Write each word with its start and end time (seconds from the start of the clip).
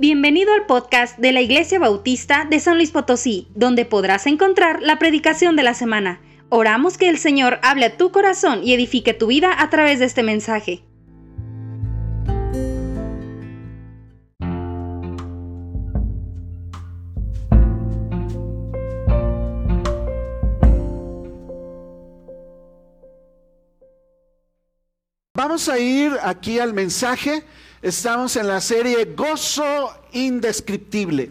Bienvenido 0.00 0.52
al 0.52 0.64
podcast 0.66 1.18
de 1.18 1.32
la 1.32 1.40
Iglesia 1.40 1.80
Bautista 1.80 2.46
de 2.48 2.60
San 2.60 2.76
Luis 2.76 2.92
Potosí, 2.92 3.48
donde 3.56 3.84
podrás 3.84 4.28
encontrar 4.28 4.80
la 4.80 4.96
predicación 5.00 5.56
de 5.56 5.64
la 5.64 5.74
semana. 5.74 6.20
Oramos 6.50 6.96
que 6.96 7.08
el 7.08 7.18
Señor 7.18 7.58
hable 7.64 7.86
a 7.86 7.96
tu 7.96 8.12
corazón 8.12 8.60
y 8.62 8.74
edifique 8.74 9.12
tu 9.12 9.26
vida 9.26 9.60
a 9.60 9.70
través 9.70 9.98
de 9.98 10.04
este 10.04 10.22
mensaje. 10.22 10.84
Vamos 25.34 25.68
a 25.68 25.76
ir 25.80 26.12
aquí 26.22 26.60
al 26.60 26.72
mensaje. 26.72 27.42
Estamos 27.80 28.34
en 28.34 28.48
la 28.48 28.60
serie 28.60 29.04
Gozo 29.16 29.92
Indescriptible. 30.10 31.30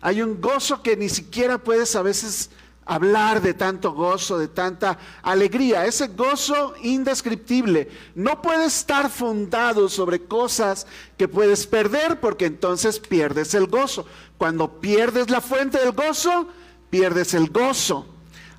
Hay 0.00 0.22
un 0.22 0.40
gozo 0.40 0.80
que 0.80 0.96
ni 0.96 1.08
siquiera 1.08 1.58
puedes 1.58 1.96
a 1.96 2.02
veces 2.02 2.50
hablar 2.86 3.42
de 3.42 3.52
tanto 3.52 3.92
gozo, 3.92 4.38
de 4.38 4.46
tanta 4.46 4.96
alegría. 5.22 5.86
Ese 5.86 6.06
gozo 6.06 6.74
indescriptible 6.82 7.88
no 8.14 8.40
puede 8.40 8.66
estar 8.66 9.10
fundado 9.10 9.88
sobre 9.88 10.22
cosas 10.22 10.86
que 11.16 11.26
puedes 11.26 11.66
perder 11.66 12.20
porque 12.20 12.46
entonces 12.46 13.00
pierdes 13.00 13.54
el 13.54 13.66
gozo. 13.66 14.06
Cuando 14.38 14.80
pierdes 14.80 15.30
la 15.30 15.40
fuente 15.40 15.78
del 15.78 15.90
gozo, 15.90 16.46
pierdes 16.90 17.34
el 17.34 17.50
gozo. 17.50 18.06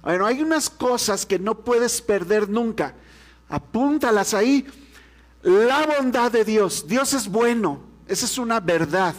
Bueno, 0.04 0.26
hay 0.26 0.42
unas 0.42 0.70
cosas 0.70 1.26
que 1.26 1.40
no 1.40 1.56
puedes 1.60 2.02
perder 2.02 2.50
nunca. 2.50 2.96
Apúntalas 3.48 4.34
ahí. 4.34 4.68
La 5.42 5.86
bondad 5.86 6.32
de 6.32 6.44
Dios. 6.44 6.86
Dios 6.88 7.14
es 7.14 7.28
bueno. 7.28 7.82
Esa 8.08 8.26
es 8.26 8.38
una 8.38 8.60
verdad. 8.60 9.16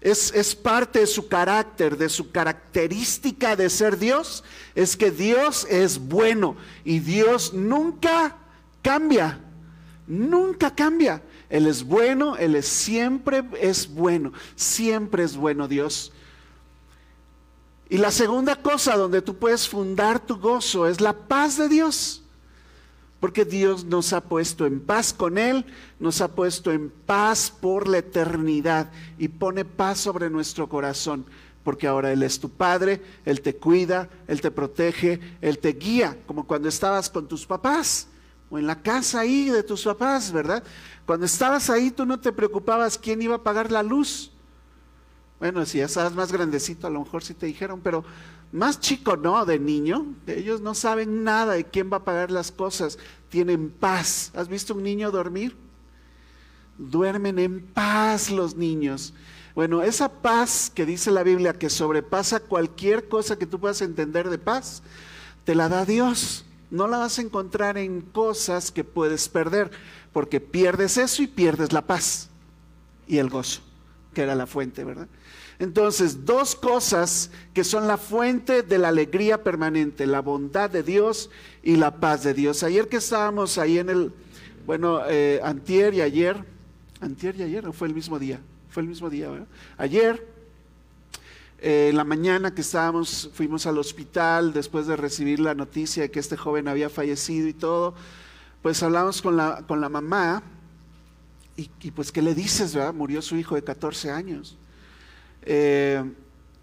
Es, 0.00 0.32
es, 0.32 0.54
parte 0.54 1.00
de 1.00 1.06
su 1.06 1.28
carácter, 1.28 1.96
de 1.96 2.08
su 2.08 2.30
característica 2.30 3.54
de 3.54 3.68
ser 3.68 3.98
Dios. 3.98 4.42
Es 4.74 4.96
que 4.96 5.10
Dios 5.10 5.66
es 5.68 5.98
bueno 5.98 6.56
y 6.84 7.00
Dios 7.00 7.52
nunca 7.52 8.36
cambia. 8.82 9.38
Nunca 10.06 10.74
cambia. 10.74 11.22
Él 11.50 11.66
es 11.66 11.84
bueno, 11.84 12.36
Él 12.36 12.56
es 12.56 12.66
siempre 12.66 13.44
es 13.60 13.88
bueno. 13.88 14.32
Siempre 14.56 15.24
es 15.24 15.36
bueno 15.36 15.68
Dios. 15.68 16.12
Y 17.90 17.98
la 17.98 18.10
segunda 18.10 18.56
cosa 18.56 18.96
donde 18.96 19.20
tú 19.20 19.36
puedes 19.36 19.68
fundar 19.68 20.24
tu 20.24 20.38
gozo 20.38 20.86
es 20.86 21.00
la 21.00 21.12
paz 21.12 21.58
de 21.58 21.68
Dios. 21.68 22.22
Porque 23.20 23.44
Dios 23.44 23.84
nos 23.84 24.12
ha 24.14 24.22
puesto 24.22 24.66
en 24.66 24.80
paz 24.80 25.12
con 25.12 25.36
Él, 25.36 25.66
nos 25.98 26.22
ha 26.22 26.28
puesto 26.28 26.72
en 26.72 26.90
paz 26.90 27.50
por 27.50 27.86
la 27.86 27.98
eternidad 27.98 28.90
y 29.18 29.28
pone 29.28 29.64
paz 29.66 29.98
sobre 29.98 30.30
nuestro 30.30 30.68
corazón. 30.68 31.26
Porque 31.62 31.86
ahora 31.86 32.10
Él 32.10 32.22
es 32.22 32.40
tu 32.40 32.48
Padre, 32.48 33.02
Él 33.26 33.42
te 33.42 33.54
cuida, 33.54 34.08
Él 34.26 34.40
te 34.40 34.50
protege, 34.50 35.20
Él 35.42 35.58
te 35.58 35.74
guía, 35.74 36.16
como 36.26 36.46
cuando 36.46 36.68
estabas 36.68 37.10
con 37.10 37.28
tus 37.28 37.46
papás 37.46 38.08
o 38.50 38.58
en 38.58 38.66
la 38.66 38.82
casa 38.82 39.20
ahí 39.20 39.48
de 39.50 39.62
tus 39.62 39.84
papás, 39.84 40.32
¿verdad? 40.32 40.62
Cuando 41.06 41.26
estabas 41.26 41.70
ahí 41.70 41.90
tú 41.90 42.04
no 42.04 42.18
te 42.18 42.32
preocupabas 42.32 42.98
quién 42.98 43.22
iba 43.22 43.36
a 43.36 43.42
pagar 43.42 43.70
la 43.70 43.82
luz. 43.82 44.32
Bueno, 45.38 45.64
si 45.64 45.78
ya 45.78 45.86
estabas 45.86 46.14
más 46.14 46.32
grandecito, 46.32 46.86
a 46.86 46.90
lo 46.90 47.00
mejor 47.00 47.22
sí 47.22 47.32
te 47.32 47.46
dijeron, 47.46 47.80
pero 47.82 48.04
más 48.52 48.80
chico, 48.80 49.16
¿no? 49.16 49.44
De 49.44 49.58
niño. 49.58 50.06
Ellos 50.26 50.60
no 50.60 50.74
saben 50.74 51.24
nada 51.24 51.54
de 51.54 51.64
quién 51.64 51.90
va 51.92 51.98
a 51.98 52.04
pagar 52.04 52.30
las 52.30 52.50
cosas. 52.50 52.98
Tienen 53.28 53.70
paz. 53.70 54.32
¿Has 54.34 54.48
visto 54.48 54.74
un 54.74 54.82
niño 54.82 55.10
dormir? 55.10 55.56
Duermen 56.78 57.38
en 57.38 57.60
paz 57.60 58.30
los 58.30 58.56
niños. 58.56 59.12
Bueno, 59.54 59.82
esa 59.82 60.08
paz 60.08 60.70
que 60.74 60.86
dice 60.86 61.10
la 61.10 61.22
Biblia 61.22 61.52
que 61.52 61.70
sobrepasa 61.70 62.40
cualquier 62.40 63.08
cosa 63.08 63.36
que 63.36 63.46
tú 63.46 63.60
puedas 63.60 63.82
entender 63.82 64.30
de 64.30 64.38
paz, 64.38 64.82
te 65.44 65.54
la 65.54 65.68
da 65.68 65.84
Dios. 65.84 66.44
No 66.70 66.86
la 66.86 66.98
vas 66.98 67.18
a 67.18 67.22
encontrar 67.22 67.76
en 67.76 68.00
cosas 68.00 68.70
que 68.70 68.84
puedes 68.84 69.28
perder, 69.28 69.70
porque 70.12 70.40
pierdes 70.40 70.96
eso 70.96 71.22
y 71.22 71.26
pierdes 71.26 71.72
la 71.72 71.82
paz 71.82 72.30
y 73.08 73.18
el 73.18 73.28
gozo, 73.28 73.60
que 74.14 74.22
era 74.22 74.36
la 74.36 74.46
fuente, 74.46 74.84
¿verdad? 74.84 75.08
Entonces, 75.60 76.24
dos 76.24 76.54
cosas 76.54 77.30
que 77.52 77.64
son 77.64 77.86
la 77.86 77.98
fuente 77.98 78.62
de 78.62 78.78
la 78.78 78.88
alegría 78.88 79.44
permanente, 79.44 80.06
la 80.06 80.20
bondad 80.20 80.70
de 80.70 80.82
Dios 80.82 81.28
y 81.62 81.76
la 81.76 82.00
paz 82.00 82.24
de 82.24 82.32
Dios. 82.32 82.62
Ayer 82.62 82.88
que 82.88 82.96
estábamos 82.96 83.58
ahí 83.58 83.78
en 83.78 83.90
el, 83.90 84.12
bueno, 84.64 85.02
eh, 85.06 85.38
antier 85.44 85.92
y 85.92 86.00
ayer, 86.00 86.42
antier 87.02 87.36
y 87.36 87.42
ayer, 87.42 87.68
¿o 87.68 87.74
fue 87.74 87.88
el 87.88 87.94
mismo 87.94 88.18
día? 88.18 88.40
Fue 88.70 88.82
el 88.82 88.88
mismo 88.88 89.10
día, 89.10 89.28
¿verdad? 89.28 89.46
Ayer, 89.76 90.26
eh, 91.58 91.88
en 91.90 91.96
la 91.98 92.04
mañana 92.04 92.54
que 92.54 92.62
estábamos, 92.62 93.28
fuimos 93.34 93.66
al 93.66 93.76
hospital 93.76 94.54
después 94.54 94.86
de 94.86 94.96
recibir 94.96 95.40
la 95.40 95.54
noticia 95.54 96.04
de 96.04 96.10
que 96.10 96.20
este 96.20 96.38
joven 96.38 96.68
había 96.68 96.88
fallecido 96.88 97.46
y 97.48 97.52
todo, 97.52 97.94
pues 98.62 98.82
hablamos 98.82 99.20
con 99.20 99.36
la, 99.36 99.62
con 99.68 99.82
la 99.82 99.90
mamá 99.90 100.42
y, 101.54 101.70
y 101.82 101.90
pues, 101.90 102.10
¿qué 102.10 102.22
le 102.22 102.34
dices, 102.34 102.74
verdad? 102.74 102.94
Murió 102.94 103.20
su 103.20 103.36
hijo 103.36 103.56
de 103.56 103.62
14 103.62 104.10
años. 104.10 104.56
Eh, 105.42 106.02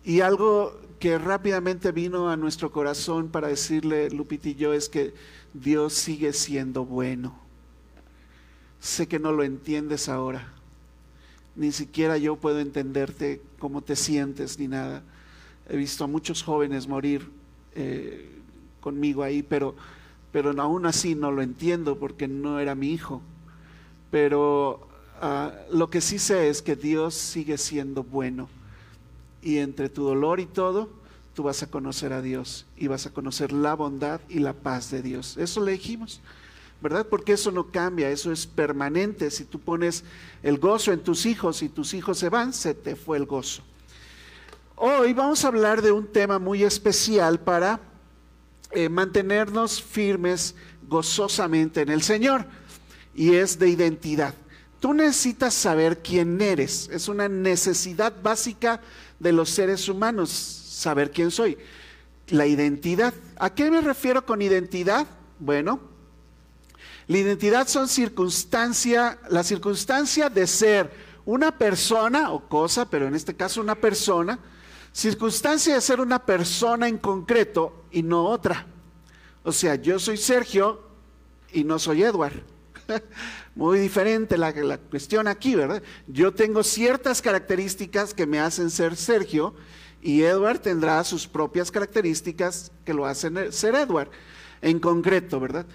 y 0.03 0.21
algo 0.21 0.79
que 0.99 1.17
rápidamente 1.17 1.91
vino 1.91 2.29
a 2.29 2.37
nuestro 2.37 2.71
corazón 2.71 3.29
para 3.29 3.47
decirle, 3.47 4.09
Lupita 4.09 4.49
y 4.49 4.55
yo, 4.55 4.73
es 4.73 4.89
que 4.89 5.13
Dios 5.53 5.93
sigue 5.93 6.33
siendo 6.33 6.85
bueno. 6.85 7.37
Sé 8.79 9.07
que 9.07 9.19
no 9.19 9.31
lo 9.31 9.43
entiendes 9.43 10.09
ahora. 10.09 10.53
Ni 11.55 11.71
siquiera 11.71 12.17
yo 12.17 12.35
puedo 12.35 12.59
entenderte 12.59 13.41
cómo 13.59 13.81
te 13.81 13.95
sientes 13.95 14.59
ni 14.59 14.67
nada. 14.67 15.03
He 15.69 15.77
visto 15.77 16.03
a 16.03 16.07
muchos 16.07 16.43
jóvenes 16.43 16.87
morir 16.87 17.29
eh, 17.75 18.29
conmigo 18.79 19.23
ahí, 19.23 19.43
pero, 19.43 19.75
pero 20.31 20.51
aún 20.61 20.85
así 20.85 21.15
no 21.15 21.31
lo 21.31 21.41
entiendo 21.41 21.97
porque 21.99 22.27
no 22.27 22.59
era 22.59 22.75
mi 22.75 22.91
hijo. 22.91 23.21
Pero 24.09 24.87
ah, 25.21 25.53
lo 25.71 25.89
que 25.89 26.01
sí 26.01 26.19
sé 26.19 26.49
es 26.49 26.61
que 26.61 26.75
Dios 26.75 27.13
sigue 27.13 27.57
siendo 27.57 28.03
bueno 28.03 28.49
y 29.47 29.59
entre 29.59 29.87
tu 29.87 30.03
dolor 30.03 30.41
y 30.41 30.45
todo, 30.45 30.89
tú 31.33 31.43
vas 31.43 31.63
a 31.63 31.71
conocer 31.71 32.11
a 32.11 32.21
Dios 32.21 32.65
y 32.75 32.87
vas 32.87 33.05
a 33.05 33.13
conocer 33.13 33.53
la 33.53 33.75
bondad 33.75 34.19
y 34.27 34.39
la 34.39 34.51
paz 34.51 34.91
de 34.91 35.01
Dios. 35.01 35.37
Eso 35.37 35.63
le 35.63 35.71
dijimos, 35.71 36.19
¿verdad? 36.81 37.07
Porque 37.09 37.31
eso 37.31 37.49
no 37.49 37.71
cambia, 37.71 38.09
eso 38.09 38.33
es 38.33 38.45
permanente. 38.45 39.31
Si 39.31 39.45
tú 39.45 39.57
pones 39.57 40.03
el 40.43 40.57
gozo 40.57 40.91
en 40.91 40.99
tus 40.99 41.25
hijos 41.25 41.63
y 41.63 41.69
tus 41.69 41.93
hijos 41.93 42.19
se 42.19 42.27
van, 42.27 42.51
se 42.51 42.73
te 42.73 42.97
fue 42.97 43.15
el 43.15 43.25
gozo. 43.25 43.63
Hoy 44.75 45.13
vamos 45.13 45.45
a 45.45 45.47
hablar 45.47 45.81
de 45.81 45.93
un 45.93 46.07
tema 46.07 46.39
muy 46.39 46.63
especial 46.63 47.39
para 47.39 47.79
eh, 48.71 48.89
mantenernos 48.89 49.81
firmes 49.81 50.55
gozosamente 50.89 51.79
en 51.79 51.89
el 51.89 52.01
Señor 52.01 52.45
y 53.15 53.35
es 53.35 53.57
de 53.57 53.69
identidad. 53.69 54.33
Tú 54.81 54.93
necesitas 54.93 55.53
saber 55.53 56.03
quién 56.03 56.39
eres, 56.39 56.89
es 56.91 57.07
una 57.07 57.27
necesidad 57.27 58.13
básica 58.21 58.79
de 59.19 59.31
los 59.31 59.49
seres 59.49 59.87
humanos, 59.89 60.29
saber 60.29 61.11
quién 61.11 61.31
soy. 61.31 61.57
La 62.27 62.45
identidad. 62.45 63.13
¿A 63.37 63.53
qué 63.53 63.71
me 63.71 63.81
refiero 63.81 64.25
con 64.25 64.41
identidad? 64.41 65.07
Bueno, 65.39 65.79
la 67.07 67.17
identidad 67.17 67.67
son 67.67 67.87
circunstancia, 67.87 69.17
la 69.29 69.43
circunstancia 69.43 70.29
de 70.29 70.45
ser 70.45 70.91
una 71.25 71.57
persona 71.57 72.31
o 72.31 72.47
cosa, 72.47 72.89
pero 72.89 73.07
en 73.07 73.15
este 73.15 73.35
caso 73.35 73.61
una 73.61 73.75
persona, 73.75 74.39
circunstancia 74.91 75.75
de 75.75 75.81
ser 75.81 76.01
una 76.01 76.25
persona 76.25 76.87
en 76.87 76.97
concreto 76.97 77.85
y 77.91 78.03
no 78.03 78.25
otra. 78.25 78.65
O 79.43 79.51
sea, 79.51 79.75
yo 79.75 79.99
soy 79.99 80.17
Sergio 80.17 80.81
y 81.53 81.63
no 81.63 81.79
soy 81.79 82.03
Edward. 82.03 82.43
Muy 83.55 83.79
diferente 83.79 84.37
la, 84.37 84.51
la, 84.51 84.77
cuestión 84.77 85.27
aquí, 85.27 85.55
¿verdad? 85.55 85.81
Yo 86.07 86.33
tengo 86.33 86.63
ciertas 86.63 87.21
características 87.21 88.13
que 88.13 88.25
me 88.25 88.39
hacen 88.39 88.69
ser 88.69 88.95
Sergio 88.95 89.55
y 90.01 90.23
Edward 90.23 90.59
tendrá 90.59 91.03
sus 91.03 91.27
propias 91.27 91.71
características 91.71 92.71
que 92.85 92.93
lo 92.93 93.05
hacen 93.05 93.51
ser 93.51 93.75
Edward 93.75 94.09
en 94.61 94.79
concreto, 94.79 95.39
¿verdad? 95.39 95.65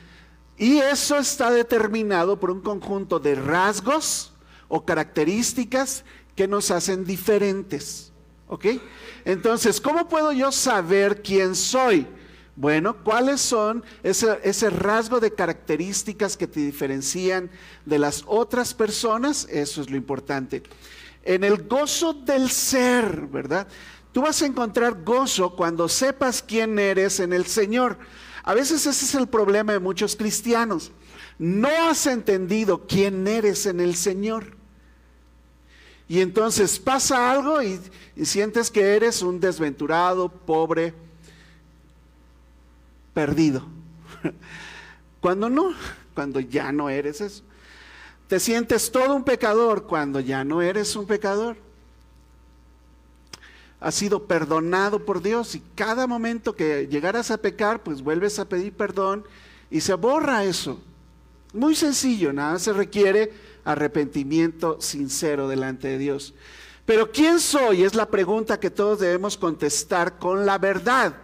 Y 0.57 0.79
eso 0.79 1.19
está 1.19 1.51
determinado 1.51 2.39
por 2.39 2.51
un 2.51 2.61
conjunto 2.61 3.19
de 3.19 3.35
rasgos 3.35 4.33
o 4.69 4.85
características 4.85 6.05
que 6.37 6.47
nos 6.47 6.71
hacen 6.71 7.05
diferentes, 7.05 8.13
¿ok? 8.49 8.67
Entonces, 9.25 9.81
¿cómo 9.81 10.09
puedo 10.09 10.33
yo 10.33 10.53
saber 10.53 11.23
quién 11.23 11.55
soy? 11.55 12.07
Bueno, 12.55 13.03
¿cuáles 13.03 13.41
son 13.41 13.83
ese, 14.03 14.71
rasgo 14.71 15.21
de 15.21 15.33
características 15.33 16.37
que 16.37 16.47
te 16.47 16.61
diferencian 16.61 17.51
de 17.87 17.99
las 17.99 18.25
otras 18.27 18.75
personas? 18.75 19.47
Eso 19.51 19.81
es 19.81 19.89
lo 19.89 19.97
importante. 19.97 20.63
En 21.23 21.45
el 21.45 21.67
gozo 21.67 22.13
del 22.13 22.51
ser, 22.51 23.27
¿verdad? 23.29 23.67
Tú 24.13 24.23
vas 24.23 24.43
a 24.43 24.47
encontrar 24.47 25.03
gozo 25.03 25.57
cuando 25.57 25.89
sepas 25.89 26.43
quién 26.43 26.79
eres 26.79 27.21
en 27.21 27.33
el 27.33 27.47
Señor. 27.47 27.97
A 28.43 28.53
veces 28.53 28.87
ese 28.87 29.07
es 29.07 29.15
el 29.15 29.29
problema 29.29 29.73
de 29.73 29.79
muchos 29.79 30.15
cristianos. 30.15 30.93
No 31.39 31.69
has 31.69 32.07
entendido 32.07 32.87
quién 32.87 33.27
eres 33.27 33.65
en 33.65 33.81
el 33.81 33.95
Señor. 33.95 34.57
Y 36.07 36.21
entonces 36.21 36.79
pasa 36.79 37.31
algo 37.31 37.63
y, 37.63 37.81
y 38.15 38.27
sientes 38.27 38.71
que 38.71 38.95
eres 38.95 39.23
un 39.23 39.41
desventurado, 39.41 40.29
pobre, 40.29 40.93
perdido. 43.15 43.67
Cuando 45.21 45.49
no, 45.49 45.73
cuando 46.15 46.41
ya 46.41 46.73
no 46.73 46.91
eres 46.91 47.21
eso. 47.21 47.45
Te 48.27 48.41
sientes 48.41 48.91
todo 48.91 49.15
un 49.15 49.25
pecador 49.25 49.87
cuando 49.87 50.19
ya 50.19 50.43
no 50.43 50.63
eres 50.63 50.97
un 50.97 51.07
pecador. 51.07 51.57
Has 53.79 53.95
sido 53.95 54.27
perdonado 54.27 55.05
por 55.05 55.23
Dios 55.23 55.55
y 55.55 55.63
cada 55.75 56.07
momento 56.07 56.55
que 56.55 56.89
llegaras 56.89 57.31
a 57.31 57.39
pecar, 57.39 57.83
pues 57.83 58.03
vuelves 58.03 58.39
a 58.39 58.49
pedir 58.49 58.73
perdón 58.73 59.25
y 59.71 59.81
se 59.81 59.95
borra 59.95 60.45
eso. 60.45 60.81
Muy 61.53 61.75
sencillo, 61.75 62.33
nada 62.33 62.59
se 62.59 62.73
requiere 62.73 63.33
arrepentimiento 63.65 64.81
sincero 64.81 65.49
delante 65.49 65.89
de 65.89 65.99
Dios. 65.99 66.35
Pero 66.87 67.11
¿quién 67.13 67.39
soy? 67.39 67.85
Es 67.85 67.95
la 67.95 68.07
pregunta 68.07 68.59
que 68.59 68.71
todos 68.71 69.01
debemos 69.01 69.37
contestar 69.37 70.19
con 70.19 70.47
la 70.47 70.59
verdad, 70.59 71.15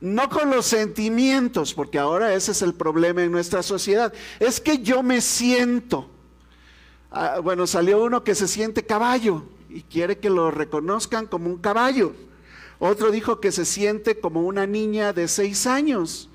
no 0.00 0.28
con 0.28 0.50
los 0.50 0.66
sentimientos, 0.66 1.74
porque 1.74 1.98
ahora 1.98 2.34
ese 2.34 2.52
es 2.52 2.62
el 2.62 2.74
problema 2.74 3.22
en 3.22 3.32
nuestra 3.32 3.62
sociedad. 3.62 4.12
Es 4.38 4.60
que 4.60 4.78
yo 4.78 5.02
me 5.02 5.20
siento. 5.20 6.08
Ah, 7.10 7.40
bueno, 7.42 7.66
salió 7.66 8.02
uno 8.02 8.22
que 8.22 8.34
se 8.34 8.46
siente 8.46 8.84
caballo 8.84 9.44
y 9.68 9.82
quiere 9.82 10.18
que 10.18 10.30
lo 10.30 10.50
reconozcan 10.50 11.26
como 11.26 11.48
un 11.48 11.58
caballo. 11.58 12.14
Otro 12.78 13.10
dijo 13.10 13.40
que 13.40 13.50
se 13.50 13.64
siente 13.64 14.20
como 14.20 14.42
una 14.42 14.66
niña 14.66 15.12
de 15.12 15.26
seis 15.26 15.66
años 15.66 16.28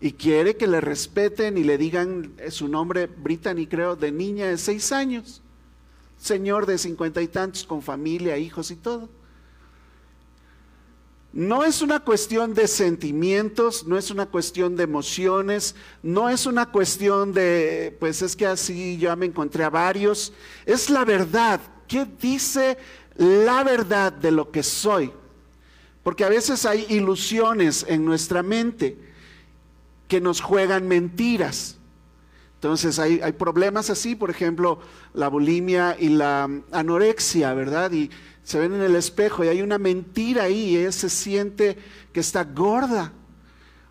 y 0.00 0.12
quiere 0.12 0.56
que 0.56 0.66
le 0.66 0.80
respeten 0.80 1.56
y 1.56 1.62
le 1.62 1.78
digan 1.78 2.32
su 2.50 2.68
nombre 2.68 3.06
Brittany, 3.06 3.66
creo, 3.66 3.94
de 3.94 4.10
niña 4.10 4.46
de 4.46 4.58
seis 4.58 4.90
años. 4.90 5.40
Señor 6.18 6.66
de 6.66 6.78
cincuenta 6.78 7.22
y 7.22 7.28
tantos 7.28 7.64
con 7.64 7.80
familia, 7.80 8.36
hijos 8.38 8.70
y 8.70 8.76
todo. 8.76 9.08
No 11.34 11.64
es 11.64 11.82
una 11.82 11.98
cuestión 11.98 12.54
de 12.54 12.68
sentimientos, 12.68 13.88
no 13.88 13.98
es 13.98 14.12
una 14.12 14.26
cuestión 14.26 14.76
de 14.76 14.84
emociones, 14.84 15.74
no 16.00 16.28
es 16.28 16.46
una 16.46 16.70
cuestión 16.70 17.32
de, 17.32 17.96
pues 17.98 18.22
es 18.22 18.36
que 18.36 18.46
así 18.46 18.98
ya 18.98 19.16
me 19.16 19.26
encontré 19.26 19.64
a 19.64 19.68
varios, 19.68 20.32
es 20.64 20.90
la 20.90 21.04
verdad. 21.04 21.60
¿Qué 21.88 22.06
dice 22.20 22.78
la 23.16 23.64
verdad 23.64 24.12
de 24.12 24.30
lo 24.30 24.52
que 24.52 24.62
soy? 24.62 25.10
Porque 26.04 26.22
a 26.22 26.28
veces 26.28 26.64
hay 26.66 26.86
ilusiones 26.88 27.84
en 27.88 28.04
nuestra 28.04 28.44
mente 28.44 28.96
que 30.06 30.20
nos 30.20 30.40
juegan 30.40 30.86
mentiras. 30.86 31.78
Entonces 32.64 32.98
hay, 32.98 33.20
problemas 33.32 33.90
así, 33.90 34.14
por 34.14 34.30
ejemplo, 34.30 34.78
la 35.12 35.28
bulimia 35.28 35.98
y 36.00 36.08
la 36.08 36.48
anorexia, 36.72 37.52
¿verdad? 37.52 37.92
Y 37.92 38.08
se 38.42 38.58
ven 38.58 38.72
en 38.72 38.80
el 38.80 38.96
espejo 38.96 39.44
y 39.44 39.48
hay 39.48 39.60
una 39.60 39.76
mentira 39.76 40.44
ahí, 40.44 40.74
y 40.74 40.90
se 40.90 41.10
siente 41.10 41.76
que 42.10 42.20
está 42.20 42.42
gorda. 42.42 43.12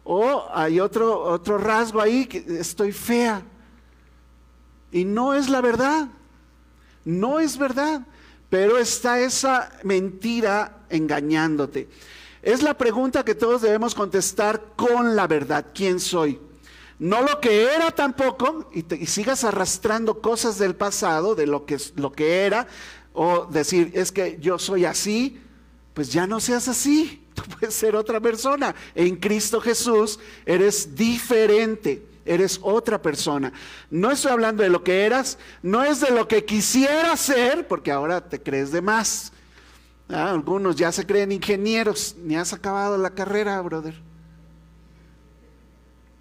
O 0.03 0.47
hay 0.51 0.79
otro, 0.79 1.21
otro 1.21 1.59
rasgo 1.59 2.01
ahí, 2.01 2.25
que 2.25 2.43
estoy 2.59 2.91
fea. 2.91 3.43
Y 4.91 5.05
no 5.05 5.35
es 5.35 5.49
la 5.49 5.61
verdad, 5.61 6.07
no 7.05 7.39
es 7.39 7.59
verdad, 7.59 8.01
pero 8.49 8.79
está 8.79 9.19
esa 9.19 9.71
mentira 9.83 10.79
engañándote. 10.89 11.89
Es 12.41 12.63
la 12.63 12.75
pregunta 12.75 13.23
que 13.23 13.35
todos 13.35 13.61
debemos 13.61 13.93
contestar 13.93 14.73
con 14.75 15.15
la 15.15 15.27
verdad, 15.27 15.67
¿quién 15.75 15.99
soy? 15.99 16.39
No 17.03 17.21
lo 17.21 17.41
que 17.41 17.65
era 17.65 17.91
tampoco, 17.91 18.69
y, 18.73 18.85
y 18.95 19.07
sigas 19.07 19.43
arrastrando 19.43 20.21
cosas 20.21 20.57
del 20.57 20.73
pasado, 20.73 21.35
de 21.35 21.47
lo 21.47 21.65
que, 21.65 21.77
lo 21.97 22.13
que 22.13 22.45
era, 22.45 22.65
o 23.11 23.45
decir, 23.45 23.91
es 23.93 24.13
que 24.13 24.37
yo 24.39 24.57
soy 24.57 24.85
así, 24.85 25.37
pues 25.93 26.13
ya 26.13 26.25
no 26.25 26.39
seas 26.39 26.69
así. 26.69 27.27
Tú 27.33 27.43
puedes 27.59 27.75
ser 27.75 27.97
otra 27.97 28.21
persona. 28.21 28.73
En 28.95 29.17
Cristo 29.17 29.59
Jesús 29.59 30.17
eres 30.45 30.95
diferente, 30.95 32.07
eres 32.23 32.57
otra 32.63 33.01
persona. 33.01 33.51
No 33.89 34.09
estoy 34.09 34.31
hablando 34.31 34.63
de 34.63 34.69
lo 34.69 34.81
que 34.81 35.03
eras, 35.03 35.37
no 35.61 35.83
es 35.83 35.99
de 35.99 36.11
lo 36.11 36.29
que 36.29 36.45
quisieras 36.45 37.19
ser, 37.19 37.67
porque 37.67 37.91
ahora 37.91 38.29
te 38.29 38.41
crees 38.41 38.71
de 38.71 38.81
más. 38.81 39.33
Ah, 40.07 40.31
algunos 40.31 40.77
ya 40.77 40.89
se 40.93 41.05
creen 41.05 41.33
ingenieros, 41.33 42.15
ni 42.23 42.37
has 42.37 42.53
acabado 42.53 42.97
la 42.97 43.09
carrera, 43.09 43.59
brother. 43.59 44.12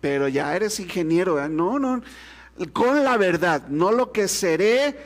Pero 0.02 0.28
ya 0.28 0.54
eres 0.54 0.78
ingeniero, 0.78 1.48
no, 1.48 1.78
no, 1.78 2.02
con 2.74 3.02
la 3.02 3.16
verdad, 3.16 3.68
no 3.68 3.90
lo 3.90 4.12
que 4.12 4.28
seré 4.28 4.98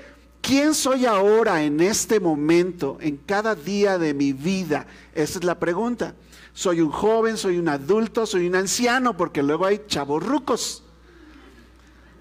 ¿Quién 0.46 0.74
soy 0.74 1.06
ahora 1.06 1.64
en 1.64 1.80
este 1.80 2.20
momento, 2.20 2.98
en 3.00 3.16
cada 3.16 3.56
día 3.56 3.98
de 3.98 4.14
mi 4.14 4.32
vida? 4.32 4.86
Esa 5.12 5.40
es 5.40 5.44
la 5.44 5.58
pregunta. 5.58 6.14
¿Soy 6.54 6.80
un 6.80 6.92
joven, 6.92 7.36
soy 7.36 7.58
un 7.58 7.68
adulto, 7.68 8.26
soy 8.26 8.46
un 8.46 8.54
anciano? 8.54 9.16
Porque 9.16 9.42
luego 9.42 9.66
hay 9.66 9.82
chavorrucos. 9.88 10.84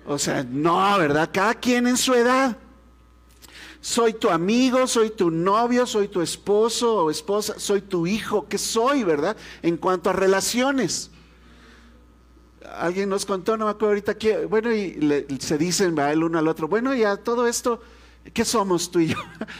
O 0.07 0.17
sea, 0.17 0.43
no, 0.43 0.97
¿verdad? 0.97 1.29
Cada 1.31 1.53
quien 1.53 1.85
en 1.85 1.97
su 1.97 2.15
edad. 2.15 2.57
Soy 3.79 4.13
tu 4.13 4.31
amigo, 4.31 4.87
soy 4.87 5.11
tu 5.11 5.29
novio, 5.29 5.85
soy 5.85 6.07
tu 6.07 6.23
esposo 6.23 7.05
o 7.05 7.11
esposa, 7.11 7.59
soy 7.59 7.81
tu 7.81 8.07
hijo. 8.07 8.47
¿Qué 8.49 8.57
soy, 8.57 9.03
verdad? 9.03 9.37
En 9.61 9.77
cuanto 9.77 10.09
a 10.09 10.13
relaciones. 10.13 11.11
Alguien 12.79 13.09
nos 13.09 13.25
contó, 13.25 13.57
no 13.57 13.65
me 13.65 13.71
acuerdo 13.71 13.89
ahorita, 13.89 14.15
bueno, 14.47 14.73
y 14.73 15.37
se 15.39 15.57
dicen 15.57 15.97
va 15.97 16.11
el 16.11 16.23
uno 16.23 16.39
al 16.39 16.47
otro, 16.47 16.67
bueno, 16.67 16.93
ya 16.93 17.17
todo 17.17 17.47
esto 17.47 17.81
¿Qué 18.33 18.43
somos 18.43 18.89
tú 18.89 18.99
y 18.99 19.07
yo? 19.07 19.17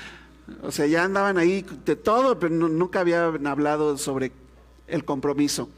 o 0.64 0.72
sea, 0.72 0.86
ya 0.88 1.04
andaban 1.04 1.38
ahí 1.38 1.66
de 1.86 1.96
todo, 1.96 2.40
pero 2.40 2.54
nunca 2.54 3.02
habían 3.02 3.46
hablado 3.48 3.98
sobre 3.98 4.32
el 4.88 5.06
compromiso. 5.06 5.70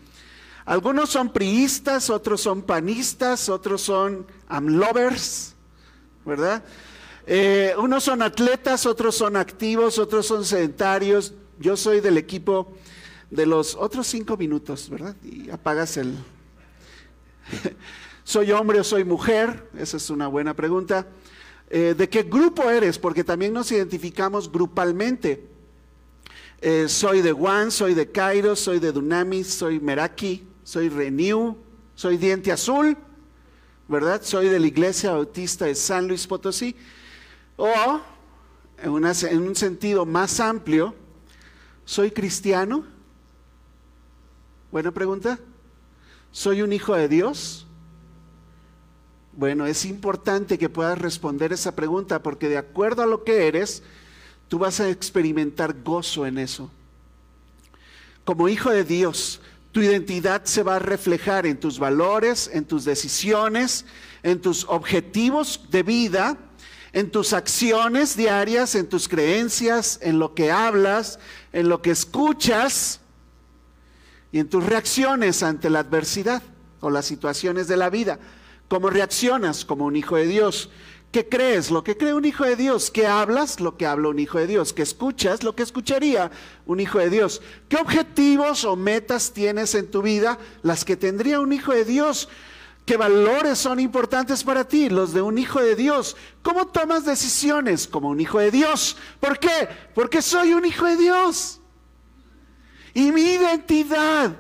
Algunos 0.66 1.10
son 1.10 1.31
priistas, 1.31 2.10
otros 2.10 2.42
son 2.42 2.62
panistas, 2.62 3.50
otros 3.50 3.81
son 3.81 4.25
amlovers, 4.48 5.56
¿verdad? 6.25 6.63
Eh, 7.25 7.74
unos 7.78 8.04
son 8.04 8.22
atletas, 8.22 8.86
otros 8.86 9.16
son 9.16 9.38
activos, 9.38 9.98
otros 9.98 10.25
son 10.25 10.44
sedentarios. 10.44 11.33
Yo 11.60 11.78
soy 11.78 12.01
del 12.01 12.18
equipo 12.18 12.74
de 13.30 13.45
los 13.45 13.75
otros 13.75 14.07
cinco 14.07 14.38
minutos, 14.38 14.90
¿verdad? 14.90 15.16
Y 15.24 15.50
apagas 15.50 15.98
el... 15.98 16.16
¿Soy 18.23 18.51
hombre 18.51 18.79
o 18.79 18.83
soy 18.83 19.03
mujer? 19.03 19.69
Esa 19.77 19.97
es 19.97 20.09
una 20.09 20.27
buena 20.27 20.53
pregunta. 20.53 21.07
Eh, 21.69 21.95
¿De 21.97 22.09
qué 22.09 22.23
grupo 22.23 22.69
eres? 22.69 22.97
Porque 22.99 23.23
también 23.23 23.54
nos 23.54 23.71
identificamos 23.71 24.51
grupalmente. 24.51 25.47
Eh, 26.59 26.85
soy 26.87 27.21
de 27.21 27.31
One, 27.31 27.71
soy 27.71 27.94
de 27.94 28.11
Cairo, 28.11 28.56
soy 28.56 28.80
de 28.80 28.92
Dunamis, 28.92 29.47
soy 29.47 29.80
Meraki, 29.80 30.47
soy 30.63 30.89
Renew, 30.89 31.56
soy 31.94 32.18
Diente 32.18 32.51
Azul, 32.51 32.97
¿verdad? 33.87 34.21
Soy 34.23 34.49
de 34.49 34.59
la 34.59 34.68
Iglesia 34.68 35.11
Bautista 35.11 35.66
de 35.66 35.75
San 35.75 36.07
Luis 36.07 36.25
Potosí. 36.25 36.75
O, 37.57 38.01
en, 38.77 39.06
en 39.06 39.42
un 39.42 39.56
sentido 39.56 40.06
más 40.06 40.39
amplio, 40.39 40.95
¿soy 41.85 42.11
cristiano? 42.11 42.85
Buena 44.71 44.92
pregunta. 44.92 45.39
¿Soy 46.31 46.62
un 46.62 46.74
hijo 46.74 46.96
de 46.96 47.07
Dios? 47.07 47.66
Bueno, 49.34 49.68
es 49.68 49.86
importante 49.86 50.57
que 50.57 50.69
puedas 50.69 50.98
responder 50.98 51.54
esa 51.54 51.76
pregunta 51.76 52.24
porque 52.24 52.50
de 52.50 52.57
acuerdo 52.57 53.04
a 53.04 53.07
lo 53.07 53.24
que 53.24 53.48
eres, 53.48 53.84
tú 54.48 54.60
vas 54.60 54.80
a 54.80 54.90
experimentar 54.90 55.84
gozo 55.84 56.26
en 56.26 56.40
eso. 56.40 56.72
Como 58.26 58.50
hijo 58.50 58.72
de 58.72 58.84
Dios, 58.84 59.40
tu 59.72 59.81
identidad 59.81 60.44
se 60.46 60.64
va 60.64 60.78
a 60.78 60.80
reflejar 60.80 61.46
en 61.46 61.60
tus 61.60 61.78
valores, 61.78 62.50
en 62.52 62.66
tus 62.66 62.84
decisiones, 62.84 63.86
en 64.24 64.42
tus 64.42 64.66
objetivos 64.66 65.62
de 65.69 65.84
vida, 65.84 66.38
en 66.94 67.12
tus 67.12 67.34
acciones 67.34 68.18
diarias, 68.18 68.74
en 68.74 68.90
tus 68.90 69.07
creencias, 69.07 70.00
en 70.02 70.18
lo 70.18 70.34
que 70.34 70.52
hablas, 70.52 71.19
en 71.54 71.69
lo 71.69 71.81
que 71.84 71.92
escuchas 71.92 73.02
y 74.31 74.40
en 74.40 74.50
tus 74.50 74.66
reacciones 74.66 75.44
ante 75.44 75.69
la 75.69 75.80
adversidad 75.80 76.42
o 76.80 76.90
las 76.90 77.06
situaciones 77.06 77.68
de 77.68 77.78
la 77.78 77.90
vida. 77.90 78.19
¿Cómo 78.68 78.90
reaccionas 78.90 79.64
como 79.64 79.86
un 79.86 79.96
hijo 79.96 80.16
de 80.18 80.28
Dios? 80.28 80.69
¿Qué 81.12 81.30
crees? 81.30 81.72
Lo 81.72 81.84
que 81.84 81.96
cree 81.96 82.14
un 82.14 82.26
hijo 82.26 82.44
de 82.44 82.57
Dios. 82.57 82.92
¿Qué 82.92 83.07
hablas? 83.07 83.62
Lo 83.62 83.78
que 83.78 83.86
habla 83.86 84.10
un 84.10 84.19
hijo 84.19 84.38
de 84.40 84.48
Dios. 84.48 84.74
¿Qué 84.74 84.81
escuchas? 84.81 85.44
Lo 85.44 85.56
que 85.56 85.64
escucharía 85.64 86.31
un 86.66 86.80
hijo 86.80 87.00
de 87.00 87.10
Dios. 87.10 87.42
¿Qué 87.69 87.78
objetivos 87.78 88.66
o 88.66 88.76
metas 88.76 89.31
tienes 89.31 89.74
en 89.76 89.90
tu 89.90 90.02
vida? 90.02 90.38
Las 90.64 90.84
que 90.84 90.98
tendría 90.98 91.40
un 91.40 91.54
hijo 91.54 91.72
de 91.72 91.86
Dios. 91.86 92.28
¿Qué 92.86 92.98
valores 92.98 93.57
son 93.57 93.80
importantes 93.80 94.44
para 94.44 94.68
ti? 94.68 94.90
Los 94.90 95.14
de 95.14 95.22
un 95.22 95.38
hijo 95.38 95.62
de 95.62 95.76
Dios. 95.76 96.18
¿Cómo 96.42 96.68
tomas 96.68 97.06
decisiones 97.06 97.88
como 97.88 98.10
un 98.10 98.19
hijo 98.19 98.40
de 98.40 98.52
Dios? 98.52 98.98
¿Por 99.19 99.40
qué? 99.40 99.69
Porque 99.96 100.22
soy 100.22 100.54
un 100.54 100.66
hijo 100.66 100.86
de 100.86 100.98
Dios. 100.98 101.62
Y 102.97 103.11
mi 103.11 103.21
identidad 103.21 104.35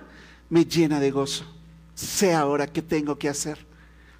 me 0.49 0.65
llena 0.65 0.99
de 0.99 1.11
gozo. 1.11 1.45
Sé 1.93 2.33
ahora 2.33 2.65
qué 2.65 2.81
tengo 2.81 3.15
que 3.19 3.29
hacer 3.29 3.67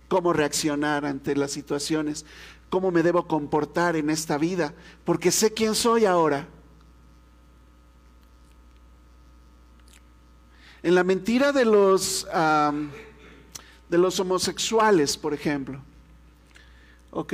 cómo 0.08 0.32
reaccionar 0.32 1.08
ante 1.08 1.36
las 1.36 1.50
situaciones, 1.50 2.24
cómo 2.70 2.92
me 2.92 3.02
debo 3.02 3.28
comportar 3.28 3.96
en 3.96 4.12
esta 4.12 4.38
vida, 4.38 4.76
porque 5.06 5.32
sé 5.32 5.56
quién 5.56 5.74
soy 5.74 6.06
ahora. 6.06 6.48
En 10.84 10.94
la 10.94 11.04
mentira 11.04 11.52
de 11.52 11.66
los, 11.66 12.28
de 13.90 13.98
los 13.98 14.20
homosexuales, 14.20 15.18
por 15.18 15.34
ejemplo, 15.34 15.82
¿ok? 17.10 17.34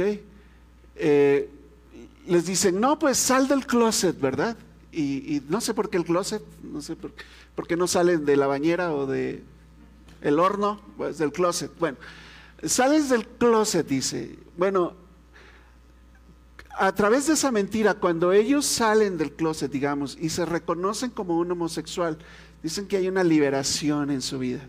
Eh, 0.95 1.50
les 2.27 2.45
dicen, 2.45 2.79
no, 2.79 2.98
pues 2.98 3.17
sal 3.17 3.50
del 3.50 3.67
closet, 3.67 4.17
¿verdad? 4.22 4.55
Y, 4.95 5.41
no 5.50 5.59
sé 5.59 5.73
por 5.73 5.89
qué 5.89 5.97
el 5.97 6.05
closet, 6.05 6.43
no 6.62 6.81
sé 6.81 6.95
por, 6.95 7.13
por, 7.55 7.65
qué 7.65 7.75
no 7.75 7.88
salen 7.88 8.25
de 8.25 8.38
la 8.38 8.45
bañera 8.45 8.93
o 8.93 9.07
de 9.07 9.43
el 10.21 10.39
horno, 10.39 10.79
pues 10.97 11.17
del 11.17 11.31
closet. 11.31 11.71
Bueno, 11.79 11.97
sales 12.63 13.09
del 13.09 13.27
closet, 13.27 13.88
dice. 13.88 14.38
Bueno, 14.55 14.93
a 16.75 16.91
través 16.93 17.27
de 17.27 17.33
esa 17.33 17.51
mentira, 17.51 17.95
cuando 17.95 18.31
ellos 18.31 18.65
salen 18.65 19.17
del 19.17 19.33
closet, 19.33 19.71
digamos, 19.71 20.17
y 20.19 20.29
se 20.29 20.45
reconocen 20.45 21.12
como 21.12 21.38
un 21.38 21.51
homosexual, 21.51 22.17
dicen 22.62 22.88
que 22.88 22.97
hay 22.97 23.07
una 23.07 23.23
liberación 23.23 24.09
en 24.12 24.21
su 24.21 24.39
vida. 24.39 24.62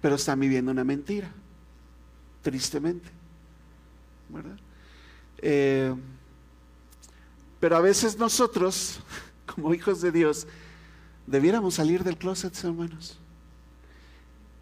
Pero 0.00 0.16
están 0.16 0.40
viviendo 0.40 0.70
una 0.70 0.84
mentira, 0.84 1.30
tristemente. 2.42 3.08
¿Verdad? 4.28 4.58
Eh, 5.38 5.94
pero 7.62 7.76
a 7.76 7.80
veces 7.80 8.18
nosotros, 8.18 8.98
como 9.46 9.72
hijos 9.72 10.00
de 10.00 10.10
Dios, 10.10 10.48
debiéramos 11.28 11.74
salir 11.74 12.02
del 12.02 12.18
closet, 12.18 12.52
hermanos, 12.64 13.20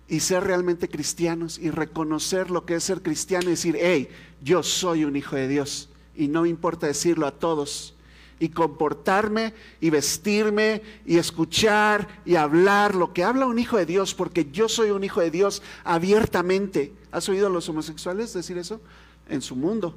y 0.06 0.20
ser 0.20 0.44
realmente 0.44 0.86
cristianos 0.86 1.58
y 1.58 1.70
reconocer 1.70 2.50
lo 2.50 2.66
que 2.66 2.74
es 2.74 2.84
ser 2.84 3.00
cristiano 3.00 3.46
y 3.46 3.52
decir, 3.52 3.78
hey, 3.80 4.10
yo 4.42 4.62
soy 4.62 5.06
un 5.06 5.16
hijo 5.16 5.34
de 5.34 5.48
Dios 5.48 5.88
y 6.14 6.28
no 6.28 6.42
me 6.42 6.50
importa 6.50 6.88
decirlo 6.88 7.26
a 7.26 7.30
todos 7.30 7.94
y 8.38 8.50
comportarme 8.50 9.54
y 9.80 9.88
vestirme 9.88 10.82
y 11.06 11.16
escuchar 11.16 12.06
y 12.26 12.34
hablar 12.34 12.94
lo 12.94 13.14
que 13.14 13.24
habla 13.24 13.46
un 13.46 13.58
hijo 13.58 13.78
de 13.78 13.86
Dios, 13.86 14.12
porque 14.14 14.50
yo 14.52 14.68
soy 14.68 14.90
un 14.90 15.04
hijo 15.04 15.22
de 15.22 15.30
Dios 15.30 15.62
abiertamente. 15.84 16.92
¿Has 17.12 17.30
oído 17.30 17.46
a 17.46 17.50
los 17.50 17.66
homosexuales 17.66 18.34
decir 18.34 18.58
eso? 18.58 18.78
En 19.26 19.40
su 19.40 19.56
mundo. 19.56 19.94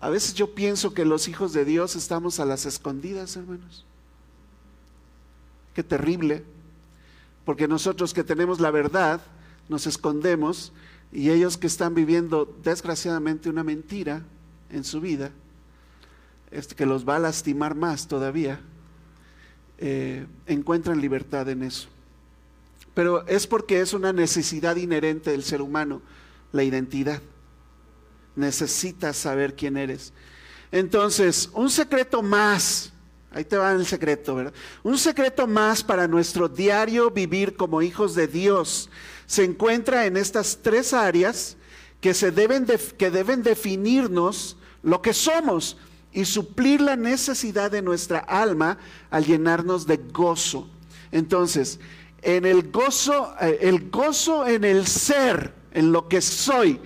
A 0.00 0.10
veces 0.10 0.34
yo 0.34 0.54
pienso 0.54 0.92
que 0.92 1.04
los 1.04 1.28
hijos 1.28 1.52
de 1.52 1.64
Dios 1.64 1.96
estamos 1.96 2.40
a 2.40 2.44
las 2.44 2.66
escondidas, 2.66 3.36
hermanos. 3.36 3.86
Qué 5.74 5.82
terrible, 5.82 6.44
porque 7.44 7.68
nosotros 7.68 8.14
que 8.14 8.24
tenemos 8.24 8.60
la 8.60 8.70
verdad 8.70 9.20
nos 9.68 9.86
escondemos 9.86 10.72
y 11.12 11.30
ellos 11.30 11.56
que 11.56 11.66
están 11.66 11.94
viviendo 11.94 12.56
desgraciadamente 12.62 13.48
una 13.48 13.64
mentira 13.64 14.22
en 14.70 14.84
su 14.84 15.00
vida, 15.00 15.30
que 16.76 16.86
los 16.86 17.08
va 17.08 17.16
a 17.16 17.20
lastimar 17.20 17.74
más 17.74 18.06
todavía, 18.06 18.60
eh, 19.78 20.26
encuentran 20.46 21.00
libertad 21.00 21.48
en 21.48 21.62
eso. 21.62 21.88
Pero 22.94 23.26
es 23.26 23.46
porque 23.46 23.80
es 23.80 23.92
una 23.92 24.12
necesidad 24.12 24.76
inherente 24.76 25.30
del 25.30 25.42
ser 25.42 25.62
humano, 25.62 26.00
la 26.52 26.62
identidad 26.62 27.20
necesitas 28.36 29.16
saber 29.16 29.54
quién 29.54 29.76
eres. 29.76 30.12
Entonces, 30.72 31.50
un 31.52 31.70
secreto 31.70 32.22
más, 32.22 32.92
ahí 33.30 33.44
te 33.44 33.56
va 33.56 33.72
el 33.72 33.86
secreto, 33.86 34.34
¿verdad? 34.34 34.54
Un 34.82 34.98
secreto 34.98 35.46
más 35.46 35.82
para 35.82 36.08
nuestro 36.08 36.48
diario 36.48 37.10
vivir 37.10 37.56
como 37.56 37.82
hijos 37.82 38.14
de 38.14 38.26
Dios 38.26 38.90
se 39.26 39.44
encuentra 39.44 40.06
en 40.06 40.16
estas 40.16 40.58
tres 40.62 40.92
áreas 40.92 41.56
que, 42.00 42.14
se 42.14 42.30
deben, 42.30 42.66
que 42.98 43.10
deben 43.10 43.42
definirnos 43.42 44.56
lo 44.82 45.00
que 45.00 45.14
somos 45.14 45.76
y 46.12 46.24
suplir 46.26 46.80
la 46.80 46.96
necesidad 46.96 47.70
de 47.70 47.82
nuestra 47.82 48.18
alma 48.18 48.78
al 49.10 49.24
llenarnos 49.24 49.86
de 49.86 49.96
gozo. 49.96 50.68
Entonces, 51.10 51.80
en 52.22 52.44
el 52.44 52.70
gozo, 52.70 53.34
eh, 53.40 53.58
el 53.62 53.90
gozo 53.90 54.46
en 54.46 54.64
el 54.64 54.86
ser, 54.86 55.54
en 55.72 55.92
lo 55.92 56.08
que 56.08 56.20
soy, 56.20 56.80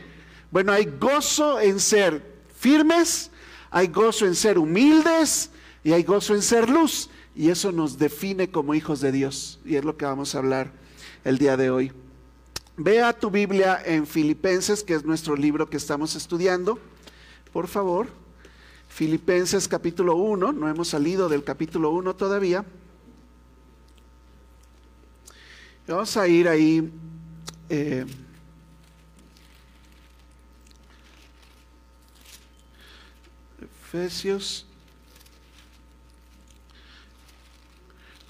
bueno, 0.50 0.72
hay 0.72 0.86
gozo 0.86 1.60
en 1.60 1.78
ser 1.78 2.24
firmes, 2.56 3.30
hay 3.70 3.88
gozo 3.88 4.26
en 4.26 4.34
ser 4.34 4.58
humildes 4.58 5.50
y 5.84 5.92
hay 5.92 6.02
gozo 6.02 6.34
en 6.34 6.42
ser 6.42 6.68
luz. 6.68 7.10
Y 7.34 7.50
eso 7.50 7.70
nos 7.70 7.98
define 7.98 8.50
como 8.50 8.74
hijos 8.74 9.00
de 9.00 9.12
Dios. 9.12 9.60
Y 9.64 9.76
es 9.76 9.84
lo 9.84 9.96
que 9.96 10.04
vamos 10.04 10.34
a 10.34 10.38
hablar 10.38 10.72
el 11.24 11.38
día 11.38 11.56
de 11.56 11.70
hoy. 11.70 11.92
Vea 12.76 13.12
tu 13.12 13.30
Biblia 13.30 13.80
en 13.84 14.06
Filipenses, 14.06 14.82
que 14.82 14.94
es 14.94 15.04
nuestro 15.04 15.36
libro 15.36 15.68
que 15.68 15.76
estamos 15.76 16.16
estudiando. 16.16 16.78
Por 17.52 17.68
favor. 17.68 18.08
Filipenses 18.88 19.68
capítulo 19.68 20.16
1. 20.16 20.52
No 20.52 20.68
hemos 20.68 20.88
salido 20.88 21.28
del 21.28 21.44
capítulo 21.44 21.90
1 21.90 22.16
todavía. 22.16 22.64
Vamos 25.86 26.16
a 26.16 26.26
ir 26.26 26.48
ahí. 26.48 26.90
Eh, 27.68 28.04
Efesios, 33.88 34.66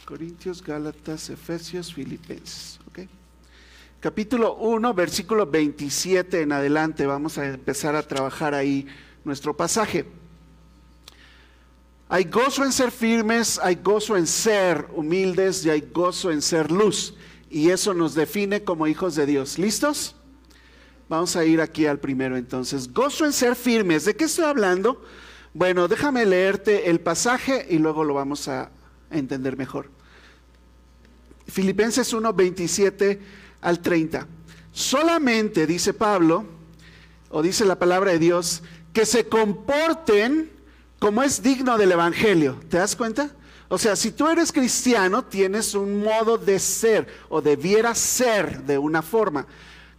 Corintios, 0.04 0.62
Gálatas, 0.62 1.30
Efesios, 1.30 1.92
Filipenses. 1.92 2.78
Capítulo 3.98 4.54
1, 4.54 4.94
versículo 4.94 5.44
27 5.46 6.42
en 6.42 6.52
adelante. 6.52 7.06
Vamos 7.06 7.38
a 7.38 7.46
empezar 7.46 7.96
a 7.96 8.06
trabajar 8.06 8.54
ahí 8.54 8.86
nuestro 9.24 9.56
pasaje. 9.56 10.04
Hay 12.08 12.22
gozo 12.22 12.64
en 12.64 12.70
ser 12.70 12.92
firmes, 12.92 13.58
hay 13.60 13.74
gozo 13.74 14.16
en 14.16 14.28
ser 14.28 14.86
humildes 14.94 15.66
y 15.66 15.70
hay 15.70 15.80
gozo 15.92 16.30
en 16.30 16.40
ser 16.40 16.70
luz. 16.70 17.14
Y 17.50 17.70
eso 17.70 17.94
nos 17.94 18.14
define 18.14 18.62
como 18.62 18.86
hijos 18.86 19.16
de 19.16 19.26
Dios. 19.26 19.58
¿Listos? 19.58 20.14
Vamos 21.08 21.34
a 21.34 21.44
ir 21.44 21.60
aquí 21.60 21.86
al 21.86 21.98
primero 21.98 22.36
entonces. 22.36 22.92
Gozo 22.92 23.24
en 23.24 23.32
ser 23.32 23.56
firmes. 23.56 24.04
¿De 24.04 24.14
qué 24.14 24.26
estoy 24.26 24.44
hablando? 24.44 25.02
Bueno, 25.58 25.88
déjame 25.88 26.24
leerte 26.24 26.88
el 26.88 27.00
pasaje 27.00 27.66
y 27.68 27.78
luego 27.78 28.04
lo 28.04 28.14
vamos 28.14 28.46
a 28.46 28.70
entender 29.10 29.56
mejor. 29.56 29.90
Filipenses 31.48 32.12
1, 32.12 32.32
27 32.32 33.20
al 33.62 33.80
30. 33.80 34.28
Solamente, 34.70 35.66
dice 35.66 35.94
Pablo, 35.94 36.46
o 37.30 37.42
dice 37.42 37.64
la 37.64 37.76
palabra 37.76 38.12
de 38.12 38.20
Dios, 38.20 38.62
que 38.92 39.04
se 39.04 39.26
comporten 39.26 40.52
como 41.00 41.24
es 41.24 41.42
digno 41.42 41.76
del 41.76 41.90
Evangelio. 41.90 42.60
¿Te 42.68 42.76
das 42.76 42.94
cuenta? 42.94 43.28
O 43.66 43.78
sea, 43.78 43.96
si 43.96 44.12
tú 44.12 44.28
eres 44.28 44.52
cristiano, 44.52 45.24
tienes 45.24 45.74
un 45.74 46.04
modo 46.04 46.38
de 46.38 46.60
ser 46.60 47.08
o 47.28 47.42
debiera 47.42 47.96
ser 47.96 48.62
de 48.62 48.78
una 48.78 49.02
forma 49.02 49.44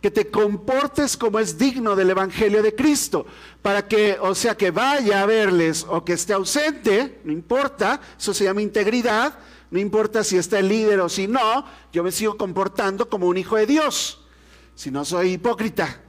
que 0.01 0.11
te 0.11 0.29
comportes 0.29 1.17
como 1.17 1.39
es 1.39 1.57
digno 1.57 1.95
del 1.95 2.11
Evangelio 2.11 2.63
de 2.63 2.73
Cristo, 2.73 3.25
para 3.61 3.87
que, 3.87 4.17
o 4.21 4.33
sea, 4.33 4.55
que 4.55 4.71
vaya 4.71 5.21
a 5.21 5.25
verles 5.25 5.85
o 5.89 6.05
que 6.05 6.13
esté 6.13 6.33
ausente, 6.33 7.19
no 7.25 7.33
importa, 7.33 7.99
eso 8.17 8.33
se 8.33 8.45
llama 8.45 8.61
integridad, 8.61 9.37
no 9.71 9.79
importa 9.79 10.23
si 10.23 10.37
está 10.37 10.59
el 10.59 10.69
líder 10.69 11.01
o 11.01 11.09
si 11.09 11.27
no, 11.27 11.65
yo 11.91 12.03
me 12.03 12.11
sigo 12.11 12.37
comportando 12.37 13.09
como 13.09 13.27
un 13.27 13.37
hijo 13.37 13.57
de 13.57 13.65
Dios, 13.65 14.25
si 14.73 14.89
no 14.89 15.03
soy 15.03 15.33
hipócrita 15.33 16.01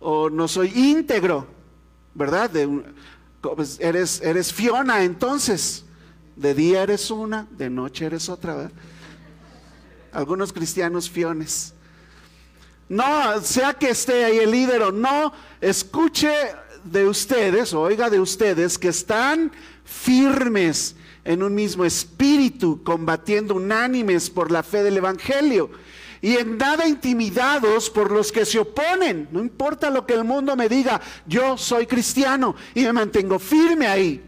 o 0.00 0.28
no 0.28 0.48
soy 0.48 0.72
íntegro, 0.74 1.46
¿verdad? 2.14 2.50
Pues, 3.40 3.78
eres, 3.80 4.20
eres 4.22 4.52
Fiona 4.52 5.04
entonces, 5.04 5.84
de 6.34 6.54
día 6.54 6.82
eres 6.82 7.12
una, 7.12 7.46
de 7.52 7.70
noche 7.70 8.06
eres 8.06 8.28
otra, 8.28 8.56
¿verdad? 8.56 8.72
Algunos 10.12 10.52
cristianos 10.52 11.08
fiones. 11.08 11.74
No, 12.88 13.40
sea 13.42 13.74
que 13.74 13.90
esté 13.90 14.24
ahí 14.24 14.38
el 14.38 14.50
líder 14.50 14.82
o 14.82 14.92
no, 14.92 15.32
escuche 15.60 16.32
de 16.84 17.06
ustedes, 17.06 17.72
oiga 17.72 18.10
de 18.10 18.20
ustedes 18.20 18.78
que 18.78 18.88
están 18.88 19.52
firmes 19.84 20.96
en 21.24 21.42
un 21.42 21.54
mismo 21.54 21.84
espíritu, 21.84 22.82
combatiendo 22.82 23.54
unánimes 23.54 24.28
por 24.28 24.50
la 24.50 24.62
fe 24.62 24.82
del 24.82 24.96
Evangelio 24.96 25.70
y 26.22 26.36
en 26.36 26.56
nada 26.56 26.86
intimidados 26.86 27.90
por 27.90 28.12
los 28.12 28.30
que 28.30 28.44
se 28.44 28.60
oponen. 28.60 29.28
No 29.32 29.40
importa 29.40 29.90
lo 29.90 30.06
que 30.06 30.14
el 30.14 30.24
mundo 30.24 30.56
me 30.56 30.68
diga, 30.68 31.00
yo 31.26 31.58
soy 31.58 31.86
cristiano 31.86 32.54
y 32.74 32.82
me 32.82 32.92
mantengo 32.92 33.40
firme 33.40 33.88
ahí. 33.88 34.22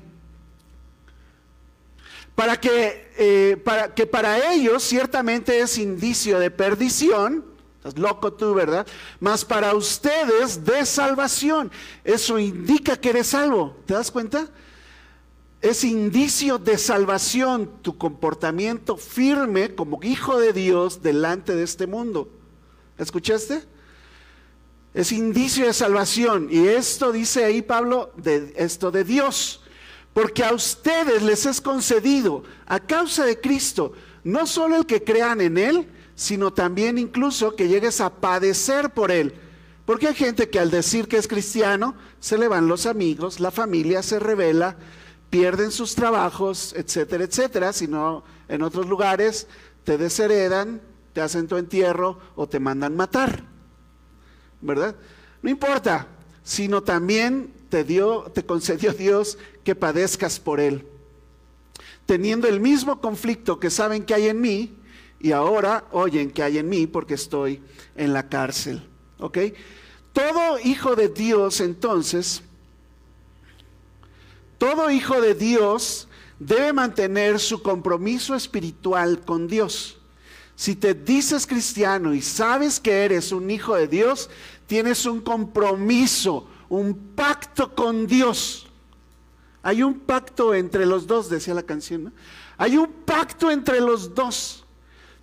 Para 2.34 2.58
que, 2.58 3.12
eh, 3.16 3.56
para, 3.64 3.94
que 3.94 4.06
para 4.06 4.52
ellos 4.52 4.82
ciertamente 4.82 5.60
es 5.60 5.78
indicio 5.78 6.40
de 6.40 6.50
perdición, 6.50 7.44
Estás 7.84 8.00
loco 8.00 8.32
tú, 8.32 8.54
¿verdad? 8.54 8.86
Mas 9.20 9.44
para 9.44 9.74
ustedes 9.74 10.64
de 10.64 10.86
salvación. 10.86 11.70
Eso 12.02 12.38
indica 12.38 12.96
que 12.96 13.10
eres 13.10 13.26
salvo. 13.26 13.76
¿Te 13.84 13.92
das 13.92 14.10
cuenta? 14.10 14.48
Es 15.60 15.84
indicio 15.84 16.56
de 16.56 16.78
salvación 16.78 17.70
tu 17.82 17.98
comportamiento 17.98 18.96
firme 18.96 19.74
como 19.74 20.02
hijo 20.02 20.38
de 20.38 20.54
Dios 20.54 21.02
delante 21.02 21.54
de 21.54 21.62
este 21.62 21.86
mundo. 21.86 22.30
¿Escuchaste? 22.96 23.64
Es 24.94 25.12
indicio 25.12 25.66
de 25.66 25.74
salvación. 25.74 26.48
Y 26.50 26.68
esto 26.68 27.12
dice 27.12 27.44
ahí 27.44 27.60
Pablo, 27.60 28.12
de, 28.16 28.54
esto 28.56 28.92
de 28.92 29.04
Dios. 29.04 29.60
Porque 30.14 30.42
a 30.42 30.54
ustedes 30.54 31.22
les 31.22 31.44
es 31.44 31.60
concedido, 31.60 32.44
a 32.64 32.80
causa 32.80 33.26
de 33.26 33.38
Cristo, 33.38 33.92
no 34.22 34.46
solo 34.46 34.76
el 34.76 34.86
que 34.86 35.04
crean 35.04 35.42
en 35.42 35.58
Él, 35.58 35.88
sino 36.14 36.52
también 36.52 36.98
incluso 36.98 37.56
que 37.56 37.68
llegues 37.68 38.00
a 38.00 38.10
padecer 38.10 38.90
por 38.90 39.10
Él. 39.10 39.34
Porque 39.84 40.08
hay 40.08 40.14
gente 40.14 40.48
que 40.48 40.58
al 40.58 40.70
decir 40.70 41.08
que 41.08 41.18
es 41.18 41.28
cristiano, 41.28 41.94
se 42.20 42.38
le 42.38 42.48
van 42.48 42.68
los 42.68 42.86
amigos, 42.86 43.40
la 43.40 43.50
familia 43.50 44.02
se 44.02 44.18
revela, 44.18 44.76
pierden 45.28 45.70
sus 45.70 45.94
trabajos, 45.94 46.74
etcétera, 46.76 47.24
etcétera, 47.24 47.72
sino 47.72 48.24
en 48.48 48.62
otros 48.62 48.86
lugares 48.86 49.46
te 49.84 49.98
desheredan, 49.98 50.80
te 51.12 51.20
hacen 51.20 51.48
tu 51.48 51.56
entierro 51.56 52.18
o 52.34 52.48
te 52.48 52.60
mandan 52.60 52.96
matar. 52.96 53.44
¿Verdad? 54.60 54.96
No 55.42 55.50
importa, 55.50 56.06
sino 56.42 56.82
también 56.82 57.52
te 57.68 57.84
dio, 57.84 58.30
te 58.32 58.46
concedió 58.46 58.92
Dios 58.92 59.36
que 59.64 59.74
padezcas 59.74 60.40
por 60.40 60.60
él. 60.60 60.86
Teniendo 62.06 62.48
el 62.48 62.60
mismo 62.60 63.00
conflicto 63.00 63.60
que 63.60 63.70
saben 63.70 64.04
que 64.04 64.14
hay 64.14 64.28
en 64.28 64.40
mí 64.40 64.78
y 65.24 65.32
ahora 65.32 65.86
oyen 65.92 66.30
que 66.30 66.42
hay 66.42 66.58
en 66.58 66.68
mí 66.68 66.86
porque 66.86 67.14
estoy 67.14 67.62
en 67.96 68.12
la 68.12 68.28
cárcel. 68.28 68.86
¿Ok? 69.18 69.38
Todo 70.12 70.60
hijo 70.62 70.94
de 70.96 71.08
Dios 71.08 71.62
entonces, 71.62 72.42
todo 74.58 74.90
hijo 74.90 75.22
de 75.22 75.34
Dios 75.34 76.08
debe 76.38 76.74
mantener 76.74 77.40
su 77.40 77.62
compromiso 77.62 78.34
espiritual 78.34 79.18
con 79.24 79.48
Dios. 79.48 79.96
Si 80.56 80.76
te 80.76 80.92
dices 80.92 81.46
cristiano 81.46 82.12
y 82.12 82.20
sabes 82.20 82.78
que 82.78 82.92
eres 82.92 83.32
un 83.32 83.50
hijo 83.50 83.74
de 83.76 83.88
Dios, 83.88 84.28
tienes 84.66 85.06
un 85.06 85.22
compromiso, 85.22 86.46
un 86.68 86.94
pacto 87.16 87.74
con 87.74 88.06
Dios. 88.06 88.66
Hay 89.62 89.82
un 89.82 90.00
pacto 90.00 90.52
entre 90.52 90.84
los 90.84 91.06
dos, 91.06 91.30
decía 91.30 91.54
la 91.54 91.62
canción. 91.62 92.12
Hay 92.58 92.76
un 92.76 92.92
pacto 93.06 93.50
entre 93.50 93.80
los 93.80 94.14
dos, 94.14 94.63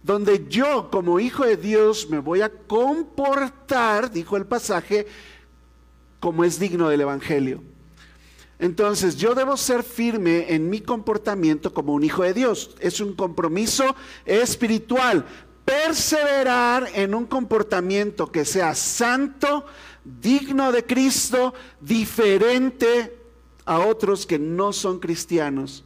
donde 0.03 0.47
yo 0.49 0.89
como 0.89 1.19
hijo 1.19 1.45
de 1.45 1.57
Dios 1.57 2.09
me 2.09 2.19
voy 2.19 2.41
a 2.41 2.49
comportar, 2.49 4.11
dijo 4.11 4.37
el 4.37 4.45
pasaje, 4.45 5.05
como 6.19 6.43
es 6.43 6.59
digno 6.59 6.89
del 6.89 7.01
Evangelio. 7.01 7.61
Entonces 8.59 9.15
yo 9.17 9.33
debo 9.33 9.57
ser 9.57 9.83
firme 9.83 10.53
en 10.53 10.69
mi 10.69 10.81
comportamiento 10.81 11.73
como 11.73 11.93
un 11.93 12.03
hijo 12.03 12.23
de 12.23 12.33
Dios. 12.33 12.75
Es 12.79 12.99
un 12.99 13.15
compromiso 13.15 13.95
espiritual. 14.25 15.25
Perseverar 15.65 16.87
en 16.93 17.15
un 17.15 17.25
comportamiento 17.25 18.31
que 18.31 18.45
sea 18.45 18.75
santo, 18.75 19.65
digno 20.03 20.71
de 20.71 20.85
Cristo, 20.85 21.53
diferente 21.79 23.17
a 23.65 23.79
otros 23.79 24.25
que 24.25 24.37
no 24.37 24.73
son 24.73 24.99
cristianos 24.99 25.83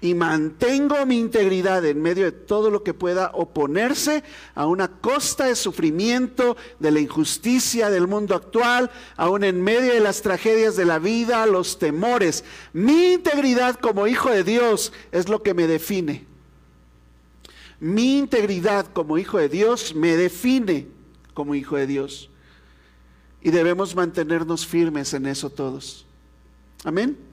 y 0.00 0.14
mantengo 0.14 1.04
mi 1.06 1.18
integridad 1.18 1.84
en 1.84 2.00
medio 2.00 2.24
de 2.24 2.32
todo 2.32 2.70
lo 2.70 2.84
que 2.84 2.94
pueda 2.94 3.32
oponerse 3.34 4.22
a 4.54 4.66
una 4.66 4.88
costa 4.88 5.46
de 5.46 5.56
sufrimiento, 5.56 6.56
de 6.78 6.92
la 6.92 7.00
injusticia 7.00 7.90
del 7.90 8.06
mundo 8.06 8.36
actual, 8.36 8.90
aún 9.16 9.42
en 9.42 9.60
medio 9.60 9.92
de 9.92 10.00
las 10.00 10.22
tragedias 10.22 10.76
de 10.76 10.84
la 10.84 11.00
vida, 11.00 11.44
los 11.46 11.78
temores. 11.78 12.44
Mi 12.72 13.14
integridad 13.14 13.74
como 13.76 14.06
hijo 14.06 14.30
de 14.30 14.44
Dios 14.44 14.92
es 15.10 15.28
lo 15.28 15.42
que 15.42 15.54
me 15.54 15.66
define. 15.66 16.26
Mi 17.80 18.18
integridad 18.18 18.86
como 18.86 19.18
hijo 19.18 19.38
de 19.38 19.48
Dios 19.48 19.94
me 19.94 20.16
define 20.16 20.88
como 21.34 21.56
hijo 21.56 21.76
de 21.76 21.86
Dios. 21.86 22.30
Y 23.40 23.50
debemos 23.50 23.94
mantenernos 23.96 24.66
firmes 24.66 25.12
en 25.14 25.26
eso 25.26 25.50
todos. 25.50 26.06
Amén. 26.84 27.27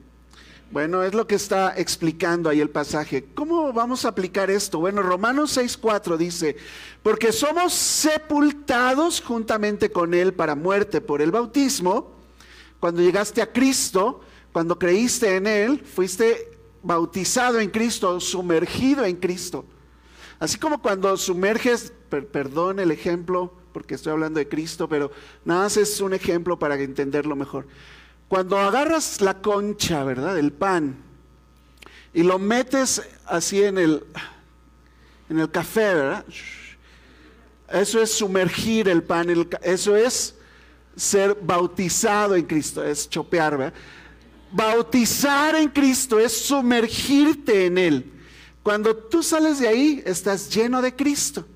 Bueno, 0.70 1.04
es 1.04 1.14
lo 1.14 1.28
que 1.28 1.36
está 1.36 1.74
explicando 1.76 2.50
ahí 2.50 2.60
el 2.60 2.70
pasaje. 2.70 3.24
¿Cómo 3.34 3.72
vamos 3.72 4.04
a 4.04 4.08
aplicar 4.08 4.50
esto? 4.50 4.80
Bueno, 4.80 5.00
Romanos 5.00 5.56
6:4 5.56 6.16
dice, 6.16 6.56
porque 7.04 7.30
somos 7.30 7.72
sepultados 7.72 9.20
juntamente 9.20 9.90
con 9.90 10.12
Él 10.12 10.34
para 10.34 10.56
muerte 10.56 11.00
por 11.00 11.22
el 11.22 11.30
bautismo. 11.30 12.12
Cuando 12.80 13.00
llegaste 13.00 13.40
a 13.40 13.52
Cristo, 13.52 14.20
cuando 14.52 14.76
creíste 14.78 15.36
en 15.36 15.46
Él, 15.46 15.84
fuiste 15.84 16.58
bautizado 16.82 17.60
en 17.60 17.70
Cristo, 17.70 18.18
sumergido 18.20 19.04
en 19.04 19.16
Cristo. 19.16 19.64
Así 20.40 20.58
como 20.58 20.82
cuando 20.82 21.16
sumerges, 21.16 21.92
perdón 22.10 22.80
el 22.80 22.90
ejemplo, 22.90 23.54
porque 23.72 23.94
estoy 23.94 24.12
hablando 24.12 24.38
de 24.38 24.48
Cristo, 24.48 24.88
pero 24.88 25.10
nada 25.44 25.62
más 25.62 25.76
es 25.76 26.00
un 26.00 26.12
ejemplo 26.12 26.58
para 26.58 26.74
entenderlo 26.74 27.36
mejor. 27.36 27.66
Cuando 28.28 28.58
agarras 28.58 29.20
la 29.20 29.40
concha, 29.40 30.02
¿verdad? 30.02 30.38
El 30.38 30.52
pan, 30.52 30.96
y 32.12 32.22
lo 32.22 32.38
metes 32.38 33.02
así 33.26 33.62
en 33.62 33.78
el, 33.78 34.02
en 35.28 35.38
el 35.38 35.50
café, 35.50 35.94
¿verdad? 35.94 36.24
Eso 37.70 38.00
es 38.00 38.10
sumergir 38.10 38.88
el 38.88 39.02
pan, 39.02 39.28
eso 39.62 39.94
es 39.94 40.34
ser 40.96 41.36
bautizado 41.40 42.34
en 42.34 42.44
Cristo, 42.46 42.82
es 42.82 43.08
chopear, 43.08 43.58
¿verdad? 43.58 43.74
Bautizar 44.50 45.54
en 45.56 45.68
Cristo 45.68 46.18
es 46.18 46.32
sumergirte 46.32 47.66
en 47.66 47.78
Él. 47.78 48.12
Cuando 48.62 48.96
tú 48.96 49.22
sales 49.22 49.60
de 49.60 49.68
ahí, 49.68 50.02
estás 50.04 50.52
lleno 50.52 50.80
de 50.80 50.96
Cristo. 50.96 51.46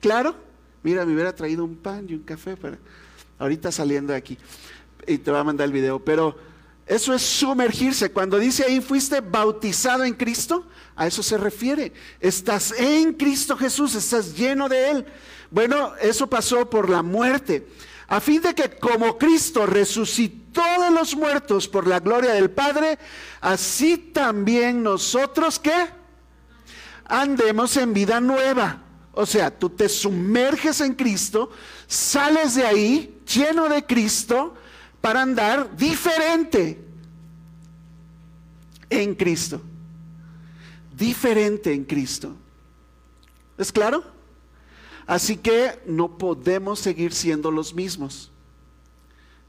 ¿Claro? 0.00 0.34
Mira, 0.82 1.04
me 1.04 1.12
hubiera 1.12 1.34
traído 1.34 1.62
un 1.62 1.76
pan 1.76 2.06
y 2.08 2.14
un 2.14 2.22
café 2.22 2.56
para 2.56 2.78
ahorita 3.38 3.70
saliendo 3.70 4.12
de 4.12 4.18
aquí 4.18 4.38
y 5.06 5.18
te 5.18 5.30
va 5.30 5.40
a 5.40 5.44
mandar 5.44 5.66
el 5.66 5.72
video, 5.72 6.04
pero 6.04 6.36
eso 6.86 7.14
es 7.14 7.22
sumergirse. 7.22 8.10
Cuando 8.10 8.38
dice 8.38 8.64
ahí 8.64 8.80
fuiste 8.80 9.20
bautizado 9.20 10.04
en 10.04 10.14
Cristo, 10.14 10.66
a 10.96 11.06
eso 11.06 11.22
se 11.22 11.38
refiere. 11.38 11.92
Estás 12.20 12.72
en 12.72 13.12
Cristo 13.14 13.56
Jesús, 13.56 13.94
estás 13.94 14.36
lleno 14.36 14.68
de 14.68 14.90
Él. 14.90 15.06
Bueno, 15.50 15.92
eso 16.00 16.26
pasó 16.28 16.68
por 16.68 16.88
la 16.90 17.02
muerte, 17.02 17.66
a 18.06 18.20
fin 18.20 18.42
de 18.42 18.54
que 18.54 18.70
como 18.70 19.18
Cristo 19.18 19.66
resucitó 19.66 20.62
de 20.82 20.90
los 20.90 21.16
muertos 21.16 21.68
por 21.68 21.86
la 21.86 22.00
gloria 22.00 22.32
del 22.32 22.50
Padre, 22.50 22.98
así 23.40 23.96
también 23.96 24.82
nosotros 24.82 25.58
que 25.58 25.72
andemos 27.04 27.76
en 27.76 27.92
vida 27.92 28.20
nueva. 28.20 28.82
O 29.12 29.26
sea, 29.26 29.50
tú 29.50 29.70
te 29.70 29.88
sumerges 29.88 30.80
en 30.80 30.94
Cristo, 30.94 31.50
sales 31.86 32.54
de 32.54 32.66
ahí 32.66 33.20
lleno 33.26 33.68
de 33.68 33.84
Cristo, 33.84 34.54
para 35.00 35.22
andar 35.22 35.76
diferente 35.76 36.78
en 38.88 39.14
Cristo. 39.14 39.60
Diferente 40.96 41.72
en 41.72 41.84
Cristo. 41.84 42.34
¿Es 43.56 43.72
claro? 43.72 44.04
Así 45.06 45.36
que 45.36 45.80
no 45.86 46.18
podemos 46.18 46.78
seguir 46.78 47.12
siendo 47.12 47.50
los 47.50 47.74
mismos. 47.74 48.30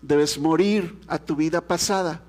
Debes 0.02 0.40
morir 0.40 0.98
a 1.08 1.20
tu 1.20 1.36
vida 1.36 1.62
pasada. 1.62 2.22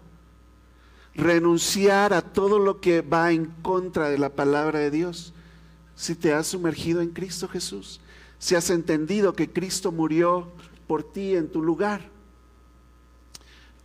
Renunciar 1.15 2.13
a 2.13 2.23
todo 2.23 2.59
lo 2.59 2.81
que 2.81 3.03
va 3.03 3.33
en 3.33 3.47
contra 3.63 4.09
de 4.09 4.19
la 4.19 4.31
palabra 4.31 4.81
de 4.81 4.91
Dios. 4.91 5.33
Si 5.95 6.15
te 6.15 6.33
has 6.33 6.49
sumergido 6.49 7.01
en 7.01 7.11
Cristo 7.11 7.49
Jesús. 7.49 8.01
Si 8.39 8.57
has 8.57 8.71
entendido 8.71 9.35
que 9.35 9.51
Cristo 9.51 9.93
murió 9.93 10.51
por 10.89 11.05
ti 11.05 11.37
en 11.37 11.49
tu 11.49 11.63
lugar 11.63 12.12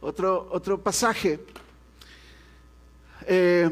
otro, 0.02 0.48
otro 0.52 0.82
pasaje. 0.82 1.40
Eh, 3.26 3.70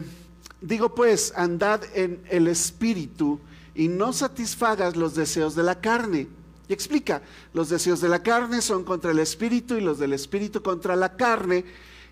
digo 0.62 0.94
pues, 0.94 1.34
andad 1.36 1.82
en 1.94 2.22
el 2.30 2.48
espíritu 2.48 3.40
y 3.74 3.88
no 3.88 4.14
satisfagas 4.14 4.96
los 4.96 5.16
deseos 5.16 5.56
de 5.56 5.64
la 5.64 5.80
carne. 5.80 6.28
Y 6.68 6.74
explica, 6.74 7.22
los 7.54 7.70
deseos 7.70 8.02
de 8.02 8.10
la 8.10 8.24
carne 8.24 8.62
son 8.62 8.84
contra 8.84 9.12
el 9.12 9.20
espíritu 9.20 9.76
y 9.76 9.82
los 9.82 10.00
del 10.00 10.14
espíritu 10.14 10.64
contra 10.64 10.96
la 10.96 11.16
carne. 11.16 11.66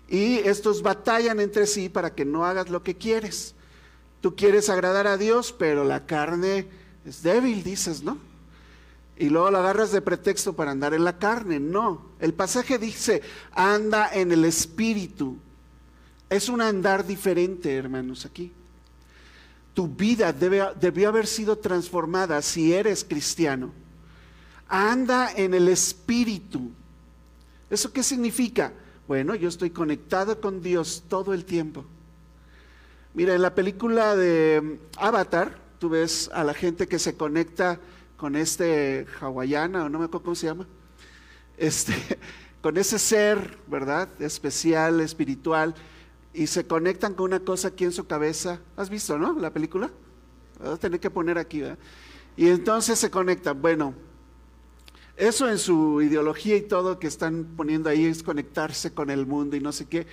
Y 0.08 0.36
estos 0.38 0.82
batallan 0.82 1.40
entre 1.40 1.66
sí 1.66 1.88
para 1.88 2.14
que 2.14 2.24
no 2.24 2.44
hagas 2.44 2.68
lo 2.70 2.82
que 2.82 2.96
quieres. 2.96 3.54
Tú 4.20 4.36
quieres 4.36 4.68
agradar 4.68 5.06
a 5.06 5.16
Dios, 5.16 5.54
pero 5.58 5.84
la 5.84 6.06
carne 6.06 6.66
es 7.04 7.22
débil, 7.22 7.64
dices, 7.64 8.02
¿no? 8.02 8.18
Y 9.16 9.28
luego 9.28 9.50
la 9.50 9.60
agarras 9.60 9.92
de 9.92 10.02
pretexto 10.02 10.54
para 10.54 10.72
andar 10.72 10.92
en 10.94 11.04
la 11.04 11.18
carne. 11.18 11.60
No, 11.60 12.06
el 12.18 12.34
pasaje 12.34 12.78
dice, 12.78 13.22
anda 13.52 14.12
en 14.12 14.32
el 14.32 14.44
espíritu. 14.44 15.36
Es 16.28 16.48
un 16.48 16.60
andar 16.60 17.06
diferente, 17.06 17.76
hermanos, 17.76 18.26
aquí. 18.26 18.52
Tu 19.72 19.88
vida 19.88 20.32
debió 20.32 21.08
haber 21.08 21.26
sido 21.26 21.58
transformada 21.58 22.42
si 22.42 22.72
eres 22.72 23.04
cristiano. 23.04 23.72
Anda 24.68 25.32
en 25.36 25.54
el 25.54 25.68
espíritu. 25.68 26.70
¿Eso 27.70 27.92
qué 27.92 28.02
significa? 28.02 28.72
Bueno, 29.06 29.34
yo 29.34 29.48
estoy 29.48 29.70
conectado 29.70 30.40
con 30.40 30.62
Dios 30.62 31.04
todo 31.08 31.34
el 31.34 31.44
tiempo. 31.44 31.84
Mira, 33.14 33.34
en 33.34 33.42
la 33.42 33.54
película 33.54 34.16
de 34.16 34.80
Avatar, 34.96 35.58
tú 35.78 35.88
ves 35.88 36.30
a 36.32 36.42
la 36.42 36.54
gente 36.54 36.88
que 36.88 36.98
se 36.98 37.16
conecta 37.16 37.78
con 38.16 38.36
este 38.36 39.06
hawaiana, 39.20 39.84
o 39.84 39.88
no 39.88 39.98
me 39.98 40.04
acuerdo 40.06 40.24
cómo 40.24 40.34
se 40.34 40.46
llama, 40.46 40.66
este, 41.56 41.94
con 42.62 42.76
ese 42.76 42.98
ser, 42.98 43.58
¿verdad? 43.66 44.08
Especial, 44.20 45.00
espiritual, 45.00 45.74
y 46.32 46.46
se 46.46 46.66
conectan 46.66 47.14
con 47.14 47.26
una 47.26 47.40
cosa 47.40 47.68
aquí 47.68 47.84
en 47.84 47.92
su 47.92 48.06
cabeza. 48.06 48.60
¿Has 48.76 48.90
visto, 48.90 49.18
no? 49.18 49.38
La 49.38 49.52
película. 49.52 49.90
Voy 50.58 50.72
a 50.72 50.76
tener 50.76 50.98
que 51.00 51.10
poner 51.10 51.38
aquí, 51.38 51.60
¿verdad? 51.60 51.78
Y 52.36 52.48
entonces 52.48 52.98
se 52.98 53.10
conectan. 53.10 53.60
Bueno, 53.62 53.94
eso 55.16 55.48
en 55.48 55.58
su 55.58 56.02
ideología 56.02 56.56
y 56.56 56.62
todo 56.62 56.98
que 56.98 57.06
están 57.06 57.44
poniendo 57.56 57.88
ahí 57.88 58.04
es 58.04 58.22
conectarse 58.22 58.92
con 58.92 59.10
el 59.10 59.26
mundo 59.26 59.56
y 59.56 59.60
no 59.60 59.70
sé 59.70 59.86
qué. 59.86 60.06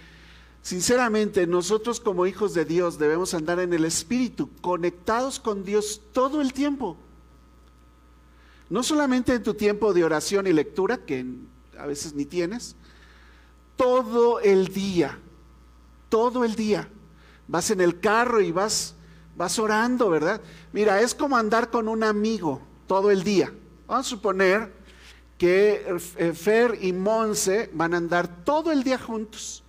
Sinceramente, 0.62 1.48
nosotros 1.48 2.00
como 2.00 2.28
hijos 2.28 2.54
de 2.54 2.66
Dios 2.66 3.00
debemos 3.00 3.34
andar 3.34 3.60
en 3.60 3.74
el 3.74 3.84
Espíritu, 3.84 4.50
conectados 4.62 5.40
con 5.40 5.64
Dios 5.64 6.02
todo 6.14 6.40
el 6.40 6.54
tiempo. 6.54 6.98
No 8.72 8.84
solamente 8.84 9.34
en 9.34 9.44
tu 9.44 9.54
tiempo 9.54 9.94
de 9.94 10.06
oración 10.06 10.48
y 10.48 10.54
lectura, 10.54 11.00
que 11.06 11.26
a 11.78 11.86
veces 11.86 12.14
ni 12.14 12.24
tienes, 12.24 12.78
todo 13.76 14.40
el 14.40 14.70
día, 14.70 15.20
todo 16.08 16.46
el 16.46 16.56
día. 16.56 16.88
Vas 17.50 17.70
en 17.72 17.82
el 17.82 18.00
carro 18.00 18.40
y 18.40 18.54
vas, 18.54 18.96
vas 19.36 19.60
orando, 19.60 20.10
¿verdad? 20.10 20.40
Mira, 20.72 21.02
es 21.02 21.14
como 21.14 21.36
andar 21.36 21.70
con 21.70 21.90
un 21.90 22.02
amigo 22.02 22.62
todo 22.88 23.12
el 23.12 23.24
día. 23.24 23.54
Vamos 23.88 24.08
a 24.08 24.10
suponer 24.10 24.72
que 25.38 25.86
eh, 26.16 26.32
Fer 26.32 26.80
y 26.82 26.94
Monse 26.94 27.70
van 27.74 27.94
a 27.94 27.98
andar 27.98 28.46
todo 28.46 28.72
el 28.72 28.84
día 28.84 28.98
juntos. 28.98 29.66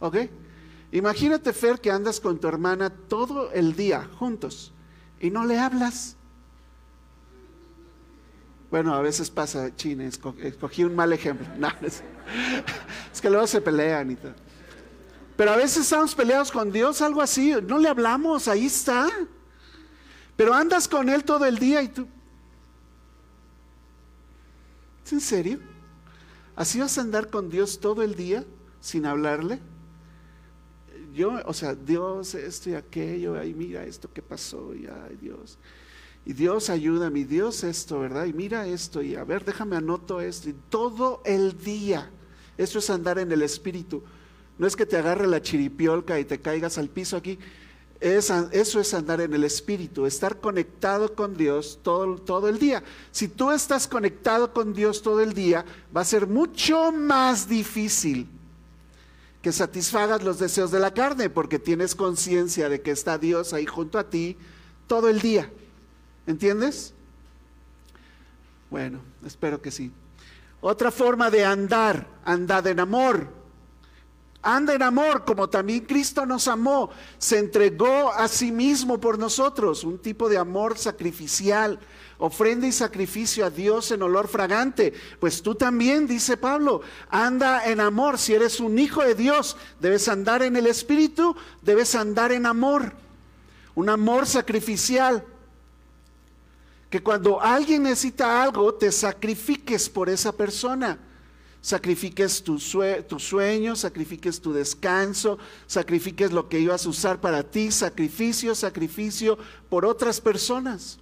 ¿Ok? 0.00 0.16
Imagínate, 0.90 1.52
Fer, 1.52 1.80
que 1.80 1.92
andas 1.92 2.18
con 2.18 2.40
tu 2.40 2.48
hermana 2.48 2.90
todo 2.90 3.52
el 3.52 3.76
día 3.76 4.10
juntos 4.18 4.72
y 5.20 5.30
no 5.30 5.44
le 5.44 5.60
hablas. 5.60 6.16
Bueno, 8.72 8.94
a 8.94 9.02
veces 9.02 9.28
pasa, 9.28 9.76
chine, 9.76 10.06
escogí 10.06 10.82
un 10.82 10.96
mal 10.96 11.12
ejemplo. 11.12 11.46
es, 11.82 13.20
que 13.20 13.28
luego 13.28 13.46
se 13.46 13.60
pelean 13.60 14.12
y 14.12 14.16
todo. 14.16 14.32
Pero 15.36 15.50
a 15.50 15.56
veces 15.56 15.82
estamos 15.82 16.14
peleados 16.14 16.50
con 16.50 16.72
Dios, 16.72 17.02
algo 17.02 17.20
así, 17.20 17.54
no 17.68 17.76
le 17.76 17.90
hablamos, 17.90 18.48
ahí 18.48 18.64
está. 18.64 19.10
Pero 20.36 20.54
andas 20.54 20.88
con 20.88 21.10
Él 21.10 21.22
todo 21.22 21.44
el 21.44 21.58
día 21.58 21.82
y 21.82 21.88
tú... 21.88 22.08
¿Es 25.04 25.12
en 25.12 25.20
serio? 25.20 25.60
¿Así 26.56 26.80
vas 26.80 26.96
a 26.96 27.02
andar 27.02 27.28
con 27.28 27.50
Dios 27.50 27.78
todo 27.78 28.02
el 28.02 28.14
día 28.14 28.42
sin 28.80 29.04
hablarle? 29.04 29.60
yo, 31.12 31.42
o 31.44 31.52
sea, 31.52 31.74
Dios, 31.74 32.34
esto 32.34 32.70
y 32.70 32.74
aquello, 32.74 33.38
ay, 33.38 33.52
mira 33.52 33.84
esto 33.84 34.10
que 34.10 34.22
pasó, 34.22 34.74
y 34.74 34.86
ay, 34.86 35.18
Dios. 35.20 35.58
Y 36.24 36.34
Dios 36.34 36.70
ayúdame, 36.70 37.20
y 37.20 37.24
Dios 37.24 37.64
esto, 37.64 37.98
¿verdad? 37.98 38.26
Y 38.26 38.32
mira 38.32 38.66
esto, 38.66 39.02
y 39.02 39.16
a 39.16 39.24
ver, 39.24 39.44
déjame 39.44 39.76
anoto 39.76 40.20
esto, 40.20 40.50
y 40.50 40.54
todo 40.70 41.20
el 41.24 41.58
día. 41.58 42.10
Eso 42.56 42.78
es 42.78 42.90
andar 42.90 43.18
en 43.18 43.32
el 43.32 43.42
Espíritu. 43.42 44.02
No 44.58 44.66
es 44.66 44.76
que 44.76 44.86
te 44.86 44.96
agarre 44.96 45.26
la 45.26 45.42
chiripiolca 45.42 46.20
y 46.20 46.24
te 46.24 46.40
caigas 46.40 46.78
al 46.78 46.88
piso 46.88 47.16
aquí. 47.16 47.38
eso 48.00 48.80
es 48.80 48.94
andar 48.94 49.20
en 49.20 49.34
el 49.34 49.42
Espíritu, 49.44 50.06
estar 50.06 50.38
conectado 50.38 51.14
con 51.14 51.36
Dios 51.36 51.80
todo, 51.82 52.16
todo 52.18 52.48
el 52.48 52.58
día. 52.58 52.82
Si 53.10 53.26
tú 53.26 53.50
estás 53.50 53.88
conectado 53.88 54.52
con 54.52 54.74
Dios 54.74 55.02
todo 55.02 55.20
el 55.20 55.32
día, 55.32 55.64
va 55.96 56.02
a 56.02 56.04
ser 56.04 56.26
mucho 56.28 56.92
más 56.92 57.48
difícil 57.48 58.28
que 59.40 59.50
satisfagas 59.50 60.22
los 60.22 60.38
deseos 60.38 60.70
de 60.70 60.78
la 60.78 60.94
carne, 60.94 61.28
porque 61.28 61.58
tienes 61.58 61.96
conciencia 61.96 62.68
de 62.68 62.80
que 62.80 62.92
está 62.92 63.18
Dios 63.18 63.52
ahí 63.52 63.66
junto 63.66 63.98
a 63.98 64.08
ti 64.08 64.36
todo 64.86 65.08
el 65.08 65.20
día. 65.20 65.50
¿Entiendes? 66.26 66.94
Bueno, 68.70 69.00
espero 69.26 69.60
que 69.60 69.70
sí. 69.70 69.92
Otra 70.60 70.90
forma 70.90 71.30
de 71.30 71.44
andar, 71.44 72.06
andad 72.24 72.66
en 72.68 72.80
amor. 72.80 73.42
Anda 74.42 74.74
en 74.74 74.82
amor, 74.82 75.24
como 75.24 75.48
también 75.48 75.84
Cristo 75.84 76.26
nos 76.26 76.48
amó, 76.48 76.90
se 77.18 77.38
entregó 77.38 78.12
a 78.12 78.26
sí 78.26 78.50
mismo 78.50 78.98
por 78.98 79.16
nosotros, 79.16 79.84
un 79.84 79.98
tipo 79.98 80.28
de 80.28 80.36
amor 80.36 80.76
sacrificial, 80.76 81.78
ofrenda 82.18 82.66
y 82.66 82.72
sacrificio 82.72 83.46
a 83.46 83.50
Dios 83.50 83.92
en 83.92 84.02
olor 84.02 84.26
fragante. 84.26 84.94
Pues 85.20 85.42
tú 85.42 85.54
también, 85.54 86.08
dice 86.08 86.36
Pablo, 86.36 86.80
anda 87.08 87.66
en 87.66 87.78
amor. 87.78 88.18
Si 88.18 88.34
eres 88.34 88.58
un 88.58 88.80
hijo 88.80 89.02
de 89.02 89.14
Dios, 89.14 89.56
debes 89.78 90.08
andar 90.08 90.42
en 90.42 90.56
el 90.56 90.66
Espíritu, 90.66 91.36
debes 91.62 91.94
andar 91.94 92.32
en 92.32 92.46
amor. 92.46 92.94
Un 93.76 93.88
amor 93.88 94.26
sacrificial. 94.26 95.24
Que 96.92 97.02
cuando 97.02 97.40
alguien 97.40 97.84
necesita 97.84 98.42
algo, 98.42 98.74
te 98.74 98.92
sacrifiques 98.92 99.88
por 99.88 100.10
esa 100.10 100.30
persona. 100.30 100.98
Sacrifiques 101.62 102.42
tu, 102.42 102.58
tu 103.08 103.18
sueño, 103.18 103.74
sacrifiques 103.74 104.38
tu 104.38 104.52
descanso, 104.52 105.38
sacrifiques 105.66 106.32
lo 106.32 106.50
que 106.50 106.60
ibas 106.60 106.84
a 106.84 106.90
usar 106.90 107.18
para 107.18 107.44
ti, 107.44 107.70
sacrificio, 107.70 108.54
sacrificio 108.54 109.38
por 109.70 109.86
otras 109.86 110.20
personas. 110.20 110.98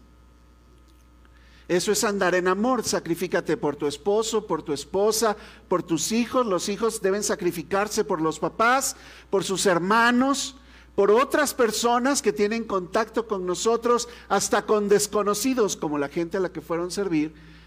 Eso 1.67 1.91
es 1.91 2.05
andar 2.05 2.37
en 2.37 2.47
amor. 2.47 2.85
Sacrifícate 2.85 3.57
por 3.57 3.75
tu 3.75 3.89
esposo, 3.89 4.47
por 4.47 4.63
tu 4.63 4.73
esposa, 4.73 5.37
por 5.67 5.83
tus 5.83 6.13
hijos. 6.13 6.47
Los 6.47 6.69
hijos 6.69 7.03
deben 7.03 7.25
sacrificarse 7.25 8.05
por 8.05 8.21
los 8.21 8.39
papás, 8.39 8.95
por 9.29 9.43
sus 9.43 9.67
hermanos, 9.67 10.55
por 11.01 11.13
otras 11.13 11.55
personas 11.55 12.21
que 12.21 12.31
tienen 12.31 12.65
contacto 12.65 13.27
con 13.27 13.47
nosotros, 13.47 14.07
hasta 14.29 14.67
con 14.67 14.87
desconocidos, 14.87 15.75
como 15.75 15.97
la 15.97 16.11
gente 16.11 16.37
a 16.37 16.41
la 16.41 16.53
que 16.53 16.61
fueron 16.61 16.89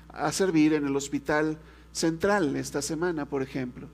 a 0.10 0.32
servir 0.32 0.74
en 0.76 0.86
el 0.86 0.96
hospital 0.96 1.58
central 1.92 2.56
esta 2.56 2.84
semana, 2.84 3.26
por 3.26 3.42
ejemplo. 3.42 3.88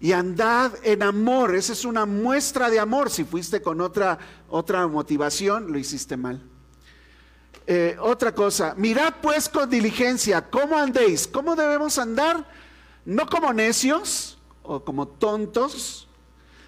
Y 0.00 0.10
andad 0.10 0.72
en 0.82 1.04
amor, 1.04 1.54
esa 1.54 1.74
es 1.74 1.84
una 1.84 2.06
muestra 2.06 2.70
de 2.70 2.80
amor. 2.80 3.08
Si 3.08 3.22
fuiste 3.22 3.62
con 3.62 3.80
otra, 3.80 4.18
otra 4.48 4.88
motivación, 4.88 5.70
lo 5.70 5.78
hiciste 5.78 6.16
mal. 6.16 6.42
Eh, 7.68 7.96
otra 8.00 8.34
cosa, 8.34 8.74
mirad 8.76 9.14
pues 9.22 9.48
con 9.48 9.70
diligencia 9.70 10.50
cómo 10.50 10.76
andéis, 10.76 11.28
cómo 11.28 11.54
debemos 11.54 11.98
andar, 11.98 12.48
no 13.04 13.28
como 13.28 13.52
necios 13.52 14.38
o 14.64 14.84
como 14.84 15.06
tontos, 15.06 16.08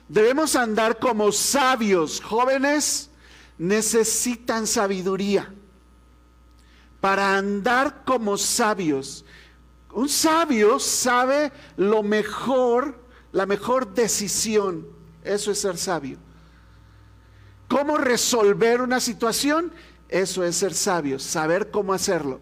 debemos 0.09 0.57
andar 0.57 0.99
como 0.99 1.33
sabios. 1.33 2.21
Jóvenes 2.21 3.11
necesitan 3.59 4.66
sabiduría 4.66 5.53
para 7.01 7.37
andar 7.37 8.05
como 8.05 8.37
sabios. 8.37 9.25
Un 9.92 10.09
sabio 10.09 10.79
sabe 10.79 11.53
lo 11.77 12.03
mejor, 12.03 12.99
la 13.33 13.47
mejor 13.47 13.95
decisión. 13.95 14.87
Eso 15.25 15.51
es 15.51 15.61
ser 15.61 15.79
sabio. 15.79 16.19
¿Cómo 17.69 17.97
resolver 17.97 18.81
una 18.81 19.01
situación? 19.01 19.73
Eso 20.09 20.45
es 20.45 20.57
ser 20.57 20.75
sabio, 20.75 21.19
saber 21.19 21.71
cómo 21.71 21.92
hacerlo. 21.92 22.40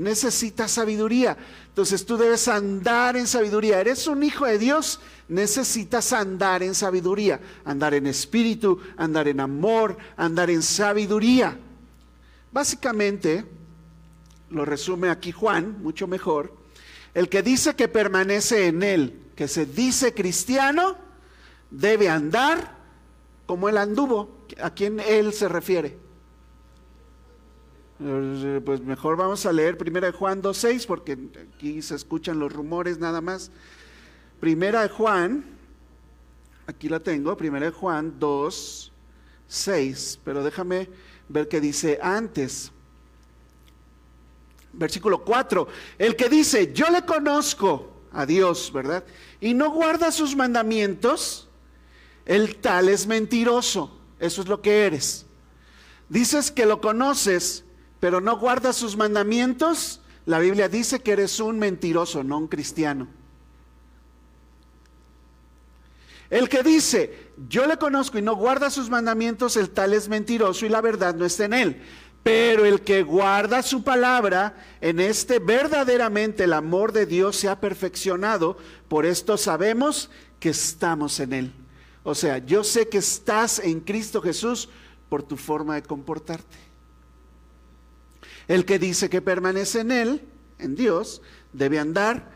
Necesitas 0.00 0.70
sabiduría. 0.70 1.36
Entonces 1.68 2.06
tú 2.06 2.16
debes 2.16 2.48
andar 2.48 3.18
en 3.18 3.26
sabiduría. 3.26 3.80
Eres 3.80 4.06
un 4.06 4.22
hijo 4.22 4.46
de 4.46 4.56
Dios, 4.56 4.98
necesitas 5.28 6.14
andar 6.14 6.62
en 6.62 6.74
sabiduría. 6.74 7.38
Andar 7.66 7.92
en 7.92 8.06
espíritu, 8.06 8.80
andar 8.96 9.28
en 9.28 9.40
amor, 9.40 9.98
andar 10.16 10.48
en 10.48 10.62
sabiduría. 10.62 11.58
Básicamente, 12.50 13.44
lo 14.48 14.64
resume 14.64 15.10
aquí 15.10 15.32
Juan, 15.32 15.82
mucho 15.82 16.06
mejor. 16.06 16.56
El 17.12 17.28
que 17.28 17.42
dice 17.42 17.76
que 17.76 17.88
permanece 17.88 18.68
en 18.68 18.82
él, 18.82 19.20
que 19.36 19.48
se 19.48 19.66
dice 19.66 20.14
cristiano, 20.14 20.96
debe 21.70 22.08
andar 22.08 22.74
como 23.44 23.68
él 23.68 23.76
anduvo. 23.76 24.46
¿A 24.62 24.70
quién 24.70 24.98
él 24.98 25.34
se 25.34 25.46
refiere? 25.46 25.98
Eh, 28.02 28.62
pues 28.64 28.80
mejor 28.80 29.18
vamos 29.18 29.44
a 29.44 29.52
leer 29.52 29.76
Primera 29.76 30.06
de 30.06 30.14
Juan 30.14 30.42
2.6 30.42 30.86
porque 30.86 31.18
aquí 31.54 31.82
se 31.82 31.94
escuchan 31.94 32.38
los 32.38 32.50
rumores 32.50 32.98
nada 32.98 33.20
más. 33.20 33.50
Primera 34.40 34.80
de 34.82 34.88
Juan, 34.88 35.44
aquí 36.66 36.88
la 36.88 37.00
tengo, 37.00 37.36
Primera 37.36 37.66
de 37.66 37.72
Juan 37.72 38.18
2.6, 38.18 40.18
pero 40.24 40.42
déjame 40.42 40.88
ver 41.28 41.46
qué 41.48 41.60
dice 41.60 41.98
antes. 42.02 42.72
Versículo 44.72 45.22
4, 45.22 45.68
el 45.98 46.16
que 46.16 46.30
dice, 46.30 46.72
yo 46.72 46.88
le 46.88 47.04
conozco 47.04 47.92
a 48.12 48.24
Dios, 48.24 48.72
¿verdad? 48.72 49.04
Y 49.42 49.52
no 49.52 49.72
guarda 49.72 50.10
sus 50.10 50.34
mandamientos, 50.34 51.50
el 52.24 52.56
tal 52.56 52.88
es 52.88 53.06
mentiroso, 53.06 53.94
eso 54.18 54.40
es 54.40 54.48
lo 54.48 54.62
que 54.62 54.86
eres. 54.86 55.26
Dices 56.08 56.50
que 56.50 56.64
lo 56.64 56.80
conoces, 56.80 57.66
pero 58.00 58.20
no 58.20 58.38
guardas 58.38 58.76
sus 58.76 58.96
mandamientos, 58.96 60.00
la 60.26 60.38
Biblia 60.38 60.68
dice 60.68 61.00
que 61.00 61.12
eres 61.12 61.38
un 61.38 61.58
mentiroso, 61.58 62.24
no 62.24 62.38
un 62.38 62.48
cristiano. 62.48 63.06
El 66.30 66.48
que 66.48 66.62
dice, 66.62 67.32
yo 67.48 67.66
le 67.66 67.76
conozco 67.76 68.18
y 68.18 68.22
no 68.22 68.36
guarda 68.36 68.70
sus 68.70 68.88
mandamientos, 68.88 69.56
el 69.56 69.70
tal 69.70 69.92
es 69.92 70.08
mentiroso 70.08 70.64
y 70.64 70.68
la 70.68 70.80
verdad 70.80 71.14
no 71.14 71.24
está 71.24 71.44
en 71.44 71.52
él. 71.52 71.82
Pero 72.22 72.64
el 72.64 72.82
que 72.82 73.02
guarda 73.02 73.62
su 73.62 73.82
palabra, 73.82 74.54
en 74.80 75.00
este 75.00 75.38
verdaderamente 75.38 76.44
el 76.44 76.52
amor 76.52 76.92
de 76.92 77.06
Dios 77.06 77.36
se 77.36 77.48
ha 77.48 77.60
perfeccionado. 77.60 78.58
Por 78.88 79.06
esto 79.06 79.38
sabemos 79.38 80.10
que 80.38 80.50
estamos 80.50 81.18
en 81.18 81.32
Él. 81.32 81.52
O 82.02 82.14
sea, 82.14 82.38
yo 82.38 82.62
sé 82.62 82.88
que 82.88 82.98
estás 82.98 83.58
en 83.58 83.80
Cristo 83.80 84.20
Jesús 84.20 84.68
por 85.08 85.22
tu 85.22 85.36
forma 85.36 85.76
de 85.76 85.82
comportarte. 85.82 86.69
El 88.50 88.64
que 88.64 88.80
dice 88.80 89.08
que 89.08 89.22
permanece 89.22 89.78
en 89.78 89.92
Él, 89.92 90.22
en 90.58 90.74
Dios, 90.74 91.22
debe 91.52 91.78
andar 91.78 92.32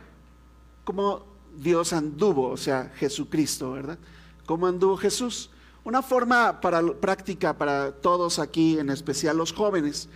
como 0.84 1.26
Dios 1.56 1.92
anduvo, 1.92 2.50
o 2.50 2.56
sea, 2.56 2.92
Jesucristo, 2.94 3.72
¿verdad? 3.72 3.98
¿Cómo 4.46 4.68
anduvo 4.68 4.96
Jesús? 4.96 5.50
Una 5.82 6.02
forma 6.02 6.60
para, 6.60 6.80
práctica 7.00 7.58
para 7.58 7.90
todos 7.90 8.38
aquí, 8.38 8.78
en 8.78 8.90
especial 8.90 9.36
los 9.36 9.52
jóvenes, 9.52 10.08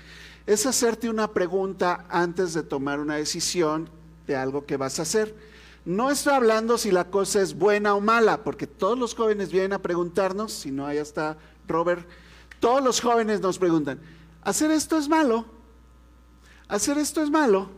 es 0.46 0.66
hacerte 0.66 1.10
una 1.10 1.32
pregunta 1.32 2.06
antes 2.08 2.54
de 2.54 2.62
tomar 2.62 3.00
una 3.00 3.16
decisión 3.16 3.90
de 4.28 4.36
algo 4.36 4.66
que 4.66 4.76
vas 4.76 5.00
a 5.00 5.02
hacer. 5.02 5.34
No 5.84 6.12
estoy 6.12 6.34
hablando 6.34 6.78
si 6.78 6.92
la 6.92 7.10
cosa 7.10 7.42
es 7.42 7.58
buena 7.58 7.96
o 7.96 8.00
mala, 8.00 8.44
porque 8.44 8.68
todos 8.68 8.96
los 8.96 9.16
jóvenes 9.16 9.50
vienen 9.50 9.72
a 9.72 9.82
preguntarnos, 9.82 10.52
si 10.52 10.70
no, 10.70 10.86
ahí 10.86 10.98
está 10.98 11.38
Robert, 11.66 12.06
todos 12.60 12.84
los 12.84 13.00
jóvenes 13.00 13.40
nos 13.40 13.58
preguntan, 13.58 13.98
¿hacer 14.44 14.70
esto 14.70 14.96
es 14.96 15.08
malo? 15.08 15.57
¿Hacer 16.68 16.98
esto 16.98 17.22
es 17.22 17.30
malo? 17.30 17.70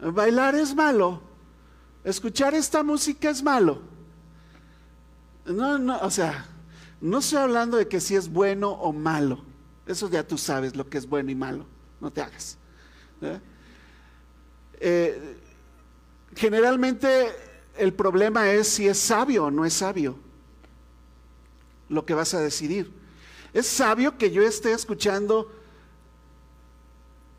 ¿Bailar 0.00 0.56
es 0.56 0.74
malo? 0.74 1.22
¿Escuchar 2.02 2.54
esta 2.54 2.82
música 2.82 3.30
es 3.30 3.42
malo? 3.42 3.80
No, 5.46 5.78
no, 5.78 5.98
o 6.00 6.10
sea, 6.10 6.46
no 7.00 7.18
estoy 7.18 7.38
hablando 7.38 7.76
de 7.76 7.86
que 7.86 8.00
si 8.00 8.16
es 8.16 8.28
bueno 8.28 8.70
o 8.70 8.92
malo. 8.92 9.44
Eso 9.86 10.10
ya 10.10 10.26
tú 10.26 10.36
sabes 10.36 10.74
lo 10.74 10.88
que 10.88 10.98
es 10.98 11.08
bueno 11.08 11.30
y 11.30 11.34
malo. 11.36 11.66
No 12.00 12.10
te 12.10 12.20
hagas. 12.20 12.58
Eh, 14.80 15.36
generalmente 16.34 17.28
el 17.76 17.94
problema 17.94 18.50
es 18.50 18.66
si 18.68 18.88
es 18.88 18.98
sabio 18.98 19.44
o 19.44 19.50
no 19.50 19.64
es 19.64 19.74
sabio 19.74 20.18
lo 21.88 22.04
que 22.04 22.14
vas 22.14 22.34
a 22.34 22.40
decidir. 22.40 22.90
¿Es 23.52 23.66
sabio 23.66 24.18
que 24.18 24.32
yo 24.32 24.42
esté 24.42 24.72
escuchando 24.72 25.52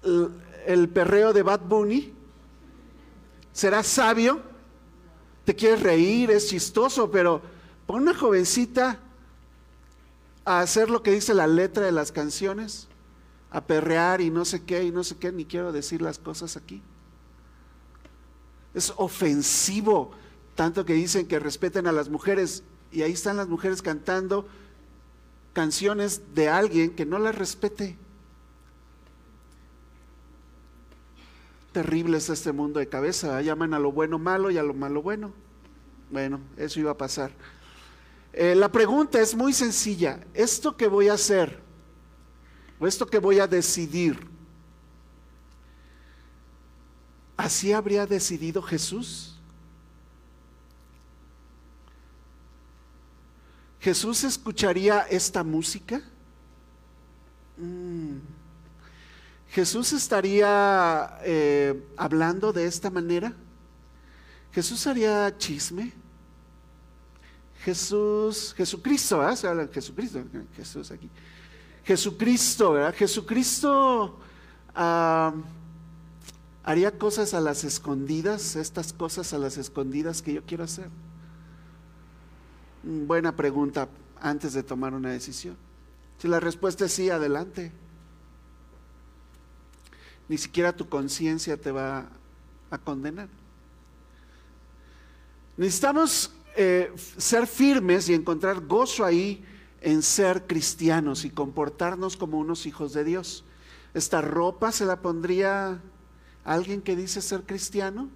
el, 0.03 0.29
el 0.65 0.89
perreo 0.89 1.33
de 1.33 1.43
Bad 1.43 1.61
Bunny? 1.61 2.13
¿Será 3.51 3.83
sabio? 3.83 4.41
Te 5.45 5.55
quieres 5.55 5.81
reír, 5.81 6.31
es 6.31 6.47
chistoso, 6.47 7.11
pero 7.11 7.41
pon 7.85 8.03
una 8.03 8.15
jovencita 8.15 8.99
a 10.45 10.59
hacer 10.59 10.89
lo 10.89 11.03
que 11.03 11.11
dice 11.11 11.33
la 11.33 11.47
letra 11.47 11.85
de 11.85 11.91
las 11.91 12.11
canciones, 12.11 12.87
a 13.51 13.61
perrear 13.61 14.21
y 14.21 14.29
no 14.29 14.45
sé 14.45 14.63
qué 14.63 14.83
y 14.83 14.91
no 14.91 15.03
sé 15.03 15.17
qué, 15.17 15.31
ni 15.31 15.45
quiero 15.45 15.71
decir 15.71 16.01
las 16.01 16.17
cosas 16.17 16.57
aquí. 16.57 16.81
Es 18.73 18.93
ofensivo, 18.97 20.11
tanto 20.55 20.85
que 20.85 20.93
dicen 20.93 21.27
que 21.27 21.39
respeten 21.39 21.87
a 21.87 21.91
las 21.91 22.09
mujeres 22.09 22.63
y 22.91 23.01
ahí 23.03 23.11
están 23.11 23.37
las 23.37 23.47
mujeres 23.47 23.81
cantando 23.81 24.47
canciones 25.53 26.21
de 26.33 26.49
alguien 26.49 26.95
que 26.95 27.05
no 27.05 27.19
las 27.19 27.35
respete. 27.35 27.97
Terrible 31.73 32.17
es 32.17 32.29
este 32.29 32.51
mundo 32.51 32.79
de 32.79 32.87
cabeza, 32.87 33.41
llaman 33.41 33.73
a 33.73 33.79
lo 33.79 33.91
bueno 33.91 34.19
malo 34.19 34.51
y 34.51 34.59
a 34.59 34.63
lo 34.63 34.75
malo 34.75 35.01
bueno. 35.01 35.33
Bueno, 36.11 36.39
eso 36.55 36.79
iba 36.79 36.91
a 36.91 36.97
pasar. 36.97 37.31
Eh, 38.31 38.53
la 38.53 38.71
pregunta 38.71 39.19
es 39.19 39.35
muy 39.35 39.53
sencilla. 39.53 40.23
¿Esto 40.35 40.77
que 40.77 40.87
voy 40.87 41.07
a 41.07 41.13
hacer 41.13 41.59
o 42.79 42.85
esto 42.85 43.07
que 43.07 43.17
voy 43.17 43.39
a 43.39 43.47
decidir, 43.47 44.19
así 47.35 47.73
habría 47.73 48.05
decidido 48.05 48.61
Jesús? 48.61 49.39
¿Jesús 53.79 54.23
escucharía 54.23 55.01
esta 55.09 55.43
música? 55.43 56.03
Mm. 57.57 58.32
¿Jesús 59.53 59.93
estaría 59.93 61.19
eh, 61.21 61.79
hablando 61.95 62.51
de 62.51 62.65
esta 62.65 62.89
manera? 62.89 63.33
¿Jesús 64.51 64.87
haría 64.87 65.37
chisme? 65.37 65.93
Jesús, 67.59 68.55
Jesucristo, 68.57 69.19
¿verdad? 69.19 69.69
Jesucristo, 69.71 70.23
Jesús 70.55 70.89
aquí. 70.89 71.07
Jesucristo, 71.83 72.71
¿verdad? 72.71 72.95
Jesucristo 72.95 74.17
haría 74.73 75.37
cosas 76.97 77.35
a 77.35 77.39
las 77.39 77.63
escondidas, 77.63 78.55
estas 78.55 78.91
cosas 78.91 79.33
a 79.33 79.37
las 79.37 79.57
escondidas 79.57 80.23
que 80.23 80.33
yo 80.33 80.43
quiero 80.47 80.63
hacer. 80.63 80.89
Buena 82.81 83.35
pregunta 83.35 83.87
antes 84.19 84.53
de 84.53 84.63
tomar 84.63 84.95
una 84.95 85.11
decisión. 85.11 85.55
Si 86.17 86.27
la 86.27 86.39
respuesta 86.39 86.85
es 86.85 86.93
sí, 86.93 87.11
adelante. 87.11 87.71
Ni 90.29 90.37
siquiera 90.37 90.75
tu 90.75 90.87
conciencia 90.87 91.57
te 91.57 91.71
va 91.71 92.09
a 92.69 92.77
condenar. 92.77 93.27
Necesitamos 95.57 96.31
eh, 96.55 96.91
ser 97.17 97.47
firmes 97.47 98.09
y 98.09 98.13
encontrar 98.13 98.65
gozo 98.65 99.05
ahí 99.05 99.43
en 99.81 100.01
ser 100.01 100.47
cristianos 100.47 101.25
y 101.25 101.29
comportarnos 101.29 102.17
como 102.17 102.39
unos 102.39 102.65
hijos 102.65 102.93
de 102.93 103.03
Dios. 103.03 103.43
¿Esta 103.93 104.21
ropa 104.21 104.71
se 104.71 104.85
la 104.85 105.01
pondría 105.01 105.81
alguien 106.43 106.81
que 106.81 106.95
dice 106.95 107.21
ser 107.21 107.43
cristiano? 107.43 108.09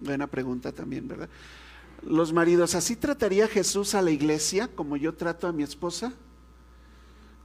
Buena 0.00 0.26
pregunta 0.26 0.72
también, 0.72 1.08
¿verdad? 1.08 1.28
Los 2.02 2.32
maridos, 2.32 2.74
¿así 2.74 2.96
trataría 2.96 3.48
Jesús 3.48 3.94
a 3.94 4.02
la 4.02 4.10
iglesia 4.10 4.68
como 4.68 4.96
yo 4.96 5.14
trato 5.14 5.46
a 5.46 5.52
mi 5.52 5.62
esposa? 5.62 6.12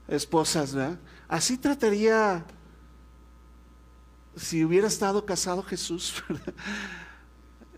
Esposas, 0.06 0.74
¿verdad? 0.74 0.98
¿Así 1.28 1.56
trataría 1.56 2.44
si 4.36 4.64
hubiera 4.64 4.86
estado 4.86 5.24
casado 5.24 5.62
Jesús? 5.62 6.22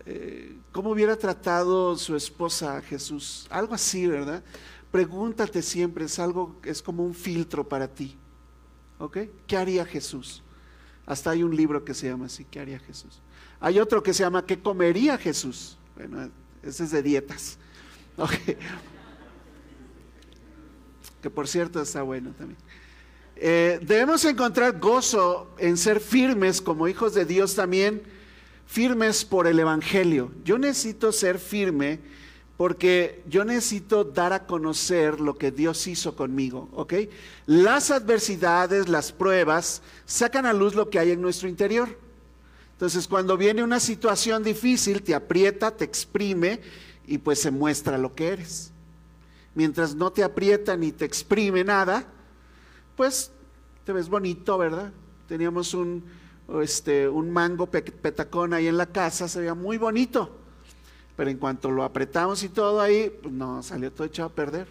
Eh, 0.09 0.55
¿cómo 0.71 0.91
hubiera 0.91 1.17
tratado 1.17 1.97
su 1.97 2.15
esposa 2.15 2.77
a 2.77 2.81
Jesús? 2.81 3.45
Algo 3.49 3.73
así, 3.73 4.07
¿verdad? 4.07 4.41
Pregúntate 4.89 5.61
siempre, 5.61 6.05
es 6.05 6.17
algo, 6.17 6.55
es 6.63 6.81
como 6.81 7.03
un 7.03 7.13
filtro 7.13 7.67
para 7.67 7.89
ti. 7.89 8.15
¿Ok? 8.99 9.17
¿Qué 9.45 9.57
haría 9.57 9.85
Jesús? 9.85 10.43
Hasta 11.05 11.31
hay 11.31 11.43
un 11.43 11.53
libro 11.53 11.83
que 11.83 11.93
se 11.93 12.07
llama 12.07 12.27
así, 12.27 12.45
¿qué 12.45 12.61
haría 12.61 12.79
Jesús? 12.79 13.21
Hay 13.59 13.79
otro 13.79 14.01
que 14.01 14.13
se 14.13 14.23
llama 14.23 14.45
¿qué 14.45 14.57
comería 14.57 15.17
Jesús? 15.17 15.77
Bueno, 15.95 16.29
ese 16.63 16.85
es 16.85 16.91
de 16.91 17.03
dietas. 17.03 17.57
Que 21.21 21.31
por 21.31 21.47
cierto 21.47 21.81
está 21.81 22.03
bueno 22.03 22.31
también. 22.37 22.59
Eh, 23.39 23.79
debemos 23.83 24.25
encontrar 24.25 24.79
gozo 24.79 25.47
en 25.59 25.77
ser 25.77 25.99
firmes 25.99 26.59
como 26.59 26.87
hijos 26.87 27.13
de 27.13 27.25
Dios 27.25 27.53
también 27.53 28.01
firmes 28.65 29.23
por 29.23 29.45
el 29.45 29.59
Evangelio. 29.59 30.31
Yo 30.43 30.57
necesito 30.57 31.11
ser 31.11 31.37
firme 31.37 31.99
porque 32.57 33.21
yo 33.29 33.45
necesito 33.45 34.03
dar 34.03 34.33
a 34.33 34.47
conocer 34.47 35.19
lo 35.19 35.37
que 35.37 35.51
Dios 35.51 35.85
hizo 35.85 36.15
conmigo, 36.15 36.67
¿ok? 36.73 36.93
Las 37.45 37.91
adversidades, 37.91 38.89
las 38.89 39.11
pruebas, 39.11 39.83
sacan 40.05 40.47
a 40.47 40.53
luz 40.53 40.73
lo 40.73 40.89
que 40.89 40.97
hay 40.97 41.11
en 41.11 41.21
nuestro 41.21 41.47
interior. 41.47 41.95
Entonces, 42.71 43.07
cuando 43.07 43.37
viene 43.37 43.63
una 43.63 43.79
situación 43.79 44.43
difícil, 44.43 45.03
te 45.03 45.13
aprieta, 45.13 45.69
te 45.69 45.85
exprime 45.85 46.59
y 47.05 47.19
pues 47.19 47.39
se 47.39 47.51
muestra 47.51 47.99
lo 47.99 48.15
que 48.15 48.29
eres. 48.29 48.71
Mientras 49.53 49.93
no 49.93 50.11
te 50.11 50.23
aprieta 50.23 50.75
ni 50.75 50.91
te 50.91 51.05
exprime 51.05 51.63
nada, 51.63 52.07
pues 52.97 53.31
te 53.85 53.93
ves 53.93 54.09
bonito, 54.09 54.57
¿verdad? 54.57 54.91
Teníamos 55.29 55.73
un, 55.73 56.03
este, 56.61 57.07
un 57.07 57.31
mango 57.31 57.67
petacón 57.67 58.53
ahí 58.53 58.67
en 58.67 58.75
la 58.75 58.87
casa, 58.87 59.29
se 59.29 59.39
veía 59.39 59.53
muy 59.53 59.77
bonito. 59.77 60.29
Pero 61.15 61.29
en 61.29 61.37
cuanto 61.37 61.71
lo 61.71 61.83
apretamos 61.83 62.43
y 62.43 62.49
todo 62.49 62.81
ahí, 62.81 63.09
pues 63.21 63.33
no, 63.33 63.63
salió 63.63 63.91
todo 63.93 64.05
echado 64.05 64.27
a 64.27 64.33
perder. 64.33 64.67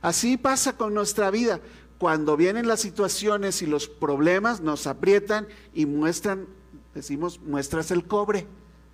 Así 0.00 0.36
pasa 0.36 0.76
con 0.76 0.94
nuestra 0.94 1.30
vida. 1.30 1.60
Cuando 1.98 2.36
vienen 2.36 2.68
las 2.68 2.80
situaciones 2.80 3.62
y 3.62 3.66
los 3.66 3.88
problemas, 3.88 4.60
nos 4.60 4.86
aprietan 4.86 5.48
y 5.74 5.86
muestran, 5.86 6.46
decimos, 6.94 7.40
muestras 7.40 7.90
el 7.90 8.04
cobre 8.04 8.46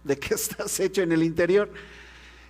de 0.04 0.18
que 0.18 0.34
estás 0.34 0.78
hecho 0.80 1.02
en 1.02 1.12
el 1.12 1.22
interior. 1.22 1.70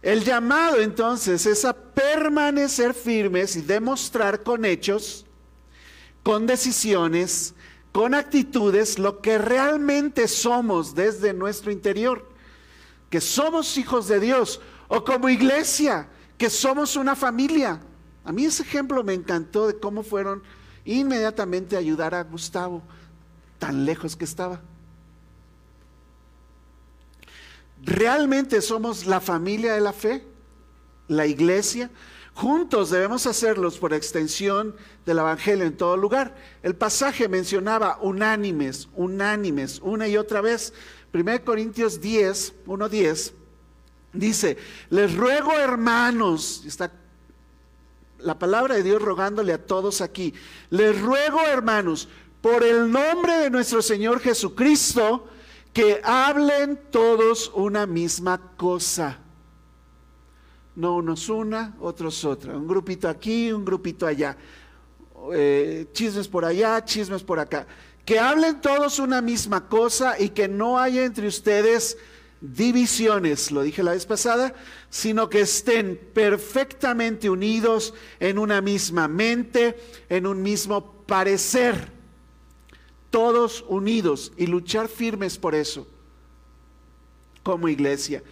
El 0.03 0.25
llamado 0.25 0.81
entonces 0.81 1.46
es 1.46 1.64
a 1.64 1.72
permanecer 1.72 2.92
firmes 2.92 3.57
y 3.57 3.62
demostrar 3.62 4.42
con 4.42 4.64
hechos, 4.64 5.25
con 6.22 6.46
decisiones, 6.46 7.54
con 7.92 8.14
actitudes 8.14 8.98
lo 8.98 9.20
que 9.20 9.38
realmente 9.38 10.28
somos 10.28 10.94
desde 10.94 11.35
nuestro 11.35 11.70
interior, 11.70 12.28
que 13.11 13.20
somos 13.20 13.76
hijos 13.76 14.08
de 14.08 14.20
Dios, 14.20 14.61
o 14.88 15.04
como 15.04 15.28
iglesia, 15.28 16.08
que 16.38 16.48
somos 16.50 16.96
una 16.96 17.14
familia. 17.14 17.80
A 18.24 18.32
mí 18.32 18.44
ese 18.44 18.62
ejemplo 18.62 19.02
me 19.02 19.14
encantó 19.14 19.66
de 19.66 19.78
cómo 19.78 20.02
fueron 20.02 20.42
inmediatamente 20.85 21.76
ayudar 21.76 22.14
a 22.14 22.22
Gustavo, 22.22 22.82
tan 23.58 23.85
lejos 23.85 24.16
que 24.16 24.24
estaba. 24.24 24.61
¿Realmente 27.82 28.61
somos 28.61 29.06
la 29.06 29.20
familia 29.20 29.74
de 29.74 29.80
la 29.80 29.92
fe? 29.92 30.24
¿La 31.08 31.26
iglesia? 31.26 31.90
Juntos 32.35 32.90
debemos 32.90 33.27
hacerlos 33.27 33.79
por 33.79 33.92
extensión 33.92 34.75
del 35.05 35.18
Evangelio 35.18 35.66
en 35.66 35.77
todo 35.77 35.97
lugar. 35.97 36.35
El 36.62 36.75
pasaje 36.75 37.29
mencionaba 37.29 37.99
unánimes, 38.01 38.88
unánimes, 38.95 39.81
una 39.83 40.09
y 40.09 40.16
otra 40.16 40.40
vez. 40.40 40.73
1 41.12 41.45
Corintios 41.45 42.01
10, 42.01 42.55
1, 42.64 42.88
10, 42.88 43.35
dice, 44.14 44.57
les 44.88 45.14
ruego 45.14 45.53
hermanos, 45.53 46.64
está 46.66 46.90
la 48.18 48.38
palabra 48.38 48.77
de 48.77 48.83
Dios 48.83 49.03
rogándole 49.03 49.53
a 49.53 49.66
todos 49.66 50.01
aquí, 50.01 50.33
les 50.71 50.99
ruego 51.01 51.40
hermanos, 51.40 52.09
por 52.40 52.64
el 52.64 52.90
nombre 52.90 53.37
de 53.38 53.51
nuestro 53.51 53.83
Señor 53.83 54.21
Jesucristo, 54.21 55.29
que 55.73 56.01
hablen 56.03 56.81
todos 56.90 57.53
una 57.55 57.87
misma 57.87 58.40
cosa. 58.57 59.21
No 60.74 60.96
unos 60.96 61.28
una, 61.28 61.74
otros 61.80 62.24
otra. 62.24 62.56
Un 62.56 62.66
grupito 62.66 63.08
aquí, 63.08 63.52
un 63.52 63.64
grupito 63.64 64.06
allá. 64.06 64.37
Eh, 65.32 65.87
chismes 65.92 66.26
por 66.28 66.44
allá, 66.44 66.85
chismes 66.85 67.22
por 67.22 67.38
acá. 67.38 67.66
Que 68.04 68.18
hablen 68.18 68.61
todos 68.61 68.98
una 68.98 69.20
misma 69.20 69.68
cosa 69.68 70.18
y 70.18 70.30
que 70.30 70.48
no 70.48 70.78
haya 70.78 71.04
entre 71.04 71.26
ustedes 71.28 71.96
divisiones, 72.42 73.52
lo 73.52 73.62
dije 73.62 73.85
la 73.85 73.92
vez 73.92 74.04
pasada, 74.04 74.52
sino 74.90 75.28
que 75.28 75.42
estén 75.42 75.98
perfectamente 76.12 77.30
unidos 77.30 77.94
en 78.18 78.37
una 78.37 78.61
misma 78.61 79.06
mente, 79.06 79.78
en 80.08 80.26
un 80.26 80.42
mismo 80.42 81.04
parecer, 81.06 81.92
todos 83.11 83.64
unidos 83.68 84.32
y 84.37 84.48
luchar 84.48 84.88
firmes 84.88 85.38
por 85.38 85.54
eso, 85.54 85.87
como 87.44 87.68
iglesia. 87.68 88.24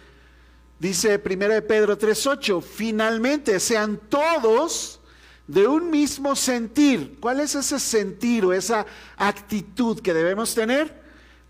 Dice 0.81 1.21
1 1.23 1.47
de 1.47 1.61
Pedro 1.61 1.95
3.8, 1.95 2.59
finalmente 2.59 3.59
sean 3.59 3.97
todos 4.09 4.99
de 5.45 5.67
un 5.67 5.91
mismo 5.91 6.35
sentir. 6.35 7.19
¿Cuál 7.19 7.39
es 7.39 7.53
ese 7.53 7.79
sentir 7.79 8.43
o 8.45 8.51
esa 8.51 8.87
actitud 9.15 9.99
que 9.99 10.11
debemos 10.11 10.55
tener? 10.55 10.99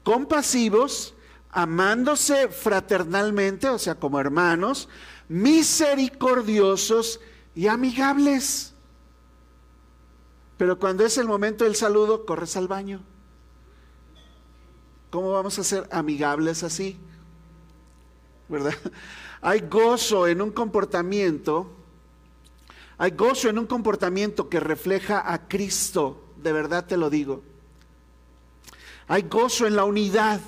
Compasivos, 0.04 1.14
amándose 1.50 2.50
fraternalmente, 2.50 3.70
o 3.70 3.80
sea, 3.80 3.96
como 3.96 4.20
hermanos, 4.20 4.90
misericordiosos 5.30 7.22
y 7.56 7.68
amigables. 7.68 8.74
Pero 10.58 10.78
cuando 10.78 11.06
es 11.06 11.18
el 11.18 11.28
momento 11.28 11.64
del 11.64 11.78
saludo, 11.78 12.26
corres 12.26 12.58
al 12.58 12.68
baño. 12.68 13.02
¿Cómo 15.10 15.32
vamos 15.32 15.58
a 15.58 15.64
ser 15.64 15.88
amigables 15.90 16.64
así? 16.64 17.00
¿Verdad? 18.52 18.74
Hay 19.42 19.62
gozo 19.62 20.28
en 20.28 20.42
un 20.42 20.52
comportamiento, 20.52 21.72
hay 22.98 23.12
gozo 23.12 23.50
en 23.50 23.58
un 23.58 23.66
comportamiento 23.66 24.50
que 24.50 24.60
refleja 24.60 25.34
a 25.34 25.48
Cristo, 25.48 26.22
de 26.36 26.52
verdad 26.52 26.86
te 26.86 26.98
lo 26.98 27.10
digo. 27.10 27.42
Hay 29.08 29.24
gozo 29.24 29.66
en 29.66 29.76
la 29.76 29.86
unidad. 29.86 30.40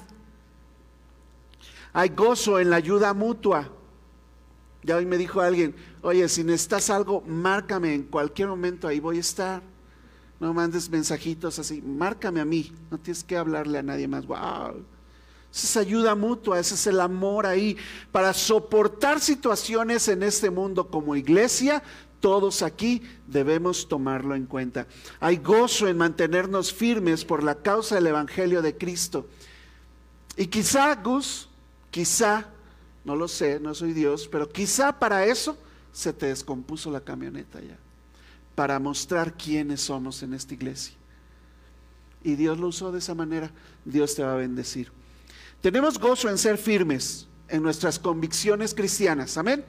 Hay 1.93 2.09
gozo 2.09 2.59
en 2.59 2.69
la 2.69 2.75
ayuda 2.75 3.13
mutua. 3.13 3.69
Ya 4.83 4.97
hoy 4.97 5.05
me 5.05 5.17
dijo 5.17 5.41
alguien, 5.41 5.75
oye, 6.01 6.27
si 6.29 6.43
necesitas 6.43 6.89
algo, 6.89 7.21
márcame 7.21 7.93
en 7.93 8.03
cualquier 8.03 8.49
momento, 8.49 8.87
ahí 8.87 8.99
voy 8.99 9.17
a 9.17 9.21
estar. 9.21 9.61
No 10.39 10.53
mandes 10.53 10.89
mensajitos 10.89 11.57
así, 11.57 11.81
márcame 11.81 12.41
a 12.41 12.45
mí, 12.45 12.71
no 12.91 12.97
tienes 12.97 13.23
que 13.23 13.37
hablarle 13.37 13.79
a 13.79 13.83
nadie 13.83 14.07
más. 14.07 14.25
Wow. 14.25 14.83
Esa 15.53 15.67
es 15.67 15.77
ayuda 15.77 16.15
mutua, 16.15 16.59
ese 16.59 16.75
es 16.75 16.87
el 16.87 16.99
amor 16.99 17.45
ahí. 17.45 17.77
Para 18.11 18.33
soportar 18.33 19.19
situaciones 19.19 20.07
en 20.07 20.23
este 20.23 20.49
mundo 20.49 20.87
como 20.89 21.15
iglesia, 21.15 21.83
todos 22.19 22.61
aquí 22.61 23.03
debemos 23.27 23.87
tomarlo 23.87 24.33
en 24.33 24.45
cuenta. 24.45 24.87
Hay 25.19 25.37
gozo 25.37 25.87
en 25.87 25.97
mantenernos 25.97 26.73
firmes 26.73 27.23
por 27.23 27.43
la 27.43 27.55
causa 27.55 27.95
del 27.95 28.07
Evangelio 28.07 28.61
de 28.61 28.75
Cristo. 28.77 29.27
Y 30.35 30.47
quizá, 30.47 30.95
Gus, 30.95 31.49
Quizá, 31.93 32.47
no 33.05 33.15
lo 33.15 33.27
sé, 33.27 33.59
no 33.59 33.75
soy 33.75 33.93
Dios, 33.93 34.27
pero 34.27 34.49
quizá 34.49 34.97
para 34.97 35.27
eso 35.27 35.55
se 35.91 36.11
te 36.11 36.25
descompuso 36.25 36.89
la 36.89 37.01
camioneta 37.01 37.61
ya, 37.61 37.77
para 38.55 38.79
mostrar 38.79 39.37
quiénes 39.37 39.81
somos 39.81 40.23
en 40.23 40.33
esta 40.33 40.55
iglesia. 40.55 40.95
Y 42.23 42.33
Dios 42.33 42.57
lo 42.57 42.69
usó 42.69 42.91
de 42.91 42.97
esa 42.97 43.13
manera, 43.13 43.51
Dios 43.85 44.15
te 44.15 44.23
va 44.23 44.33
a 44.33 44.37
bendecir. 44.37 44.91
Tenemos 45.63 45.97
gozo 45.97 46.29
en 46.29 46.37
ser 46.37 46.57
firmes 46.57 47.25
en 47.47 47.63
nuestras 47.63 47.97
convicciones 47.97 48.73
cristianas, 48.73 49.37
amén. 49.37 49.63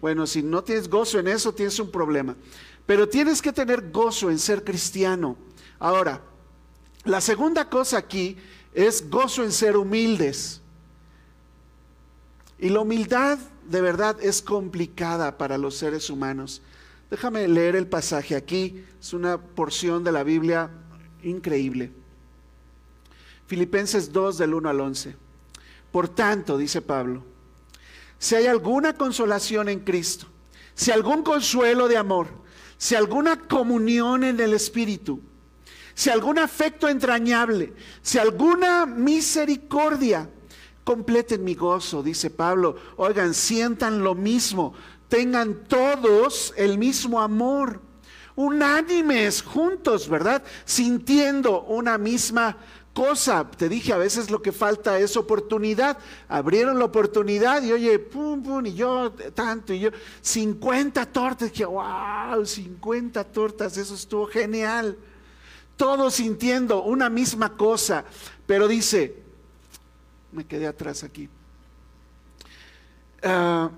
Bueno, 0.00 0.26
si 0.26 0.42
no 0.42 0.64
tienes 0.64 0.88
gozo 0.88 1.18
en 1.18 1.28
eso, 1.28 1.52
tienes 1.52 1.78
un 1.78 1.90
problema. 1.90 2.34
Pero 2.86 3.06
tienes 3.06 3.42
que 3.42 3.52
tener 3.52 3.90
gozo 3.90 4.30
en 4.30 4.38
ser 4.38 4.64
cristiano. 4.64 5.36
Ahora, 5.78 6.22
la 7.04 7.20
segunda 7.20 7.68
cosa 7.68 7.98
aquí 7.98 8.38
es 8.72 9.10
gozo 9.10 9.44
en 9.44 9.52
ser 9.52 9.76
humildes. 9.76 10.62
Y 12.58 12.70
la 12.70 12.80
humildad 12.80 13.38
de 13.68 13.82
verdad 13.82 14.16
es 14.22 14.40
complicada 14.40 15.36
para 15.36 15.58
los 15.58 15.76
seres 15.76 16.08
humanos. 16.08 16.62
Déjame 17.10 17.46
leer 17.48 17.76
el 17.76 17.86
pasaje 17.86 18.34
aquí, 18.34 18.82
es 18.98 19.12
una 19.12 19.36
porción 19.36 20.04
de 20.04 20.12
la 20.12 20.22
Biblia 20.22 20.70
increíble. 21.22 21.92
Filipenses 23.46 24.12
2 24.12 24.38
del 24.38 24.54
1 24.54 24.68
al 24.68 24.80
11. 24.80 25.16
Por 25.92 26.08
tanto, 26.08 26.58
dice 26.58 26.82
Pablo, 26.82 27.24
si 28.18 28.34
hay 28.34 28.46
alguna 28.46 28.94
consolación 28.94 29.68
en 29.68 29.80
Cristo, 29.80 30.26
si 30.74 30.90
algún 30.90 31.22
consuelo 31.22 31.88
de 31.88 31.96
amor, 31.96 32.28
si 32.76 32.94
alguna 32.94 33.38
comunión 33.40 34.24
en 34.24 34.40
el 34.40 34.52
Espíritu, 34.52 35.20
si 35.94 36.10
algún 36.10 36.38
afecto 36.38 36.88
entrañable, 36.88 37.72
si 38.02 38.18
alguna 38.18 38.84
misericordia, 38.84 40.28
completen 40.86 41.42
mi 41.42 41.56
gozo, 41.56 42.00
dice 42.02 42.30
Pablo. 42.30 42.76
Oigan, 42.96 43.34
sientan 43.34 44.04
lo 44.04 44.14
mismo, 44.14 44.72
tengan 45.08 45.64
todos 45.64 46.54
el 46.56 46.78
mismo 46.78 47.20
amor, 47.20 47.80
unánimes, 48.36 49.42
juntos, 49.42 50.08
¿verdad? 50.08 50.44
Sintiendo 50.64 51.62
una 51.62 51.98
misma 51.98 52.56
cosa. 52.96 53.46
Te 53.50 53.68
dije, 53.68 53.92
a 53.92 53.98
veces 53.98 54.30
lo 54.30 54.40
que 54.40 54.52
falta 54.52 54.98
es 54.98 55.18
oportunidad. 55.18 55.98
Abrieron 56.28 56.78
la 56.78 56.86
oportunidad 56.86 57.62
y 57.62 57.70
oye, 57.70 57.98
pum, 57.98 58.42
pum, 58.42 58.64
y 58.64 58.72
yo 58.72 59.12
tanto, 59.34 59.74
y 59.74 59.80
yo, 59.80 59.90
50 60.22 61.04
tortas. 61.04 61.52
Dije, 61.52 61.66
wow, 61.66 62.46
50 62.46 63.22
tortas, 63.24 63.76
eso 63.76 63.94
estuvo 63.94 64.26
genial. 64.26 64.96
Todos 65.76 66.14
sintiendo 66.14 66.84
una 66.84 67.10
misma 67.10 67.54
cosa. 67.54 68.02
Pero 68.46 68.66
dice, 68.66 69.14
me 70.32 70.46
quedé 70.46 70.66
atrás 70.66 71.04
aquí. 71.04 71.28
Ah, 73.22 73.70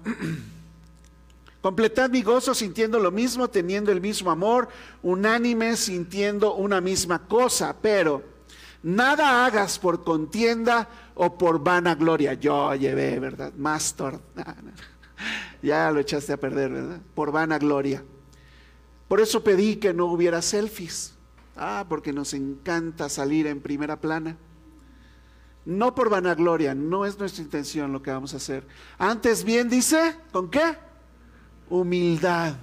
completad 1.60 2.08
mi 2.08 2.22
gozo 2.22 2.54
sintiendo 2.54 3.00
lo 3.00 3.10
mismo, 3.10 3.48
teniendo 3.48 3.90
el 3.90 4.00
mismo 4.00 4.30
amor, 4.30 4.68
unánime 5.02 5.76
sintiendo 5.76 6.54
una 6.54 6.80
misma 6.80 7.26
cosa, 7.26 7.74
pero 7.82 8.37
nada 8.82 9.44
hagas 9.44 9.78
por 9.78 10.04
contienda 10.04 10.88
o 11.14 11.36
por 11.36 11.62
vanagloria. 11.62 12.34
Yo 12.34 12.74
llevé, 12.74 13.18
¿verdad? 13.18 13.52
Más 13.54 13.94
torta. 13.94 14.56
Ya 15.60 15.90
lo 15.90 15.98
echaste 15.98 16.32
a 16.32 16.36
perder, 16.36 16.70
¿verdad? 16.70 17.00
Por 17.16 17.32
vanagloria. 17.32 18.04
Por 19.08 19.20
eso 19.20 19.42
pedí 19.42 19.74
que 19.74 19.92
no 19.92 20.06
hubiera 20.06 20.40
selfies. 20.42 21.14
Ah, 21.56 21.86
porque 21.88 22.12
nos 22.12 22.34
encanta 22.34 23.08
salir 23.08 23.48
en 23.48 23.60
primera 23.60 24.00
plana. 24.00 24.36
No 25.64 25.94
por 25.94 26.08
vanagloria, 26.08 26.74
no 26.74 27.04
es 27.04 27.18
nuestra 27.18 27.42
intención 27.42 27.92
lo 27.92 28.00
que 28.00 28.12
vamos 28.12 28.32
a 28.32 28.36
hacer. 28.36 28.66
Antes 28.96 29.42
bien 29.42 29.68
dice, 29.68 30.16
¿con 30.30 30.48
qué? 30.50 30.78
Humildad. 31.68 32.54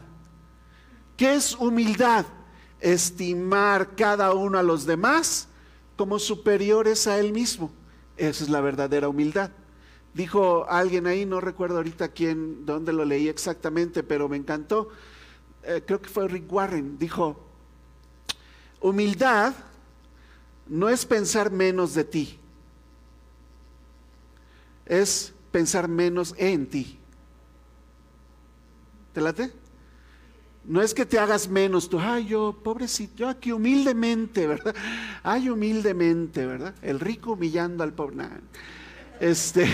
¿Qué 1.18 1.36
es 1.36 1.56
humildad? 1.56 2.26
Estimar 2.80 3.96
cada 3.96 4.34
uno 4.34 4.58
a 4.58 4.64
los 4.64 4.86
demás 4.86 5.50
como 5.96 6.20
superiores 6.20 7.08
a 7.08 7.20
él 7.20 7.32
mismo. 7.32 7.72
Esa 8.18 8.44
es 8.44 8.50
la 8.50 8.62
verdadera 8.62 9.10
humildad. 9.10 9.52
Dijo 10.14 10.66
alguien 10.70 11.08
ahí, 11.08 11.26
no 11.26 11.42
recuerdo 11.42 11.78
ahorita 11.78 12.10
quién, 12.10 12.66
dónde 12.66 12.94
lo 12.94 13.04
leí 13.04 13.28
exactamente, 13.28 14.04
pero 14.04 14.30
me 14.30 14.38
encantó. 14.38 14.90
Eh, 15.64 15.84
creo 15.86 16.02
que 16.02 16.10
fue 16.10 16.28
Rick 16.28 16.52
Warren. 16.52 16.98
Dijo, 16.98 17.38
humildad 18.80 19.54
no 20.68 20.90
es 20.90 21.06
pensar 21.06 21.52
menos 21.52 21.94
de 21.94 22.04
ti 22.06 22.40
es 24.86 25.34
pensar 25.52 25.88
menos 25.88 26.34
en 26.38 26.70
ti. 26.70 27.00
¿Te 29.14 29.22
late? 29.22 29.52
No 30.68 30.82
es 30.82 30.96
que 30.96 31.06
te 31.06 31.20
hagas 31.20 31.48
menos, 31.48 31.88
tú, 31.90 32.00
ay, 32.00 32.26
yo, 32.26 32.60
pobrecito, 32.64 33.14
yo 33.16 33.30
aquí 33.30 33.52
humildemente, 33.52 34.48
¿verdad? 34.48 34.74
Ay, 35.22 35.50
humildemente, 35.50 36.46
¿verdad? 36.46 36.74
El 36.82 37.00
rico 37.00 37.34
humillando 37.34 37.84
al 37.84 37.94
pobre. 37.94 38.26
Este, 39.20 39.68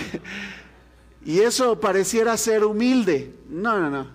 y 1.24 1.40
eso 1.40 1.80
pareciera 1.80 2.36
ser 2.36 2.64
humilde. 2.64 3.34
No, 3.48 3.80
no, 3.80 3.88
no. 3.88 4.06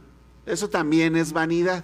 Eso 0.46 0.70
también 0.70 1.16
es 1.16 1.34
vanidad. 1.34 1.84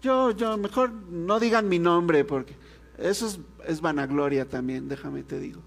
Yo, 0.00 0.30
yo, 0.30 0.56
mejor 0.56 0.90
no 0.90 1.38
digan 1.38 1.68
mi 1.68 1.78
nombre 1.78 2.24
porque 2.24 2.56
eso 2.96 3.26
es, 3.26 3.38
es 3.66 3.80
vanagloria 3.82 4.48
también, 4.48 4.88
déjame 4.88 5.22
te 5.22 5.38
digo. 5.38 5.60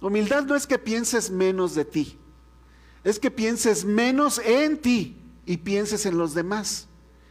Humildad 0.00 0.44
no 0.44 0.54
es 0.54 0.66
que 0.66 0.78
pienses 0.78 1.30
menos 1.30 1.74
de 1.74 1.84
ti, 1.84 2.18
es 3.04 3.18
que 3.18 3.30
pienses 3.30 3.84
menos 3.84 4.38
en 4.38 4.78
ti 4.78 5.25
y 5.46 5.58
pienses 5.58 6.04
en 6.04 6.18
los 6.18 6.34
demás 6.34 6.88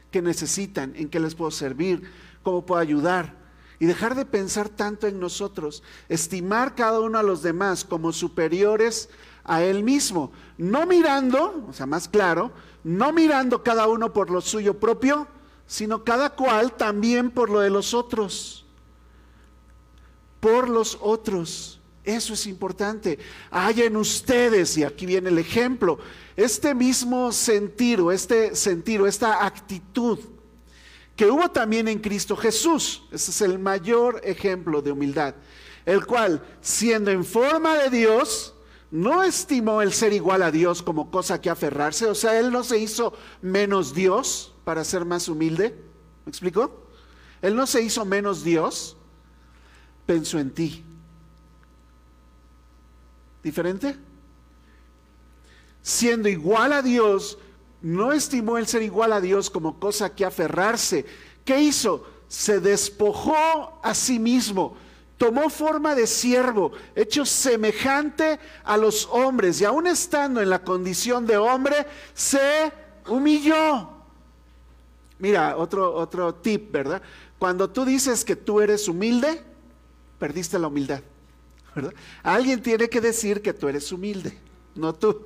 que 0.10 0.22
necesitan, 0.22 0.96
en 0.96 1.10
qué 1.10 1.20
les 1.20 1.36
puedo 1.36 1.52
servir, 1.52 2.10
cómo 2.42 2.66
puedo 2.66 2.80
ayudar. 2.80 3.44
Y 3.78 3.86
dejar 3.86 4.16
de 4.16 4.26
pensar 4.26 4.70
tanto 4.70 5.06
en 5.06 5.20
nosotros, 5.20 5.84
estimar 6.08 6.76
cada 6.76 7.02
uno 7.02 7.20
a 7.20 7.24
los 7.24 7.44
demás 7.44 7.84
como 7.84 8.14
superiores 8.14 9.10
a 9.44 9.62
él 9.62 9.84
mismo, 9.84 10.32
no 10.58 10.86
mirando, 10.86 11.66
o 11.70 11.74
sea, 11.74 11.86
más 11.86 12.08
claro, 12.08 12.52
no 12.84 13.12
mirando 13.12 13.64
cada 13.64 13.88
uno 13.88 14.14
por 14.14 14.32
lo 14.32 14.40
suyo 14.40 14.80
propio, 14.80 15.28
sino 15.68 16.04
cada 16.04 16.32
cual 16.32 16.74
también 16.74 17.30
por 17.30 17.50
lo 17.50 17.60
de 17.60 17.70
los 17.70 17.94
otros, 17.94 18.66
por 20.40 20.70
los 20.70 20.98
otros. 21.02 21.82
Eso 22.06 22.34
es 22.34 22.46
importante. 22.46 23.18
Hay 23.50 23.82
en 23.82 23.98
ustedes, 23.98 24.78
y 24.78 24.84
aquí 24.84 25.08
viene 25.08 25.30
el 25.30 25.40
ejemplo, 25.40 25.98
este 26.36 26.76
mismo 26.76 27.32
sentir 27.32 28.00
este 28.14 28.56
sentir 28.56 29.02
esta 29.02 29.46
actitud 29.46 30.20
que 31.16 31.26
hubo 31.26 31.50
también 31.50 31.88
en 31.88 32.00
Cristo 32.00 32.36
Jesús. 32.36 33.04
Ese 33.12 33.32
es 33.32 33.42
el 33.42 33.58
mayor 33.58 34.22
ejemplo 34.24 34.82
de 34.82 34.92
humildad. 34.92 35.34
El 35.86 36.06
cual, 36.06 36.44
siendo 36.62 37.10
en 37.10 37.24
forma 37.26 37.76
de 37.78 37.90
Dios, 37.90 38.54
no 38.92 39.24
estimó 39.24 39.82
el 39.82 39.94
ser 39.94 40.14
igual 40.14 40.44
a 40.44 40.52
Dios 40.52 40.84
como 40.84 41.10
cosa 41.10 41.42
que 41.42 41.50
aferrarse. 41.50 42.06
O 42.06 42.16
sea, 42.16 42.40
Él 42.40 42.52
no 42.52 42.64
se 42.64 42.78
hizo 42.78 43.14
menos 43.42 43.94
Dios 43.94 44.54
para 44.64 44.84
ser 44.84 45.06
más 45.06 45.28
humilde. 45.28 45.76
¿Me 46.26 46.30
explico? 46.30 46.88
Él 47.42 47.56
no 47.56 47.66
se 47.66 47.82
hizo 47.82 48.06
menos 48.06 48.44
Dios. 48.44 48.98
Pensó 50.06 50.38
en 50.40 50.52
ti. 50.52 50.84
¿Diferente? 53.46 53.96
Siendo 55.84 56.28
igual 56.28 56.74
a 56.74 56.82
Dios, 56.82 57.38
no 57.80 58.12
estimó 58.12 58.58
el 58.58 58.66
ser 58.66 58.82
igual 58.82 59.14
a 59.14 59.22
Dios 59.22 59.52
como 59.52 59.80
cosa 59.80 60.16
que 60.16 60.26
aferrarse. 60.26 61.06
¿Qué 61.46 61.62
hizo? 61.62 62.08
Se 62.28 62.60
despojó 62.60 63.80
a 63.84 63.94
sí 63.94 64.18
mismo, 64.18 64.76
tomó 65.20 65.52
forma 65.52 65.94
de 65.94 66.08
siervo, 66.08 66.72
hecho 66.96 67.24
semejante 67.24 68.40
a 68.64 68.78
los 68.78 69.08
hombres, 69.12 69.62
y 69.62 69.66
aún 69.66 69.86
estando 69.86 70.42
en 70.42 70.50
la 70.50 70.64
condición 70.64 71.28
de 71.28 71.38
hombre, 71.38 71.86
se 72.16 72.74
humilló. 73.08 73.92
Mira, 75.20 75.56
otro, 75.56 75.94
otro 75.94 76.34
tip, 76.34 76.72
¿verdad? 76.72 77.00
Cuando 77.38 77.70
tú 77.70 77.86
dices 77.86 78.26
que 78.26 78.36
tú 78.36 78.60
eres 78.60 78.88
humilde, 78.88 79.44
perdiste 80.18 80.58
la 80.58 80.68
humildad. 80.68 81.04
Alguien 82.24 82.62
tiene 82.62 82.90
que 82.90 83.02
decir 83.02 83.42
que 83.42 83.54
tú 83.54 83.68
eres 83.68 83.92
humilde, 83.92 84.38
no 84.76 84.94
tú. 84.94 85.26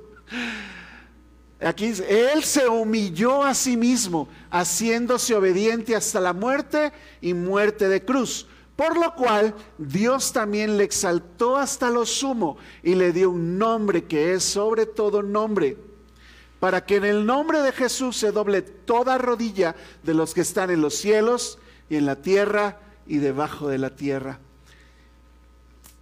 Aquí 1.60 1.88
dice, 1.88 2.32
Él 2.32 2.42
se 2.42 2.66
humilló 2.68 3.42
a 3.42 3.54
sí 3.54 3.76
mismo, 3.76 4.28
haciéndose 4.50 5.34
obediente 5.34 5.94
hasta 5.94 6.20
la 6.20 6.32
muerte 6.32 6.92
y 7.20 7.34
muerte 7.34 7.88
de 7.88 8.04
cruz. 8.04 8.46
Por 8.76 8.98
lo 8.98 9.14
cual 9.14 9.54
Dios 9.76 10.32
también 10.32 10.78
le 10.78 10.84
exaltó 10.84 11.58
hasta 11.58 11.90
lo 11.90 12.06
sumo 12.06 12.56
y 12.82 12.94
le 12.94 13.12
dio 13.12 13.30
un 13.30 13.58
nombre 13.58 14.04
que 14.04 14.32
es 14.32 14.42
sobre 14.42 14.86
todo 14.86 15.22
nombre, 15.22 15.76
para 16.60 16.86
que 16.86 16.96
en 16.96 17.04
el 17.04 17.26
nombre 17.26 17.60
de 17.60 17.72
Jesús 17.72 18.16
se 18.16 18.32
doble 18.32 18.62
toda 18.62 19.18
rodilla 19.18 19.76
de 20.02 20.14
los 20.14 20.32
que 20.32 20.40
están 20.40 20.70
en 20.70 20.80
los 20.80 20.94
cielos 20.94 21.58
y 21.90 21.96
en 21.96 22.06
la 22.06 22.16
tierra 22.16 22.80
y 23.06 23.18
debajo 23.18 23.68
de 23.68 23.76
la 23.76 23.94
tierra 23.96 24.40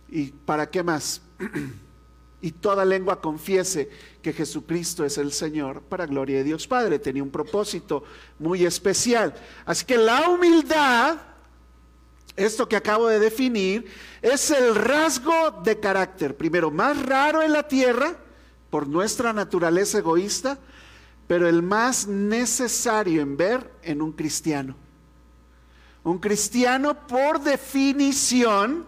¿Y 0.08 0.26
para 0.32 0.70
qué 0.70 0.82
más? 0.82 1.20
y 2.40 2.52
toda 2.52 2.84
lengua 2.84 3.20
confiese 3.20 3.90
que 4.22 4.32
Jesucristo 4.32 5.04
es 5.04 5.18
el 5.18 5.32
Señor 5.32 5.82
para 5.82 6.06
gloria 6.06 6.38
de 6.38 6.44
Dios 6.44 6.66
Padre. 6.66 6.98
Tenía 6.98 7.22
un 7.22 7.30
propósito 7.30 8.04
muy 8.38 8.64
especial. 8.64 9.34
Así 9.64 9.84
que 9.84 9.96
la 9.96 10.28
humildad, 10.28 11.18
esto 12.36 12.68
que 12.68 12.76
acabo 12.76 13.08
de 13.08 13.18
definir, 13.18 13.86
es 14.22 14.50
el 14.50 14.74
rasgo 14.74 15.62
de 15.64 15.80
carácter, 15.80 16.36
primero, 16.36 16.70
más 16.70 17.00
raro 17.04 17.42
en 17.42 17.52
la 17.52 17.66
tierra 17.66 18.16
por 18.70 18.86
nuestra 18.86 19.32
naturaleza 19.32 19.98
egoísta, 19.98 20.58
pero 21.26 21.48
el 21.48 21.62
más 21.62 22.06
necesario 22.06 23.20
en 23.20 23.36
ver 23.36 23.70
en 23.82 24.00
un 24.00 24.12
cristiano. 24.12 24.76
Un 26.04 26.18
cristiano 26.18 27.06
por 27.06 27.40
definición, 27.40 28.86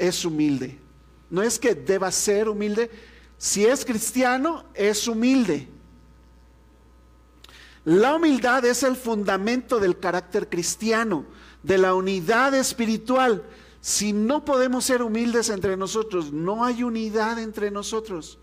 es 0.00 0.24
humilde. 0.24 0.78
No 1.28 1.42
es 1.42 1.58
que 1.58 1.74
deba 1.74 2.10
ser 2.10 2.48
humilde. 2.48 2.90
Si 3.38 3.64
es 3.64 3.84
cristiano, 3.84 4.64
es 4.74 5.06
humilde. 5.06 5.68
La 7.84 8.16
humildad 8.16 8.64
es 8.64 8.82
el 8.82 8.96
fundamento 8.96 9.78
del 9.78 9.98
carácter 9.98 10.48
cristiano, 10.48 11.26
de 11.62 11.78
la 11.78 11.94
unidad 11.94 12.54
espiritual. 12.54 13.44
Si 13.80 14.12
no 14.12 14.44
podemos 14.44 14.84
ser 14.84 15.02
humildes 15.02 15.50
entre 15.50 15.76
nosotros, 15.76 16.32
no 16.32 16.64
hay 16.64 16.82
unidad 16.82 17.38
entre 17.38 17.70
nosotros. 17.70 18.38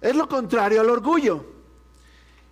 Es 0.00 0.14
lo 0.14 0.28
contrario 0.28 0.80
al 0.80 0.90
orgullo. 0.90 1.46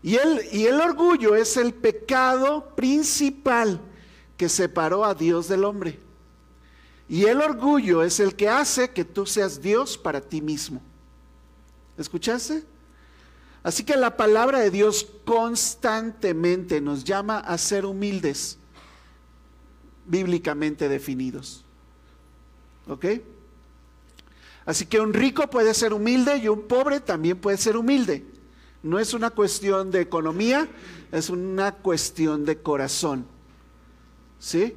Y 0.02 0.16
el, 0.16 0.40
y 0.52 0.66
el 0.66 0.80
orgullo 0.80 1.34
es 1.34 1.56
el 1.56 1.74
pecado 1.74 2.74
principal 2.76 3.80
que 4.36 4.48
separó 4.48 5.04
a 5.04 5.14
Dios 5.14 5.48
del 5.48 5.64
hombre. 5.64 6.07
Y 7.08 7.24
el 7.24 7.40
orgullo 7.40 8.02
es 8.02 8.20
el 8.20 8.34
que 8.34 8.48
hace 8.48 8.90
que 8.90 9.04
tú 9.04 9.24
seas 9.24 9.62
Dios 9.62 9.96
para 9.96 10.20
ti 10.20 10.42
mismo. 10.42 10.82
¿Escuchaste? 11.96 12.62
Así 13.62 13.82
que 13.82 13.96
la 13.96 14.16
palabra 14.16 14.60
de 14.60 14.70
Dios 14.70 15.06
constantemente 15.24 16.80
nos 16.80 17.04
llama 17.04 17.38
a 17.38 17.58
ser 17.58 17.86
humildes, 17.86 18.58
bíblicamente 20.06 20.88
definidos. 20.88 21.64
¿Ok? 22.86 23.06
Así 24.64 24.86
que 24.86 25.00
un 25.00 25.14
rico 25.14 25.48
puede 25.48 25.72
ser 25.72 25.94
humilde 25.94 26.36
y 26.36 26.48
un 26.48 26.62
pobre 26.68 27.00
también 27.00 27.38
puede 27.38 27.56
ser 27.56 27.76
humilde. 27.76 28.24
No 28.82 28.98
es 28.98 29.14
una 29.14 29.30
cuestión 29.30 29.90
de 29.90 30.02
economía, 30.02 30.68
es 31.10 31.30
una 31.30 31.72
cuestión 31.72 32.44
de 32.44 32.58
corazón. 32.60 33.26
¿Sí? 34.38 34.76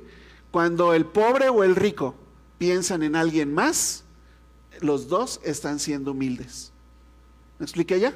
Cuando 0.51 0.93
el 0.93 1.05
pobre 1.05 1.49
o 1.49 1.63
el 1.63 1.75
rico 1.75 2.15
piensan 2.57 3.03
en 3.03 3.15
alguien 3.15 3.53
más, 3.53 4.03
los 4.81 5.07
dos 5.07 5.39
están 5.43 5.79
siendo 5.79 6.11
humildes. 6.11 6.71
¿Me 7.57 7.65
expliqué 7.65 7.99
ya? 7.99 8.13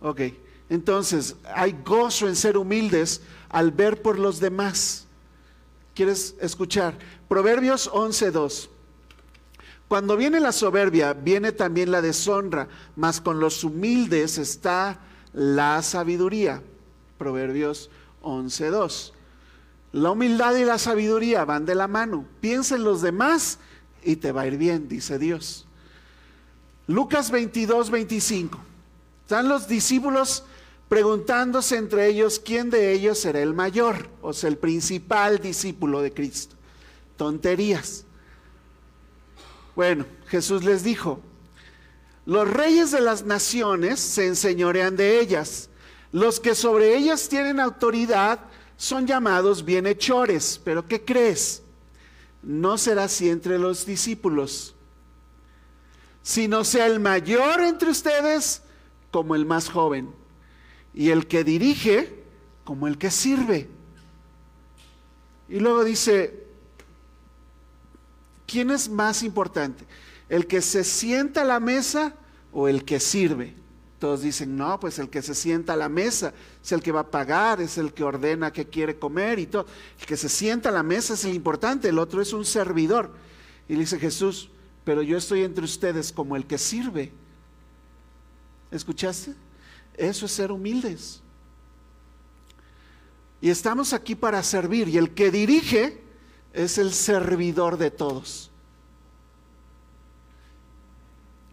Ok. 0.00 0.20
Entonces, 0.68 1.36
hay 1.54 1.76
gozo 1.84 2.28
en 2.28 2.36
ser 2.36 2.56
humildes 2.56 3.22
al 3.48 3.70
ver 3.70 4.00
por 4.00 4.18
los 4.18 4.40
demás. 4.40 5.06
¿Quieres 5.94 6.34
escuchar? 6.40 6.98
Proverbios 7.28 7.90
11.2. 7.90 8.68
Cuando 9.88 10.16
viene 10.16 10.40
la 10.40 10.52
soberbia, 10.52 11.12
viene 11.12 11.52
también 11.52 11.90
la 11.90 12.02
deshonra, 12.02 12.68
mas 12.96 13.20
con 13.20 13.40
los 13.40 13.62
humildes 13.64 14.38
está 14.38 15.00
la 15.32 15.82
sabiduría. 15.82 16.62
Proverbios 17.18 17.90
11.2. 18.22 19.13
La 19.94 20.10
humildad 20.10 20.56
y 20.56 20.64
la 20.64 20.76
sabiduría 20.76 21.44
van 21.44 21.66
de 21.66 21.76
la 21.76 21.86
mano. 21.86 22.26
Piensa 22.40 22.74
en 22.74 22.82
los 22.82 23.00
demás 23.00 23.60
y 24.02 24.16
te 24.16 24.32
va 24.32 24.40
a 24.40 24.46
ir 24.48 24.56
bien, 24.56 24.88
dice 24.88 25.20
Dios. 25.20 25.68
Lucas 26.88 27.30
22, 27.30 27.92
25. 27.92 28.58
Están 29.22 29.48
los 29.48 29.68
discípulos 29.68 30.42
preguntándose 30.88 31.76
entre 31.76 32.08
ellos 32.08 32.42
quién 32.44 32.70
de 32.70 32.92
ellos 32.92 33.20
será 33.20 33.38
el 33.40 33.54
mayor, 33.54 34.08
o 34.20 34.32
sea, 34.32 34.48
el 34.48 34.58
principal 34.58 35.38
discípulo 35.38 36.02
de 36.02 36.12
Cristo. 36.12 36.56
Tonterías. 37.16 38.04
Bueno, 39.76 40.06
Jesús 40.26 40.64
les 40.64 40.82
dijo, 40.82 41.20
los 42.26 42.50
reyes 42.50 42.90
de 42.90 43.00
las 43.00 43.24
naciones 43.24 44.00
se 44.00 44.26
enseñorean 44.26 44.96
de 44.96 45.20
ellas, 45.20 45.70
los 46.10 46.40
que 46.40 46.56
sobre 46.56 46.96
ellas 46.96 47.28
tienen 47.28 47.60
autoridad 47.60 48.40
son 48.76 49.06
llamados 49.06 49.64
bienhechores. 49.64 50.60
Pero 50.64 50.86
¿qué 50.86 51.04
crees? 51.04 51.62
No 52.42 52.76
será 52.76 53.04
así 53.04 53.30
entre 53.30 53.58
los 53.58 53.86
discípulos, 53.86 54.74
sino 56.22 56.64
sea 56.64 56.86
el 56.86 57.00
mayor 57.00 57.60
entre 57.60 57.90
ustedes 57.90 58.62
como 59.10 59.34
el 59.34 59.46
más 59.46 59.68
joven, 59.68 60.10
y 60.92 61.10
el 61.10 61.26
que 61.26 61.44
dirige 61.44 62.24
como 62.64 62.86
el 62.86 62.98
que 62.98 63.10
sirve. 63.10 63.68
Y 65.48 65.60
luego 65.60 65.84
dice, 65.84 66.46
¿quién 68.46 68.70
es 68.70 68.88
más 68.88 69.22
importante? 69.22 69.84
¿El 70.28 70.46
que 70.46 70.60
se 70.62 70.84
sienta 70.84 71.42
a 71.42 71.44
la 71.44 71.60
mesa 71.60 72.14
o 72.52 72.68
el 72.68 72.84
que 72.84 72.98
sirve? 73.00 73.54
Todos 74.04 74.20
dicen, 74.20 74.54
no, 74.54 74.78
pues 74.78 74.98
el 74.98 75.08
que 75.08 75.22
se 75.22 75.34
sienta 75.34 75.72
a 75.72 75.76
la 75.76 75.88
mesa 75.88 76.34
es 76.62 76.72
el 76.72 76.82
que 76.82 76.92
va 76.92 77.00
a 77.00 77.10
pagar, 77.10 77.62
es 77.62 77.78
el 77.78 77.94
que 77.94 78.04
ordena 78.04 78.52
qué 78.52 78.66
quiere 78.66 78.98
comer 78.98 79.38
y 79.38 79.46
todo. 79.46 79.64
El 79.98 80.04
que 80.04 80.18
se 80.18 80.28
sienta 80.28 80.68
a 80.68 80.72
la 80.72 80.82
mesa 80.82 81.14
es 81.14 81.24
el 81.24 81.32
importante, 81.32 81.88
el 81.88 81.98
otro 81.98 82.20
es 82.20 82.34
un 82.34 82.44
servidor. 82.44 83.14
Y 83.66 83.76
dice 83.76 83.98
Jesús, 83.98 84.50
pero 84.84 85.00
yo 85.00 85.16
estoy 85.16 85.42
entre 85.42 85.64
ustedes 85.64 86.12
como 86.12 86.36
el 86.36 86.44
que 86.46 86.58
sirve. 86.58 87.12
¿Escuchaste? 88.70 89.32
Eso 89.96 90.26
es 90.26 90.32
ser 90.32 90.52
humildes. 90.52 91.22
Y 93.40 93.48
estamos 93.48 93.94
aquí 93.94 94.14
para 94.14 94.42
servir. 94.42 94.86
Y 94.88 94.98
el 94.98 95.14
que 95.14 95.30
dirige 95.30 96.02
es 96.52 96.76
el 96.76 96.92
servidor 96.92 97.78
de 97.78 97.90
todos. 97.90 98.50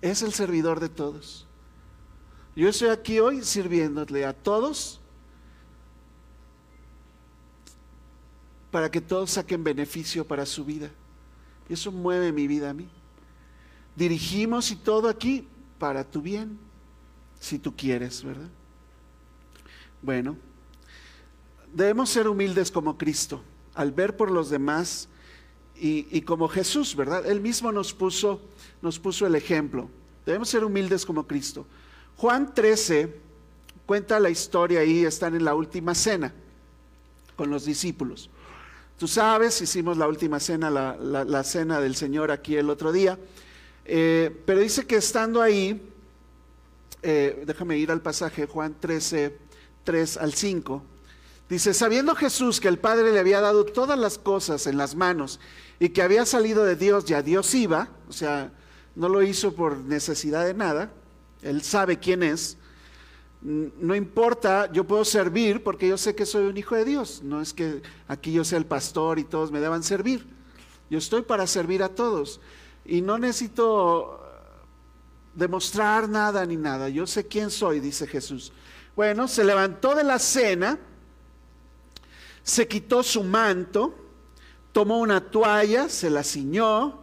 Es 0.02 0.22
el 0.22 0.34
servidor 0.34 0.82
de 0.82 0.90
todos. 0.90 1.48
Yo 2.56 2.68
estoy 2.68 2.90
aquí 2.90 3.20
hoy 3.20 3.44
sirviéndole 3.44 4.26
a 4.26 4.34
todos 4.34 5.00
para 8.72 8.90
que 8.90 9.02
todos 9.02 9.32
saquen 9.32 9.64
beneficio 9.64 10.26
para 10.26 10.46
su 10.46 10.66
vida. 10.66 10.90
Y 11.70 11.74
eso 11.74 11.92
mueve 11.92 12.32
mi 12.32 12.48
vida 12.48 12.70
a 12.70 12.74
mí. 12.74 12.90
Dirigimos 13.96 14.72
y 14.72 14.76
todo 14.76 15.08
aquí 15.10 15.48
para 15.78 16.04
tu 16.04 16.22
bien, 16.22 16.58
si 17.40 17.60
tú 17.60 17.76
quieres, 17.76 18.24
¿verdad? 18.24 18.50
Bueno, 20.02 20.38
debemos 21.74 22.10
ser 22.10 22.28
humildes 22.28 22.72
como 22.72 22.98
Cristo, 22.98 23.44
al 23.74 23.92
ver 23.92 24.16
por 24.16 24.32
los 24.32 24.50
demás 24.50 25.08
y, 25.76 26.22
como 26.22 26.48
Jesús, 26.48 26.96
¿verdad? 26.96 27.26
Él 27.26 27.42
mismo 27.42 27.72
nos 27.72 27.94
puso, 27.94 28.40
nos 28.82 29.00
puso 29.00 29.26
el 29.26 29.36
ejemplo. 29.36 29.90
Debemos 30.26 30.50
ser 30.50 30.64
humildes 30.64 31.06
como 31.06 31.26
Cristo. 31.26 31.66
Juan 32.22 32.54
13 32.54 33.12
cuenta 33.88 34.20
la 34.20 34.30
historia 34.30 34.82
ahí, 34.82 35.04
están 35.06 35.34
en 35.34 35.44
la 35.44 35.56
última 35.56 35.96
cena 35.96 36.32
con 37.36 37.50
los 37.50 37.66
discípulos. 37.66 38.30
Tú 39.00 39.08
sabes, 39.08 39.60
hicimos 39.60 39.98
la 39.98 40.08
última 40.08 40.40
cena, 40.40 40.70
la, 40.70 41.44
cena 41.44 41.82
del 41.82 41.96
Señor 41.96 42.30
aquí 42.30 42.56
el 42.58 42.70
otro 42.70 42.92
día, 42.92 43.18
eh, 43.86 44.40
pero 44.46 44.60
dice 44.60 44.86
que 44.86 44.98
estando 44.98 45.42
ahí, 45.42 45.82
eh, 47.02 47.42
déjame 47.48 47.80
ir 47.80 47.90
al 47.90 48.04
pasaje, 48.04 48.46
Juan 48.46 48.76
13, 48.80 49.36
3 49.84 50.18
al 50.18 50.34
5, 50.36 50.84
dice, 51.50 51.74
sabiendo 51.74 52.14
Jesús 52.14 52.60
que 52.60 52.68
el 52.68 52.78
Padre 52.78 53.14
le 53.14 53.20
había 53.20 53.42
dado 53.42 53.66
todas 53.66 53.98
las 53.98 54.20
cosas 54.20 54.68
en 54.68 54.78
las 54.78 54.94
manos 54.94 55.40
y 55.80 55.90
que 55.90 56.04
había 56.04 56.28
salido 56.28 56.66
de 56.66 56.76
Dios 56.76 57.10
y 57.10 57.16
a 57.16 57.24
Dios 57.24 57.56
iba, 57.56 57.90
o 58.08 58.14
sea, 58.14 58.52
no 58.94 59.10
lo 59.10 59.24
hizo 59.24 59.56
por 59.56 59.76
necesidad 59.76 60.46
de 60.46 60.54
nada, 60.54 60.92
él 61.42 61.62
sabe 61.62 62.00
quién 62.00 62.24
es, 62.24 62.58
no 63.42 63.96
importa, 63.96 64.72
yo 64.72 64.84
puedo 64.84 65.04
servir 65.04 65.64
porque 65.64 65.88
yo 65.88 65.98
sé 65.98 66.14
que 66.14 66.28
soy 66.28 66.46
un 66.46 66.58
hijo 66.58 66.76
de 66.76 66.86
Dios. 66.86 67.22
No 67.24 67.42
es 67.42 67.54
que 67.54 67.82
aquí 68.08 68.32
yo 68.32 68.44
sea 68.44 68.60
el 68.60 68.66
pastor 68.66 69.18
y 69.18 69.24
todos 69.24 69.52
me 69.52 69.60
deban 69.60 69.82
servir. 69.82 70.28
Yo 70.90 71.00
estoy 71.00 71.24
para 71.24 71.48
servir 71.48 71.82
a 71.82 71.90
todos. 71.90 72.40
Y 72.86 73.02
no 73.02 73.18
necesito 73.18 74.20
demostrar 75.34 76.08
nada 76.08 76.46
ni 76.46 76.56
nada. 76.56 76.90
Yo 76.90 77.08
sé 77.08 77.26
quién 77.28 77.50
soy, 77.50 77.80
dice 77.80 78.06
Jesús. 78.06 78.54
Bueno, 78.96 79.28
se 79.28 79.44
levantó 79.44 79.96
de 79.96 80.04
la 80.04 80.20
cena, 80.20 80.78
se 82.44 82.68
quitó 82.68 83.02
su 83.02 83.24
manto, 83.24 83.96
tomó 84.72 85.00
una 85.00 85.32
toalla, 85.32 85.90
se 85.90 86.12
la 86.12 86.24
ciñó, 86.24 87.01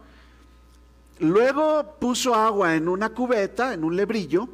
luego 1.19 1.95
puso 1.99 2.33
agua 2.33 2.75
en 2.75 2.87
una 2.87 3.09
cubeta, 3.09 3.73
en 3.73 3.83
un 3.83 3.95
lebrillo, 3.95 4.49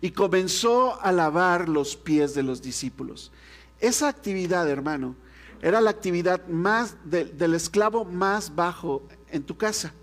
y 0.00 0.10
comenzó 0.10 1.00
a 1.00 1.12
lavar 1.12 1.68
los 1.68 1.96
pies 1.96 2.34
de 2.34 2.42
los 2.42 2.60
discípulos. 2.60 3.30
Esa 3.78 4.08
actividad, 4.08 4.68
hermano, 4.68 5.14
era 5.60 5.80
la 5.80 5.90
actividad 5.90 6.46
más 6.48 6.96
del 7.04 7.54
esclavo 7.54 8.04
más 8.04 8.54
bajo 8.54 9.02
en 9.30 9.44
tu 9.44 9.56
casa. 9.56 9.94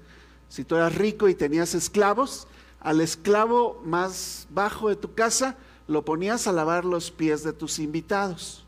Si 0.48 0.64
tú 0.64 0.76
eras 0.76 0.96
rico 0.96 1.28
y 1.28 1.36
tenías 1.36 1.76
esclavos, 1.76 2.48
al 2.80 3.02
esclavo 3.02 3.82
más 3.84 4.48
bajo 4.50 4.88
de 4.88 4.96
tu 4.96 5.14
casa 5.14 5.58
lo 5.88 6.06
ponías 6.06 6.48
a 6.48 6.54
lavar 6.54 6.86
los 6.86 7.12
pies 7.12 7.44
de 7.44 7.52
tus 7.52 7.78
invitados. 7.80 8.64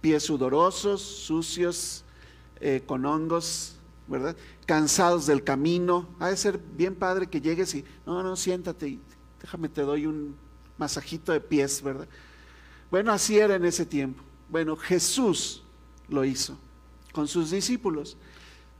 Pies 0.00 0.22
sudorosos, 0.22 1.02
sucios, 1.02 2.04
eh, 2.60 2.82
con 2.86 3.04
hongos, 3.04 3.73
¿verdad? 4.06 4.36
Cansados 4.66 5.26
del 5.26 5.44
camino. 5.44 6.08
Ha 6.18 6.28
de 6.28 6.36
ser 6.36 6.58
bien 6.58 6.94
padre 6.94 7.26
que 7.26 7.40
llegues 7.40 7.74
y, 7.74 7.84
no, 8.06 8.22
no, 8.22 8.36
siéntate 8.36 8.88
y 8.88 9.00
déjame, 9.40 9.68
te 9.68 9.82
doy 9.82 10.06
un, 10.06 10.36
masajito 10.76 11.32
de 11.32 11.40
pies, 11.40 11.82
¿verdad? 11.82 12.08
Bueno, 12.90 13.12
así 13.12 13.38
era 13.38 13.54
en 13.54 13.64
ese 13.64 13.86
tiempo. 13.86 14.22
Bueno, 14.48 14.76
Jesús 14.76 15.62
lo 16.08 16.24
hizo 16.24 16.56
con 17.12 17.28
sus 17.28 17.50
discípulos. 17.50 18.16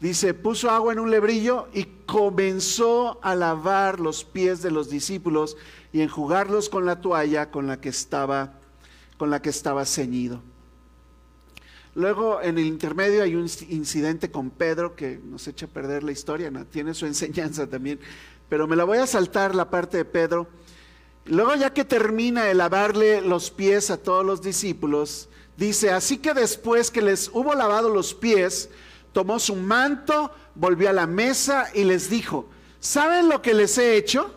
Dice, 0.00 0.34
puso 0.34 0.70
agua 0.70 0.92
en 0.92 0.98
un 0.98 1.10
lebrillo 1.10 1.68
y 1.72 1.84
comenzó 2.04 3.18
a 3.22 3.34
lavar 3.34 4.00
los 4.00 4.24
pies 4.24 4.60
de 4.60 4.70
los 4.70 4.90
discípulos 4.90 5.56
y 5.92 6.00
enjugarlos 6.00 6.68
con 6.68 6.84
la 6.84 7.00
toalla 7.00 7.50
con 7.50 7.66
la 7.66 7.80
que 7.80 7.88
estaba 7.88 8.58
con 9.16 9.30
la 9.30 9.40
que 9.40 9.50
estaba 9.50 9.86
ceñido. 9.86 10.42
Luego 11.94 12.42
en 12.42 12.58
el 12.58 12.66
intermedio 12.66 13.22
hay 13.22 13.36
un 13.36 13.48
incidente 13.68 14.30
con 14.30 14.50
Pedro 14.50 14.96
que 14.96 15.20
nos 15.24 15.46
echa 15.46 15.66
a 15.66 15.68
perder 15.68 16.02
la 16.02 16.12
historia, 16.12 16.50
¿no? 16.50 16.66
tiene 16.66 16.94
su 16.94 17.06
enseñanza 17.06 17.66
también, 17.66 18.00
pero 18.48 18.66
me 18.66 18.76
la 18.76 18.84
voy 18.84 18.98
a 18.98 19.06
saltar 19.06 19.54
la 19.54 19.70
parte 19.70 19.98
de 19.98 20.04
Pedro 20.04 20.48
Luego 21.26 21.54
ya 21.54 21.72
que 21.72 21.84
termina 21.84 22.44
de 22.44 22.54
lavarle 22.54 23.22
los 23.22 23.50
pies 23.50 23.90
a 23.90 23.96
todos 23.96 24.24
los 24.26 24.42
discípulos, 24.42 25.30
dice, 25.56 25.90
así 25.90 26.18
que 26.18 26.34
después 26.34 26.90
que 26.90 27.00
les 27.00 27.30
hubo 27.32 27.54
lavado 27.54 27.88
los 27.88 28.12
pies, 28.12 28.68
tomó 29.12 29.38
su 29.38 29.56
manto, 29.56 30.30
volvió 30.54 30.90
a 30.90 30.92
la 30.92 31.06
mesa 31.06 31.68
y 31.72 31.84
les 31.84 32.10
dijo, 32.10 32.46
¿saben 32.78 33.30
lo 33.30 33.40
que 33.40 33.54
les 33.54 33.78
he 33.78 33.96
hecho? 33.96 34.34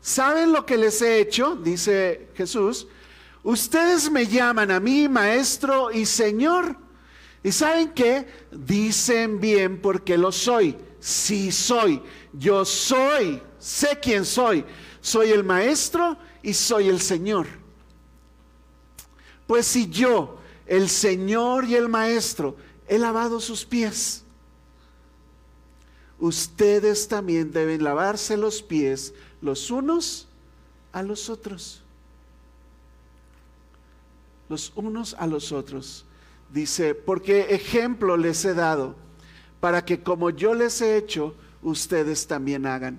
¿Saben 0.00 0.52
lo 0.52 0.66
que 0.66 0.78
les 0.78 1.00
he 1.00 1.20
hecho? 1.20 1.54
Dice 1.54 2.28
Jesús. 2.34 2.88
Ustedes 3.42 4.10
me 4.10 4.26
llaman 4.26 4.70
a 4.70 4.80
mí 4.80 5.08
maestro 5.08 5.90
y 5.90 6.06
señor. 6.06 6.76
¿Y 7.42 7.52
saben 7.52 7.90
qué? 7.90 8.26
Dicen 8.50 9.40
bien 9.40 9.80
porque 9.80 10.18
lo 10.18 10.30
soy. 10.30 10.76
Sí 11.00 11.50
soy. 11.50 12.02
Yo 12.32 12.64
soy. 12.64 13.42
Sé 13.58 13.98
quién 14.00 14.24
soy 14.24 14.64
soy 15.00 15.30
el 15.30 15.44
maestro 15.44 16.16
y 16.42 16.54
soy 16.54 16.88
el 16.88 17.00
Señor. 17.00 17.46
Pues 19.46 19.66
si 19.66 19.88
yo, 19.88 20.38
el 20.66 20.88
Señor 20.88 21.64
y 21.64 21.74
el 21.74 21.88
maestro, 21.88 22.56
he 22.86 22.98
lavado 22.98 23.40
sus 23.40 23.64
pies, 23.64 24.22
ustedes 26.18 27.08
también 27.08 27.50
deben 27.50 27.82
lavarse 27.82 28.36
los 28.36 28.62
pies 28.62 29.14
los 29.40 29.70
unos 29.70 30.28
a 30.92 31.02
los 31.02 31.30
otros. 31.30 31.79
Los 34.50 34.72
unos 34.74 35.14
a 35.14 35.28
los 35.28 35.52
otros. 35.52 36.04
Dice, 36.52 36.96
porque 36.96 37.54
ejemplo 37.54 38.16
les 38.16 38.44
he 38.44 38.52
dado, 38.52 38.96
para 39.60 39.84
que 39.84 40.02
como 40.02 40.30
yo 40.30 40.54
les 40.54 40.80
he 40.80 40.96
hecho, 40.96 41.36
ustedes 41.62 42.26
también 42.26 42.66
hagan. 42.66 42.98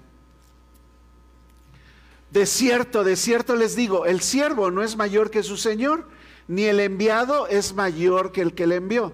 De 2.31 2.45
cierto, 2.45 3.03
de 3.03 3.17
cierto 3.17 3.57
les 3.57 3.75
digo, 3.75 4.05
el 4.05 4.21
siervo 4.21 4.71
no 4.71 4.81
es 4.81 4.95
mayor 4.95 5.29
que 5.29 5.43
su 5.43 5.57
señor, 5.57 6.07
ni 6.47 6.63
el 6.63 6.79
enviado 6.79 7.47
es 7.47 7.75
mayor 7.75 8.31
que 8.31 8.39
el 8.39 8.55
que 8.55 8.65
le 8.65 8.77
envió. 8.77 9.11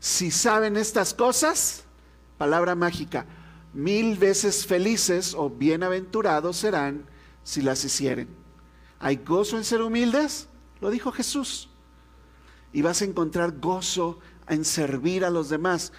Si 0.00 0.30
saben 0.30 0.78
estas 0.78 1.12
cosas, 1.12 1.84
palabra 2.38 2.74
mágica, 2.74 3.26
mil 3.74 4.16
veces 4.16 4.66
felices 4.66 5.34
o 5.36 5.50
bienaventurados 5.50 6.56
serán 6.56 7.04
si 7.42 7.60
las 7.60 7.84
hicieren. 7.84 8.28
¿Hay 9.00 9.16
gozo 9.16 9.58
en 9.58 9.64
ser 9.64 9.82
humildes? 9.82 10.48
Lo 10.80 10.88
dijo 10.88 11.12
Jesús. 11.12 11.68
Y 12.74 12.82
vas 12.82 13.00
a 13.00 13.06
encontrar 13.06 13.58
gozo 13.58 14.18
en 14.46 14.66
servir 14.66 15.24
a 15.24 15.30
los 15.30 15.48
demás. 15.48 15.92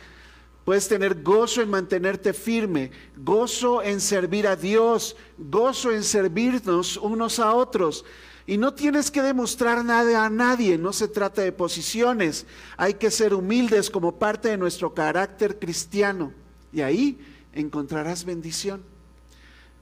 Puedes 0.65 0.87
tener 0.87 1.23
gozo 1.23 1.61
en 1.61 1.69
mantenerte 1.69 2.33
firme, 2.33 2.91
gozo 3.17 3.81
en 3.81 4.01
servir 4.01 4.45
a 4.45 4.55
Dios, 4.55 5.15
gozo 5.37 5.91
en 5.91 6.03
servirnos 6.03 6.97
unos 6.97 7.39
a 7.39 7.53
otros. 7.53 8.05
Y 8.47 8.57
no 8.57 8.73
tienes 8.73 9.09
que 9.09 9.21
demostrar 9.21 9.83
nada 9.83 10.25
a 10.25 10.29
nadie, 10.29 10.77
no 10.77 10.93
se 10.93 11.07
trata 11.07 11.41
de 11.41 11.51
posiciones. 11.51 12.45
Hay 12.77 12.95
que 12.95 13.09
ser 13.09 13.33
humildes 13.33 13.89
como 13.89 14.19
parte 14.19 14.49
de 14.49 14.57
nuestro 14.57 14.93
carácter 14.93 15.57
cristiano. 15.57 16.31
Y 16.73 16.81
ahí 16.81 17.19
encontrarás 17.53 18.25
bendición. 18.25 18.83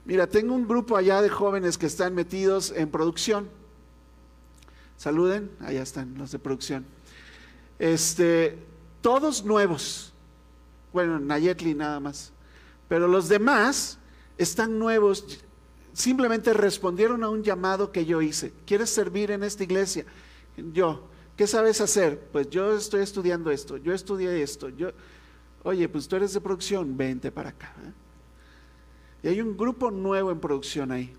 Mira, 0.04 0.26
tengo 0.26 0.54
un 0.54 0.68
grupo 0.68 0.96
allá 0.96 1.22
de 1.22 1.28
jóvenes 1.28 1.76
que 1.76 1.86
están 1.86 2.14
metidos 2.14 2.72
en 2.76 2.90
producción. 2.90 3.48
Saluden, 4.96 5.50
allá 5.60 5.82
están 5.82 6.16
los 6.16 6.30
de 6.30 6.38
producción. 6.38 6.84
Este, 7.78 8.58
todos 9.00 9.44
nuevos. 9.44 10.12
Bueno, 10.92 11.18
Nayetli 11.18 11.74
nada 11.74 12.00
más. 12.00 12.32
Pero 12.88 13.08
los 13.08 13.28
demás 13.28 13.98
están 14.38 14.78
nuevos, 14.78 15.38
simplemente 15.92 16.52
respondieron 16.52 17.24
a 17.24 17.28
un 17.28 17.42
llamado 17.42 17.92
que 17.92 18.04
yo 18.04 18.22
hice. 18.22 18.52
¿Quieres 18.66 18.90
servir 18.90 19.30
en 19.30 19.42
esta 19.42 19.64
iglesia? 19.64 20.04
Yo, 20.72 21.08
¿qué 21.36 21.46
sabes 21.46 21.80
hacer? 21.80 22.20
Pues 22.32 22.50
yo 22.50 22.76
estoy 22.76 23.02
estudiando 23.02 23.50
esto, 23.50 23.76
yo 23.76 23.92
estudié 23.92 24.42
esto, 24.42 24.68
yo, 24.68 24.90
oye, 25.62 25.88
pues 25.88 26.06
tú 26.06 26.16
eres 26.16 26.32
de 26.32 26.40
producción, 26.40 26.96
vente 26.96 27.32
para 27.32 27.50
acá. 27.50 27.72
¿eh? 27.84 27.92
Y 29.24 29.28
hay 29.28 29.40
un 29.40 29.56
grupo 29.56 29.90
nuevo 29.90 30.30
en 30.30 30.38
producción 30.38 30.92
ahí, 30.92 31.14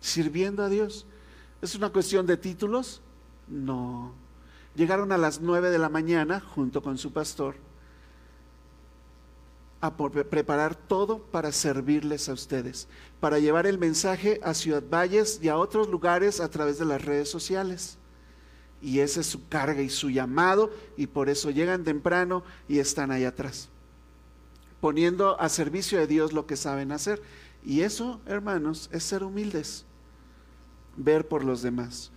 sirviendo 0.00 0.62
a 0.62 0.68
Dios. 0.68 1.06
¿Es 1.64 1.74
una 1.74 1.88
cuestión 1.88 2.26
de 2.26 2.36
títulos? 2.36 3.00
No. 3.48 4.12
Llegaron 4.76 5.12
a 5.12 5.16
las 5.16 5.40
nueve 5.40 5.70
de 5.70 5.78
la 5.78 5.88
mañana 5.88 6.38
junto 6.38 6.82
con 6.82 6.98
su 6.98 7.10
pastor 7.10 7.54
a 9.80 9.96
preparar 9.96 10.74
todo 10.74 11.20
para 11.22 11.52
servirles 11.52 12.28
a 12.28 12.34
ustedes, 12.34 12.86
para 13.18 13.38
llevar 13.38 13.66
el 13.66 13.78
mensaje 13.78 14.40
a 14.42 14.52
Ciudad 14.52 14.82
Valles 14.86 15.40
y 15.42 15.48
a 15.48 15.56
otros 15.56 15.88
lugares 15.88 16.38
a 16.38 16.50
través 16.50 16.78
de 16.78 16.84
las 16.84 17.02
redes 17.02 17.30
sociales. 17.30 17.96
Y 18.82 18.98
esa 18.98 19.20
es 19.20 19.26
su 19.26 19.48
carga 19.48 19.80
y 19.80 19.88
su 19.88 20.10
llamado, 20.10 20.70
y 20.98 21.06
por 21.06 21.30
eso 21.30 21.48
llegan 21.48 21.82
temprano 21.82 22.44
y 22.68 22.78
están 22.78 23.10
ahí 23.10 23.24
atrás, 23.24 23.70
poniendo 24.82 25.40
a 25.40 25.48
servicio 25.48 25.98
de 25.98 26.08
Dios 26.08 26.34
lo 26.34 26.46
que 26.46 26.56
saben 26.56 26.92
hacer. 26.92 27.22
Y 27.64 27.80
eso, 27.80 28.20
hermanos, 28.26 28.90
es 28.92 29.02
ser 29.02 29.24
humildes, 29.24 29.86
ver 30.96 31.28
por 31.28 31.44
los 31.44 31.62
demás. 31.62 32.10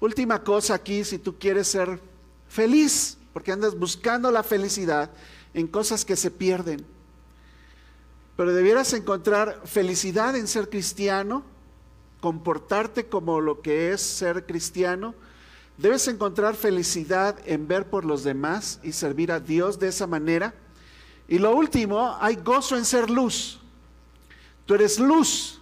Última 0.00 0.42
cosa 0.42 0.74
aquí, 0.74 1.04
si 1.04 1.18
tú 1.18 1.38
quieres 1.38 1.68
ser 1.68 2.00
feliz, 2.48 3.16
porque 3.32 3.52
andas 3.52 3.78
buscando 3.78 4.30
la 4.30 4.42
felicidad, 4.42 5.10
en 5.54 5.66
cosas 5.66 6.04
que 6.04 6.16
se 6.16 6.30
pierden. 6.30 6.84
Pero 8.36 8.52
debieras 8.52 8.92
encontrar 8.92 9.62
felicidad 9.64 10.36
en 10.36 10.46
ser 10.46 10.68
cristiano, 10.68 11.42
comportarte 12.20 13.06
como 13.06 13.40
lo 13.40 13.62
que 13.62 13.92
es 13.92 14.02
ser 14.02 14.44
cristiano. 14.44 15.14
Debes 15.78 16.08
encontrar 16.08 16.54
felicidad 16.54 17.38
en 17.46 17.66
ver 17.66 17.88
por 17.88 18.04
los 18.04 18.24
demás 18.24 18.80
y 18.82 18.92
servir 18.92 19.32
a 19.32 19.40
Dios 19.40 19.78
de 19.78 19.88
esa 19.88 20.06
manera. 20.06 20.54
Y 21.28 21.38
lo 21.38 21.54
último, 21.54 22.16
hay 22.20 22.36
gozo 22.36 22.76
en 22.76 22.84
ser 22.84 23.08
luz. 23.08 23.58
Tú 24.66 24.74
eres 24.74 24.98
luz 24.98 25.60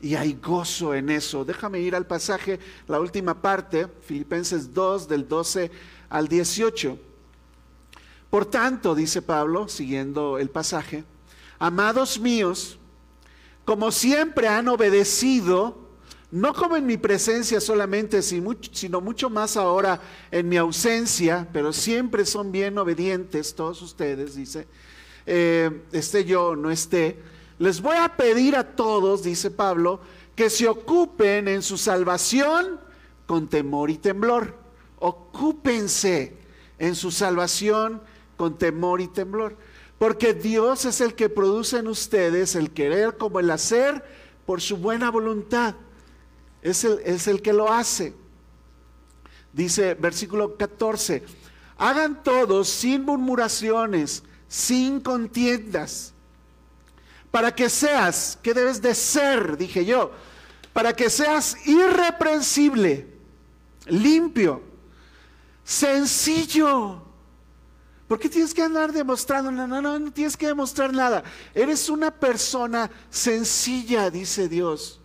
y 0.00 0.14
hay 0.14 0.34
gozo 0.34 0.94
en 0.94 1.10
eso. 1.10 1.44
Déjame 1.44 1.80
ir 1.80 1.94
al 1.94 2.06
pasaje, 2.06 2.58
la 2.86 3.00
última 3.00 3.40
parte, 3.40 3.88
Filipenses 4.02 4.72
2 4.72 5.08
del 5.08 5.26
12 5.26 5.70
al 6.08 6.28
18. 6.28 6.98
Por 8.30 8.46
tanto, 8.46 8.94
dice 8.94 9.22
Pablo, 9.22 9.68
siguiendo 9.68 10.38
el 10.38 10.50
pasaje, 10.50 11.04
amados 11.58 12.20
míos, 12.20 12.78
como 13.64 13.90
siempre 13.90 14.48
han 14.48 14.68
obedecido, 14.68 15.88
no 16.30 16.52
como 16.52 16.76
en 16.76 16.86
mi 16.86 16.98
presencia 16.98 17.60
solamente, 17.60 18.20
sino 18.22 19.00
mucho 19.00 19.30
más 19.30 19.56
ahora 19.56 20.00
en 20.30 20.48
mi 20.48 20.56
ausencia, 20.58 21.48
pero 21.52 21.72
siempre 21.72 22.26
son 22.26 22.52
bien 22.52 22.76
obedientes 22.78 23.54
todos 23.54 23.80
ustedes, 23.80 24.36
dice, 24.36 24.66
eh, 25.26 25.82
esté 25.92 26.24
yo 26.24 26.48
o 26.48 26.56
no 26.56 26.70
esté, 26.70 27.18
les 27.58 27.80
voy 27.80 27.96
a 27.96 28.16
pedir 28.16 28.56
a 28.56 28.76
todos, 28.76 29.22
dice 29.22 29.50
Pablo, 29.50 30.00
que 30.36 30.50
se 30.50 30.68
ocupen 30.68 31.48
en 31.48 31.62
su 31.62 31.76
salvación 31.76 32.80
con 33.26 33.48
temor 33.48 33.90
y 33.90 33.98
temblor. 33.98 34.54
Ocúpense 35.00 36.36
en 36.78 36.94
su 36.94 37.10
salvación 37.10 38.00
con 38.36 38.56
temor 38.56 39.00
y 39.00 39.08
temblor. 39.08 39.56
Porque 39.98 40.32
Dios 40.32 40.84
es 40.84 41.00
el 41.00 41.14
que 41.14 41.28
produce 41.28 41.78
en 41.78 41.88
ustedes 41.88 42.54
el 42.54 42.70
querer 42.70 43.16
como 43.16 43.40
el 43.40 43.50
hacer 43.50 44.04
por 44.46 44.60
su 44.60 44.76
buena 44.76 45.10
voluntad. 45.10 45.74
Es 46.62 46.84
el, 46.84 47.00
es 47.04 47.26
el 47.26 47.42
que 47.42 47.52
lo 47.52 47.72
hace. 47.72 48.14
Dice 49.52 49.94
versículo 49.94 50.56
14, 50.56 51.24
hagan 51.78 52.22
todos 52.22 52.68
sin 52.68 53.04
murmuraciones, 53.04 54.22
sin 54.46 55.00
contiendas, 55.00 56.14
para 57.30 57.54
que 57.54 57.68
seas, 57.68 58.38
¿qué 58.42 58.54
debes 58.54 58.80
de 58.80 58.94
ser? 58.94 59.56
Dije 59.56 59.84
yo, 59.84 60.12
para 60.72 60.94
que 60.94 61.10
seas 61.10 61.56
irreprensible, 61.66 63.06
limpio, 63.86 64.62
sencillo 65.64 67.08
¿Por 68.08 68.18
qué 68.18 68.30
tienes 68.30 68.54
que 68.54 68.62
andar 68.62 68.90
demostrando? 68.90 69.52
No, 69.52 69.66
no, 69.66 69.82
no, 69.82 69.98
no 69.98 70.10
tienes 70.10 70.34
que 70.34 70.46
demostrar 70.46 70.94
nada. 70.94 71.22
Eres 71.54 71.90
una 71.90 72.10
persona 72.10 72.90
sencilla, 73.10 74.10
dice 74.10 74.48
Dios. 74.48 74.98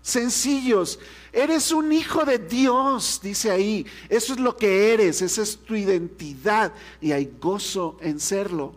Sencillos. 0.00 0.98
Eres 1.34 1.70
un 1.72 1.92
hijo 1.92 2.24
de 2.24 2.38
Dios, 2.38 3.20
dice 3.22 3.50
ahí. 3.50 3.86
Eso 4.08 4.32
es 4.32 4.40
lo 4.40 4.56
que 4.56 4.94
eres, 4.94 5.20
esa 5.20 5.42
es 5.42 5.58
tu 5.58 5.74
identidad 5.74 6.72
y 6.98 7.12
hay 7.12 7.30
gozo 7.38 7.98
en 8.00 8.18
serlo. 8.18 8.74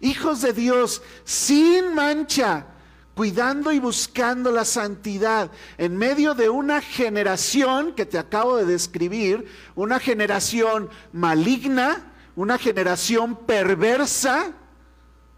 Hijos 0.00 0.42
de 0.42 0.52
Dios 0.52 1.02
sin 1.24 1.94
mancha, 1.94 2.66
cuidando 3.14 3.72
y 3.72 3.78
buscando 3.78 4.50
la 4.50 4.64
santidad 4.64 5.50
en 5.78 5.96
medio 5.96 6.34
de 6.34 6.48
una 6.48 6.80
generación 6.80 7.94
que 7.94 8.06
te 8.06 8.18
acabo 8.18 8.56
de 8.56 8.66
describir, 8.66 9.46
una 9.74 10.00
generación 10.00 10.90
maligna, 11.12 12.12
una 12.36 12.58
generación 12.58 13.36
perversa, 13.36 14.52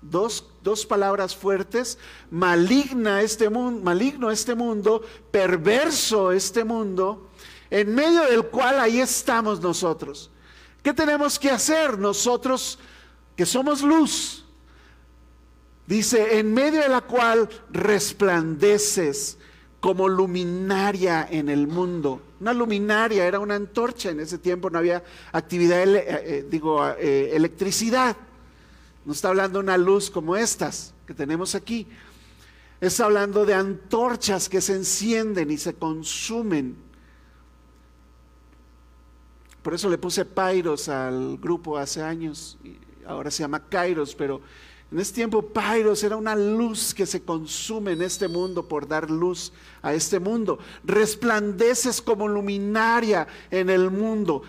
dos, 0.00 0.46
dos 0.62 0.86
palabras 0.86 1.36
fuertes, 1.36 1.98
maligna 2.30 3.20
este 3.20 3.50
mundo, 3.50 3.82
maligno 3.82 4.30
este 4.30 4.54
mundo, 4.54 5.02
perverso 5.30 6.32
este 6.32 6.64
mundo, 6.64 7.30
en 7.68 7.94
medio 7.94 8.22
del 8.22 8.46
cual 8.46 8.80
ahí 8.80 9.00
estamos 9.00 9.60
nosotros. 9.60 10.30
¿Qué 10.82 10.94
tenemos 10.94 11.38
que 11.38 11.50
hacer 11.50 11.98
nosotros 11.98 12.78
que 13.36 13.44
somos 13.44 13.82
luz? 13.82 14.45
Dice, 15.86 16.38
en 16.38 16.52
medio 16.52 16.80
de 16.80 16.88
la 16.88 17.02
cual 17.02 17.48
resplandeces 17.70 19.38
como 19.80 20.08
luminaria 20.08 21.28
en 21.30 21.48
el 21.48 21.68
mundo. 21.68 22.20
Una 22.40 22.52
luminaria 22.52 23.24
era 23.24 23.38
una 23.38 23.54
antorcha, 23.54 24.10
en 24.10 24.18
ese 24.18 24.38
tiempo 24.38 24.68
no 24.68 24.78
había 24.78 25.04
actividad, 25.30 25.86
eh, 25.86 26.04
eh, 26.08 26.46
digo, 26.50 26.84
eh, 26.88 27.30
electricidad. 27.34 28.16
No 29.04 29.12
está 29.12 29.28
hablando 29.28 29.60
de 29.60 29.64
una 29.64 29.78
luz 29.78 30.10
como 30.10 30.34
estas 30.36 30.92
que 31.06 31.14
tenemos 31.14 31.54
aquí. 31.54 31.86
Está 32.80 33.04
hablando 33.04 33.46
de 33.46 33.54
antorchas 33.54 34.48
que 34.48 34.60
se 34.60 34.74
encienden 34.74 35.52
y 35.52 35.56
se 35.56 35.74
consumen. 35.74 36.76
Por 39.62 39.74
eso 39.74 39.88
le 39.88 39.98
puse 39.98 40.24
Pairos 40.24 40.88
al 40.88 41.38
grupo 41.38 41.78
hace 41.78 42.02
años, 42.02 42.58
ahora 43.06 43.30
se 43.30 43.44
llama 43.44 43.68
Kairos, 43.68 44.14
pero 44.14 44.40
en 44.92 45.00
ese 45.00 45.14
tiempo, 45.14 45.42
Pairos 45.42 46.04
era 46.04 46.16
una 46.16 46.36
luz 46.36 46.94
que 46.94 47.06
se 47.06 47.22
consume 47.22 47.92
en 47.92 48.02
este 48.02 48.28
mundo 48.28 48.68
por 48.68 48.86
dar 48.86 49.10
luz 49.10 49.52
a 49.82 49.92
este 49.92 50.20
mundo. 50.20 50.60
Resplandeces 50.84 52.00
como 52.00 52.28
luminaria 52.28 53.26
en 53.50 53.68
el 53.68 53.90
mundo. 53.90 54.42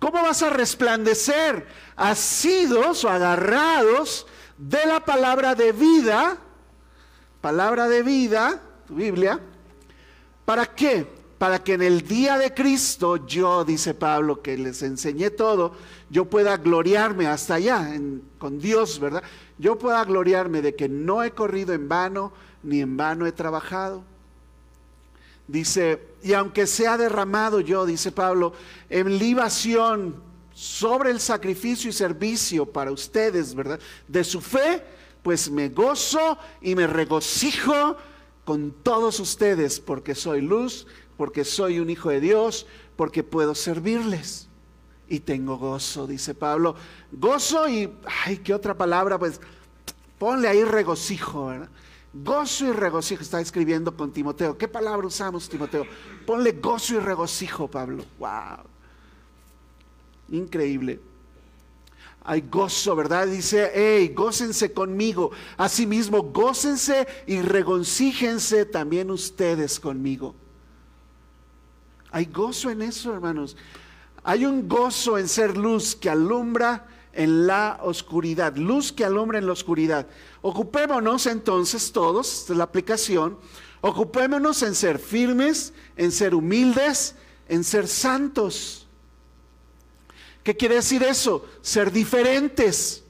¿Cómo 0.00 0.22
vas 0.22 0.42
a 0.42 0.50
resplandecer? 0.50 1.66
Asidos 1.94 3.04
o 3.04 3.08
agarrados 3.08 4.26
de 4.58 4.84
la 4.86 5.04
palabra 5.04 5.54
de 5.54 5.70
vida, 5.70 6.36
palabra 7.40 7.88
de 7.88 8.02
vida, 8.02 8.60
tu 8.88 8.96
Biblia. 8.96 9.40
¿Para 10.44 10.66
qué? 10.66 11.15
Para 11.38 11.62
que 11.62 11.74
en 11.74 11.82
el 11.82 12.02
día 12.02 12.38
de 12.38 12.54
Cristo 12.54 13.26
yo, 13.26 13.64
dice 13.64 13.92
Pablo, 13.92 14.40
que 14.40 14.56
les 14.56 14.82
enseñé 14.82 15.30
todo, 15.30 15.72
yo 16.08 16.24
pueda 16.24 16.56
gloriarme 16.56 17.26
hasta 17.26 17.54
allá 17.54 17.90
con 18.38 18.58
Dios, 18.58 18.98
¿verdad? 18.98 19.22
yo 19.58 19.78
pueda 19.78 20.04
gloriarme 20.04 20.62
de 20.62 20.74
que 20.74 20.88
no 20.88 21.22
he 21.22 21.30
corrido 21.30 21.72
en 21.72 21.88
vano, 21.88 22.32
ni 22.62 22.80
en 22.80 22.96
vano 22.96 23.26
he 23.26 23.32
trabajado. 23.32 24.04
Dice, 25.48 26.02
y 26.22 26.32
aunque 26.32 26.66
sea 26.66 26.98
derramado 26.98 27.60
yo, 27.60 27.86
dice 27.86 28.12
Pablo, 28.12 28.52
en 28.90 29.18
libación 29.18 30.16
sobre 30.52 31.10
el 31.10 31.20
sacrificio 31.20 31.90
y 31.90 31.92
servicio 31.92 32.66
para 32.66 32.90
ustedes, 32.90 33.54
¿verdad? 33.54 33.78
De 34.08 34.24
su 34.24 34.40
fe, 34.40 34.82
pues 35.22 35.50
me 35.50 35.68
gozo 35.68 36.38
y 36.60 36.74
me 36.74 36.86
regocijo 36.86 37.96
con 38.44 38.72
todos 38.82 39.20
ustedes, 39.20 39.80
porque 39.80 40.14
soy 40.14 40.40
luz, 40.40 40.86
porque 41.16 41.44
soy 41.44 41.80
un 41.80 41.90
hijo 41.90 42.10
de 42.10 42.20
Dios, 42.20 42.66
porque 42.96 43.22
puedo 43.22 43.54
servirles 43.54 44.48
y 45.08 45.20
tengo 45.20 45.56
gozo, 45.56 46.06
dice 46.06 46.34
Pablo. 46.34 46.74
Gozo 47.12 47.68
y, 47.68 47.92
ay, 48.24 48.38
¿qué 48.38 48.52
otra 48.52 48.74
palabra? 48.74 49.18
Pues 49.18 49.40
ponle 50.18 50.48
ahí 50.48 50.64
regocijo, 50.64 51.46
¿verdad? 51.46 51.68
Gozo 52.12 52.66
y 52.66 52.72
regocijo. 52.72 53.22
Está 53.22 53.40
escribiendo 53.40 53.96
con 53.96 54.12
Timoteo. 54.12 54.56
¿Qué 54.56 54.68
palabra 54.68 55.06
usamos, 55.06 55.48
Timoteo? 55.48 55.84
Ponle 56.26 56.52
gozo 56.52 56.94
y 56.94 56.98
regocijo, 56.98 57.68
Pablo. 57.68 58.04
¡Wow! 58.18 58.64
Increíble. 60.30 61.00
Hay 62.24 62.40
gozo, 62.40 62.96
¿verdad? 62.96 63.28
Dice, 63.28 63.70
hey, 63.72 64.12
gócense 64.12 64.72
conmigo. 64.72 65.30
Asimismo, 65.56 66.22
gócense 66.22 67.06
y 67.26 67.40
regoncíjense 67.40 68.64
también 68.64 69.12
ustedes 69.12 69.78
conmigo. 69.78 70.34
Hay 72.10 72.26
gozo 72.26 72.70
en 72.70 72.82
eso, 72.82 73.12
hermanos. 73.12 73.56
Hay 74.22 74.44
un 74.44 74.68
gozo 74.68 75.18
en 75.18 75.28
ser 75.28 75.56
luz 75.56 75.94
que 75.94 76.10
alumbra 76.10 76.86
en 77.12 77.46
la 77.46 77.78
oscuridad, 77.82 78.56
luz 78.56 78.92
que 78.92 79.04
alumbra 79.04 79.38
en 79.38 79.46
la 79.46 79.52
oscuridad. 79.52 80.06
Ocupémonos 80.42 81.26
entonces 81.26 81.90
todos 81.92 82.46
de 82.46 82.54
la 82.54 82.64
aplicación, 82.64 83.38
ocupémonos 83.80 84.62
en 84.62 84.74
ser 84.74 84.98
firmes, 84.98 85.72
en 85.96 86.12
ser 86.12 86.34
humildes, 86.34 87.14
en 87.48 87.64
ser 87.64 87.88
santos. 87.88 88.86
¿Qué 90.42 90.56
quiere 90.56 90.76
decir 90.76 91.02
eso? 91.02 91.44
Ser 91.62 91.90
diferentes. 91.90 93.02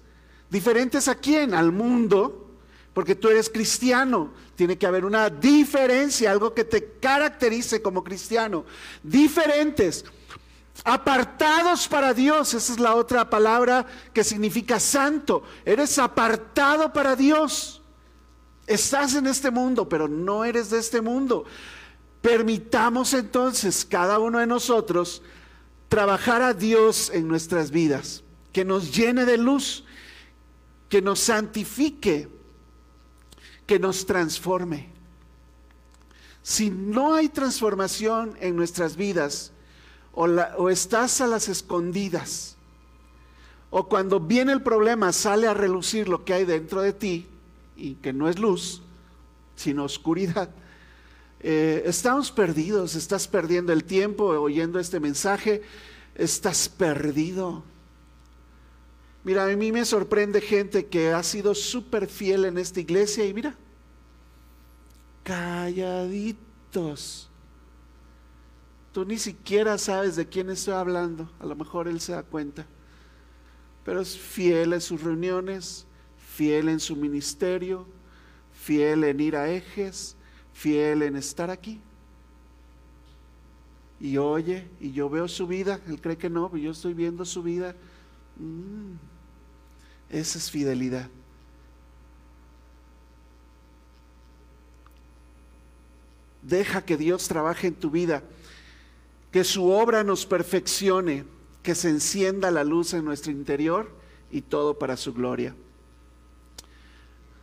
¿Diferentes 0.49 1.09
a 1.09 1.17
quién? 1.17 1.53
Al 1.53 1.73
mundo, 1.73 2.49
porque 2.95 3.15
tú 3.15 3.29
eres 3.29 3.51
cristiano. 3.51 4.33
Tiene 4.57 4.79
que 4.79 4.87
haber 4.87 5.05
una 5.05 5.29
diferencia, 5.29 6.31
algo 6.31 6.55
que 6.55 6.65
te 6.65 6.99
caracterice 6.99 7.83
como 7.83 8.03
cristiano. 8.03 8.65
Diferentes 9.03 10.05
apartados 10.85 11.87
para 11.89 12.15
Dios, 12.15 12.55
esa 12.55 12.73
es 12.73 12.81
la 12.81 12.95
otra 12.95 13.29
palabra 13.29 13.87
que 14.13 14.25
significa 14.25 14.81
santo. 14.81 15.43
Eres 15.65 15.99
apartado 15.99 16.93
para 16.93 17.15
Dios. 17.15 17.83
Estás 18.67 19.15
en 19.15 19.27
este 19.27 19.51
mundo, 19.51 19.89
pero 19.89 20.09
no 20.09 20.45
eres 20.45 20.71
de 20.71 20.79
este 20.79 21.01
mundo. 21.01 21.45
Permitamos 22.23 23.15
entonces 23.15 23.85
cada 23.85 24.19
uno 24.19 24.39
de 24.39 24.47
nosotros 24.47 25.23
trabajar 25.89 26.43
a 26.43 26.55
Dios 26.55 27.11
en 27.13 27.29
nuestras 27.29 27.71
vidas, 27.71 28.25
que 28.53 28.65
nos 28.65 28.95
llene 28.95 29.25
de 29.25 29.37
luz, 29.37 29.85
que 30.89 31.03
nos 31.03 31.21
santifique, 31.21 32.29
que 33.67 33.79
nos 33.79 34.07
transforme. 34.07 34.89
Si 36.43 36.71
no 36.71 37.15
hay 37.15 37.29
transformación 37.29 38.37
en 38.41 38.55
nuestras 38.55 38.97
vidas, 38.97 39.53
o, 40.13 40.71
estás 40.71 41.21
a 41.21 41.27
las 41.27 41.49
escondidas, 41.49 42.57
o 43.71 43.89
cuando 43.89 44.21
viene 44.21 44.53
el 44.53 44.63
problema 44.63 45.13
sale 45.13 45.49
a 45.49 45.55
relucir 45.55 46.09
lo 46.09 46.25
que 46.25 46.33
hay 46.33 46.45
dentro 46.45 46.81
de 46.81 46.93
ti, 46.93 47.27
y 47.77 47.95
que 47.97 48.13
no 48.13 48.29
es 48.29 48.39
luz, 48.39 48.83
sino 49.57 49.85
oscuridad. 49.85 50.51
Eh, 51.41 51.83
estamos 51.85 52.31
perdidos, 52.31 52.95
estás 52.95 53.29
perdiendo 53.29 53.73
el 53.73 53.85
tiempo 53.85 54.25
oyendo 54.25 54.79
este 54.79 55.01
mensaje, 55.01 55.63
estás 56.15 56.69
perdido. 56.69 57.63
Mira, 59.27 59.45
a 59.45 59.57
mí 59.57 59.73
me 59.73 59.85
sorprende 59.85 60.41
gente 60.41 60.87
que 60.87 61.13
ha 61.13 61.21
sido 61.25 61.53
súper 61.53 62.07
fiel 62.07 62.45
en 62.45 62.59
esta 62.59 62.79
iglesia 62.79 63.27
y 63.27 63.35
mira, 63.35 63.57
calladitos. 65.25 66.39
Tú 68.93 69.05
ni 69.05 69.19
siquiera 69.19 69.79
sabes 69.79 70.15
de 70.15 70.29
quién 70.29 70.49
estoy 70.49 70.75
hablando. 70.75 71.29
A 71.41 71.47
lo 71.47 71.57
mejor 71.57 71.89
él 71.89 72.01
se 72.01 72.13
da 72.13 72.23
cuenta. 72.23 72.69
Pero 73.85 74.01
es 74.01 74.17
fiel 74.17 74.75
en 74.75 74.81
sus 74.81 75.03
reuniones, 75.03 75.89
fiel 76.17 76.69
en 76.69 76.79
su 76.79 76.95
ministerio, 76.95 77.85
fiel 78.53 79.03
en 79.03 79.19
ir 79.19 79.35
a 79.35 79.51
ejes, 79.51 80.15
fiel 80.53 81.03
en 81.03 81.17
estar 81.17 81.51
aquí. 81.51 81.81
Y 83.99 84.19
oye, 84.19 84.69
y 84.79 84.93
yo 84.93 85.11
veo 85.11 85.27
su 85.27 85.49
vida, 85.49 85.81
él 85.89 86.01
cree 86.01 86.17
que 86.17 86.31
no, 86.31 86.49
pero 86.49 86.63
yo 86.63 86.71
estoy 86.71 86.95
viendo 86.95 87.25
su 87.25 87.43
vida. 87.43 87.75
Mm, 88.39 89.16
esa 90.11 90.39
es 90.39 90.51
fidelidad. 90.51 91.09
Deja 96.43 96.85
que 96.85 96.97
Dios 96.97 97.27
trabaje 97.27 97.67
en 97.67 97.75
tu 97.75 97.91
vida 97.91 98.23
que 99.37 99.45
su 99.45 99.71
obra 99.71 100.03
nos 100.03 100.25
perfeccione, 100.25 101.25
que 101.63 101.75
se 101.75 101.91
encienda 101.91 102.51
la 102.51 102.65
luz 102.65 102.95
en 102.95 103.05
nuestro 103.05 103.33
interior 103.33 103.91
y 104.31 104.41
todo 104.41 104.79
para 104.79 104.97
su 104.97 105.13
gloria. 105.13 105.55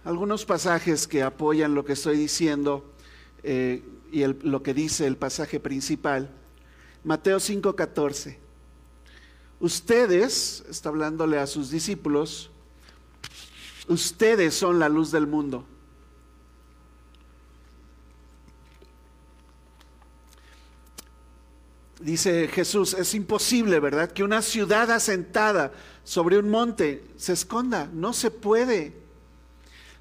Algunos 0.04 0.44
pasajes 0.44 1.08
que 1.08 1.22
apoyan 1.22 1.76
lo 1.76 1.86
que 1.86 1.94
estoy 1.94 2.18
diciendo 2.18 2.84
eh, 3.44 3.84
y 4.12 4.26
lo 4.26 4.64
que 4.64 4.74
dice 4.74 5.06
el 5.06 5.18
pasaje 5.18 5.60
principal. 5.60 6.32
Mateo 7.04 7.38
5:14. 7.38 8.38
Ustedes, 9.60 10.66
está 10.68 10.90
hablándole 10.90 11.38
a 11.38 11.46
sus 11.46 11.70
discípulos, 11.70 12.50
ustedes 13.88 14.54
son 14.54 14.80
la 14.80 14.90
luz 14.90 15.12
del 15.12 15.28
mundo. 15.28 15.66
dice 22.04 22.50
Jesús, 22.50 22.94
es 22.94 23.14
imposible, 23.16 23.80
¿verdad? 23.80 24.12
Que 24.12 24.24
una 24.24 24.42
ciudad 24.42 24.92
asentada 24.92 25.72
sobre 26.04 26.38
un 26.38 26.50
monte 26.50 27.04
se 27.18 27.34
esconda. 27.34 27.90
No 27.94 28.14
se 28.14 28.30
puede. 28.30 28.94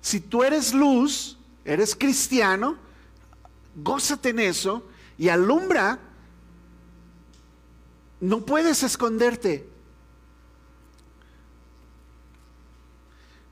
Si 0.00 0.20
tú 0.20 0.42
eres 0.42 0.74
luz, 0.74 1.38
eres 1.64 1.94
cristiano, 1.94 2.76
gózate 3.76 4.30
en 4.30 4.40
eso 4.40 4.86
y 5.16 5.28
alumbra. 5.28 6.00
No 8.20 8.44
puedes 8.44 8.82
esconderte. 8.82 9.68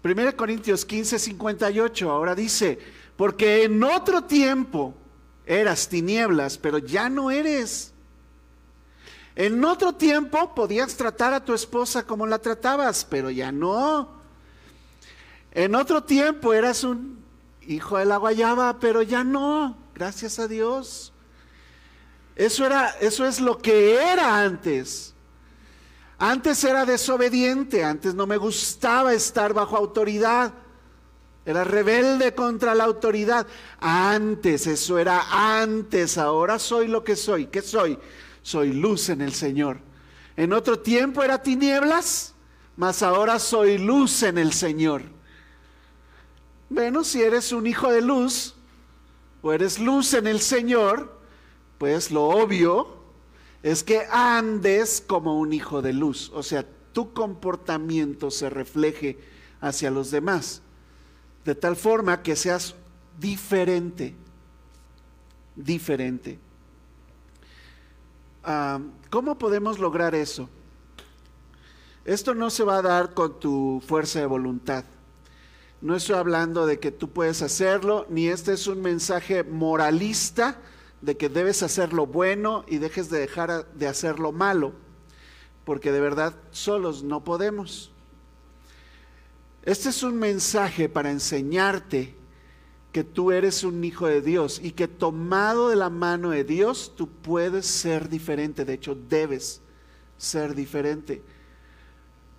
1 0.03 0.37
Corintios 0.37 0.85
15, 0.85 1.19
58 1.19 2.11
ahora 2.11 2.35
dice, 2.35 2.79
porque 3.17 3.65
en 3.65 3.83
otro 3.83 4.25
tiempo 4.25 4.95
eras 5.47 5.89
tinieblas, 5.89 6.59
pero 6.59 6.79
ya 6.79 7.09
no 7.09 7.31
eres 7.31 7.91
en 9.37 9.65
otro 9.65 9.95
tiempo 9.95 10.55
podías 10.55 10.97
tratar 10.97 11.33
a 11.33 11.45
tu 11.45 11.55
esposa 11.55 12.07
como 12.07 12.27
la 12.27 12.39
tratabas, 12.39 13.07
pero 13.09 13.31
ya 13.31 13.53
no. 13.53 14.21
En 15.53 15.75
otro 15.75 16.03
tiempo 16.03 16.53
eras 16.53 16.85
un 16.85 17.25
hijo 17.67 17.97
de 17.97 18.05
la 18.05 18.19
guayaba, 18.19 18.79
pero 18.81 19.01
ya 19.01 19.25
no, 19.25 19.79
gracias 19.95 20.39
a 20.39 20.49
Dios. 20.49 21.13
Eso 22.37 22.67
era 22.67 22.89
eso 23.01 23.25
es 23.25 23.41
lo 23.41 23.57
que 23.57 23.95
era 23.95 24.43
antes. 24.43 25.15
Antes 26.21 26.63
era 26.63 26.87
desobediente, 26.87 27.83
antes 27.83 28.15
no 28.15 28.29
me 28.29 28.37
gustaba 28.37 29.13
estar 29.13 29.53
bajo 29.53 29.77
autoridad. 29.77 30.55
Era 31.45 31.65
rebelde 31.65 32.35
contra 32.35 32.77
la 32.77 32.85
autoridad. 32.85 33.47
Antes, 33.81 34.69
eso 34.69 34.99
era 34.99 35.25
antes, 35.61 36.17
ahora 36.17 36.61
soy 36.61 36.87
lo 36.87 37.03
que 37.03 37.17
soy. 37.17 37.47
¿Qué 37.47 37.61
soy? 37.61 37.99
soy 38.43 38.73
luz 38.73 39.09
en 39.09 39.21
el 39.21 39.33
Señor. 39.33 39.79
En 40.37 40.53
otro 40.53 40.79
tiempo 40.79 41.23
era 41.23 41.43
tinieblas, 41.43 42.35
mas 42.77 43.03
ahora 43.03 43.39
soy 43.39 43.79
luz 43.79 44.23
en 44.23 44.39
el 44.39 44.53
Señor. 44.53 45.03
Bueno, 46.69 47.05
si 47.05 47.23
eres 47.23 47.53
un 47.53 47.67
hijo 47.67 47.91
de 47.91 48.01
luz 48.01 48.55
o 49.43 49.53
eres 49.53 49.79
luz 49.79 50.15
en 50.15 50.27
el 50.27 50.41
Señor, 50.41 51.19
pues 51.79 52.11
lo 52.11 52.25
obvio 52.25 53.00
es 53.63 53.85
que 53.85 54.07
andes 54.11 55.03
como 55.07 55.39
un 55.39 55.53
hijo 55.53 55.83
de 55.83 55.93
luz, 55.93 56.31
o 56.35 56.43
sea, 56.43 56.67
tu 56.93 57.13
comportamiento 57.13 58.31
se 58.31 58.51
refleje 58.51 59.19
hacia 59.61 59.91
los 59.91 60.11
demás, 60.11 60.63
de 61.45 61.55
tal 61.55 61.77
forma 61.77 62.23
que 62.23 62.37
seas 62.37 62.75
diferente, 63.19 64.15
diferente. 65.55 66.39
¿Cómo 69.11 69.39
podemos 69.39 69.79
lograr 69.79 70.15
eso? 70.15 70.49
Esto 72.05 72.35
no 72.35 72.49
se 72.49 72.65
va 72.65 72.79
a 72.79 72.83
dar 72.83 73.13
con 73.13 73.39
tu 73.39 73.83
fuerza 73.87 74.21
de 74.21 74.27
voluntad. 74.27 74.85
No 75.83 75.95
estoy 75.95 76.17
hablando 76.17 76.67
de 76.67 76.79
que 76.79 76.91
tú 76.91 77.11
puedes 77.11 77.43
hacerlo, 77.43 78.07
ni 78.09 78.29
este 78.29 78.55
es 78.55 78.67
un 78.67 78.81
mensaje 78.81 79.45
moralista 79.45 80.59
de 81.01 81.17
que 81.17 81.29
debes 81.29 81.63
hacer 81.63 81.93
lo 81.93 82.07
bueno 82.07 82.65
y 82.69 82.79
dejes 82.79 83.11
de 83.11 83.19
dejar 83.19 83.73
de 83.73 83.87
hacer 83.87 84.19
lo 84.19 84.33
malo, 84.33 84.73
porque 85.65 85.93
de 85.93 86.01
verdad 86.01 86.35
solos 86.51 87.03
no 87.03 87.25
podemos. 87.25 87.91
Este 89.63 89.91
es 89.91 90.03
un 90.03 90.19
mensaje 90.19 90.89
para 90.89 91.11
enseñarte 91.11 92.15
que 92.93 93.05
tú 93.05 93.31
eres 93.31 93.63
un 93.63 93.85
hijo 93.85 94.07
de 94.07 94.21
Dios 94.21 94.61
y 94.63 94.73
que 94.73 94.89
tomado 94.89 95.69
de 95.69 95.77
la 95.77 95.91
mano 95.91 96.31
de 96.31 96.45
Dios 96.45 96.93
tú 96.97 97.09
puedes 97.09 97.67
ser 97.67 98.09
diferente, 98.09 98.65
de 98.65 98.75
hecho 98.75 98.95
debes 98.95 99.61
ser 100.19 100.55
diferente. 100.55 101.23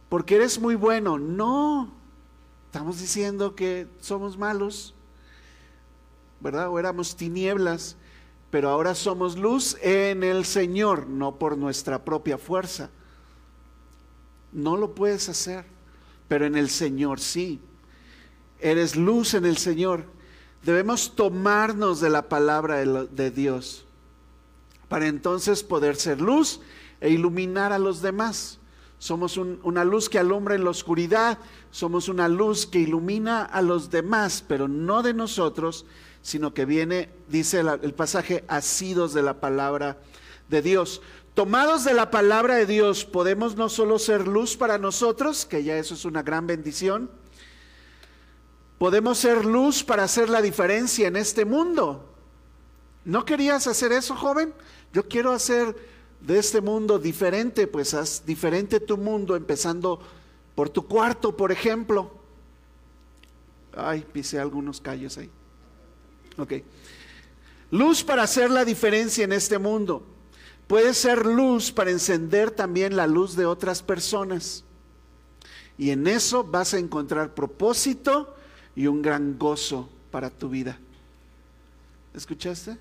Porque 0.09 0.35
eres 0.35 0.59
muy 0.59 0.75
bueno, 0.75 1.17
no, 1.17 1.91
estamos 2.65 2.99
diciendo 2.99 3.55
que 3.55 3.87
somos 4.01 4.37
malos. 4.37 4.93
¿verdad? 6.41 6.69
O 6.69 6.79
éramos 6.79 7.15
tinieblas, 7.15 7.95
pero 8.51 8.69
ahora 8.69 8.93
somos 8.93 9.37
luz 9.37 9.77
en 9.81 10.23
el 10.23 10.45
Señor, 10.45 11.07
no 11.07 11.37
por 11.37 11.57
nuestra 11.57 12.03
propia 12.03 12.37
fuerza. 12.37 12.89
No 14.51 14.75
lo 14.75 14.93
puedes 14.93 15.29
hacer, 15.29 15.65
pero 16.27 16.45
en 16.45 16.55
el 16.55 16.69
Señor 16.69 17.21
sí. 17.21 17.61
Eres 18.59 18.97
luz 18.97 19.33
en 19.33 19.45
el 19.45 19.57
Señor. 19.57 20.03
Debemos 20.63 21.15
tomarnos 21.15 22.01
de 22.01 22.09
la 22.09 22.27
palabra 22.27 22.85
de 22.85 23.31
Dios 23.31 23.85
para 24.89 25.07
entonces 25.07 25.63
poder 25.63 25.95
ser 25.95 26.19
luz 26.19 26.59
e 26.99 27.09
iluminar 27.09 27.71
a 27.71 27.79
los 27.79 28.01
demás. 28.01 28.59
Somos 28.99 29.37
una 29.37 29.85
luz 29.85 30.09
que 30.09 30.19
alumbra 30.19 30.53
en 30.53 30.65
la 30.65 30.69
oscuridad, 30.69 31.39
somos 31.71 32.09
una 32.09 32.27
luz 32.27 32.67
que 32.67 32.79
ilumina 32.79 33.43
a 33.43 33.61
los 33.61 33.89
demás, 33.89 34.43
pero 34.45 34.67
no 34.67 35.01
de 35.01 35.13
nosotros, 35.13 35.85
sino 36.21 36.53
que 36.53 36.65
viene, 36.65 37.09
dice 37.27 37.59
el 37.59 37.93
pasaje, 37.93 38.43
asidos 38.47 39.13
de 39.13 39.23
la 39.23 39.39
palabra 39.39 39.97
de 40.49 40.61
Dios. 40.61 41.01
Tomados 41.33 41.83
de 41.85 41.93
la 41.93 42.11
palabra 42.11 42.55
de 42.55 42.65
Dios, 42.65 43.05
podemos 43.05 43.55
no 43.55 43.69
solo 43.69 43.97
ser 43.99 44.27
luz 44.27 44.57
para 44.57 44.77
nosotros, 44.77 45.45
que 45.45 45.63
ya 45.63 45.77
eso 45.77 45.93
es 45.93 46.05
una 46.05 46.23
gran 46.23 46.45
bendición, 46.45 47.09
podemos 48.77 49.17
ser 49.17 49.45
luz 49.45 49.83
para 49.83 50.03
hacer 50.03 50.29
la 50.29 50.41
diferencia 50.41 51.07
en 51.07 51.15
este 51.15 51.45
mundo. 51.45 52.09
¿No 53.05 53.25
querías 53.25 53.65
hacer 53.67 53.91
eso, 53.91 54.15
joven? 54.15 54.53
Yo 54.93 55.07
quiero 55.07 55.31
hacer 55.31 55.75
de 56.19 56.37
este 56.37 56.61
mundo 56.61 56.99
diferente, 56.99 57.65
pues 57.65 57.93
haz 57.93 58.25
diferente 58.25 58.79
tu 58.79 58.97
mundo, 58.97 59.35
empezando 59.35 59.99
por 60.53 60.69
tu 60.69 60.87
cuarto, 60.87 61.35
por 61.35 61.51
ejemplo. 61.51 62.11
Ay, 63.75 64.05
pisé 64.11 64.39
algunos 64.39 64.81
callos 64.81 65.17
ahí. 65.17 65.31
Ok. 66.41 66.53
Luz 67.69 68.03
para 68.03 68.23
hacer 68.23 68.49
la 68.49 68.65
diferencia 68.65 69.23
en 69.23 69.31
este 69.31 69.57
mundo. 69.57 70.05
Puede 70.67 70.93
ser 70.93 71.25
luz 71.25 71.71
para 71.71 71.91
encender 71.91 72.51
también 72.51 72.95
la 72.95 73.07
luz 73.07 73.35
de 73.35 73.45
otras 73.45 73.83
personas. 73.83 74.63
Y 75.77 75.91
en 75.91 76.07
eso 76.07 76.43
vas 76.43 76.73
a 76.73 76.79
encontrar 76.79 77.33
propósito 77.33 78.35
y 78.75 78.87
un 78.87 79.01
gran 79.01 79.37
gozo 79.37 79.89
para 80.11 80.29
tu 80.29 80.49
vida. 80.49 80.79
¿Escuchaste? 82.13 82.77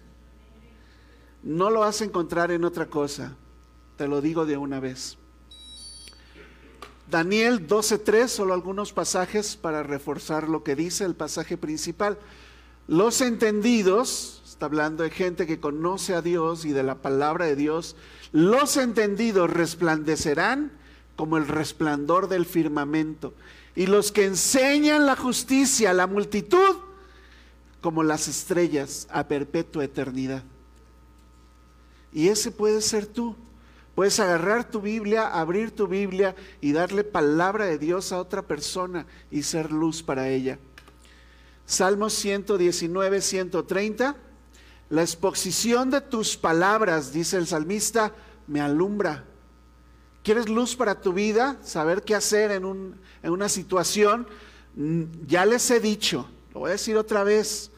No 1.42 1.70
lo 1.70 1.80
vas 1.80 2.00
a 2.00 2.04
encontrar 2.04 2.50
en 2.50 2.64
otra 2.64 2.86
cosa. 2.86 3.36
Te 3.96 4.08
lo 4.08 4.20
digo 4.20 4.46
de 4.46 4.56
una 4.56 4.80
vez. 4.80 5.18
Daniel 7.10 7.66
12.3, 7.66 8.28
solo 8.28 8.54
algunos 8.54 8.92
pasajes 8.92 9.56
para 9.56 9.82
reforzar 9.82 10.48
lo 10.48 10.62
que 10.62 10.76
dice 10.76 11.04
el 11.04 11.16
pasaje 11.16 11.56
principal. 11.56 12.18
Los 12.90 13.20
entendidos, 13.20 14.42
está 14.44 14.66
hablando 14.66 15.04
de 15.04 15.10
gente 15.10 15.46
que 15.46 15.60
conoce 15.60 16.12
a 16.12 16.22
Dios 16.22 16.64
y 16.64 16.72
de 16.72 16.82
la 16.82 16.96
palabra 16.96 17.46
de 17.46 17.54
Dios, 17.54 17.94
los 18.32 18.76
entendidos 18.76 19.48
resplandecerán 19.48 20.72
como 21.14 21.36
el 21.36 21.46
resplandor 21.46 22.28
del 22.28 22.46
firmamento. 22.46 23.32
Y 23.76 23.86
los 23.86 24.10
que 24.10 24.24
enseñan 24.24 25.06
la 25.06 25.14
justicia 25.14 25.90
a 25.90 25.94
la 25.94 26.08
multitud, 26.08 26.78
como 27.80 28.02
las 28.02 28.26
estrellas 28.26 29.06
a 29.12 29.28
perpetua 29.28 29.84
eternidad. 29.84 30.42
Y 32.12 32.26
ese 32.26 32.50
puede 32.50 32.80
ser 32.80 33.06
tú. 33.06 33.36
Puedes 33.94 34.18
agarrar 34.18 34.68
tu 34.68 34.80
Biblia, 34.80 35.28
abrir 35.28 35.70
tu 35.70 35.86
Biblia 35.86 36.34
y 36.60 36.72
darle 36.72 37.04
palabra 37.04 37.66
de 37.66 37.78
Dios 37.78 38.10
a 38.10 38.18
otra 38.18 38.42
persona 38.42 39.06
y 39.30 39.44
ser 39.44 39.70
luz 39.70 40.02
para 40.02 40.28
ella. 40.28 40.58
Salmos 41.70 42.14
119, 42.14 43.20
130. 43.20 44.16
La 44.88 45.02
exposición 45.02 45.88
de 45.88 46.00
tus 46.00 46.36
palabras, 46.36 47.12
dice 47.12 47.36
el 47.36 47.46
salmista, 47.46 48.12
me 48.48 48.60
alumbra. 48.60 49.24
¿Quieres 50.24 50.48
luz 50.48 50.74
para 50.74 51.00
tu 51.00 51.12
vida? 51.12 51.58
Saber 51.62 52.02
qué 52.02 52.16
hacer 52.16 52.50
en, 52.50 52.64
un, 52.64 53.00
en 53.22 53.30
una 53.30 53.48
situación. 53.48 54.26
Mm, 54.74 55.04
ya 55.28 55.46
les 55.46 55.70
he 55.70 55.78
dicho, 55.78 56.28
lo 56.54 56.60
voy 56.60 56.70
a 56.70 56.72
decir 56.72 56.96
otra 56.96 57.22
vez, 57.22 57.70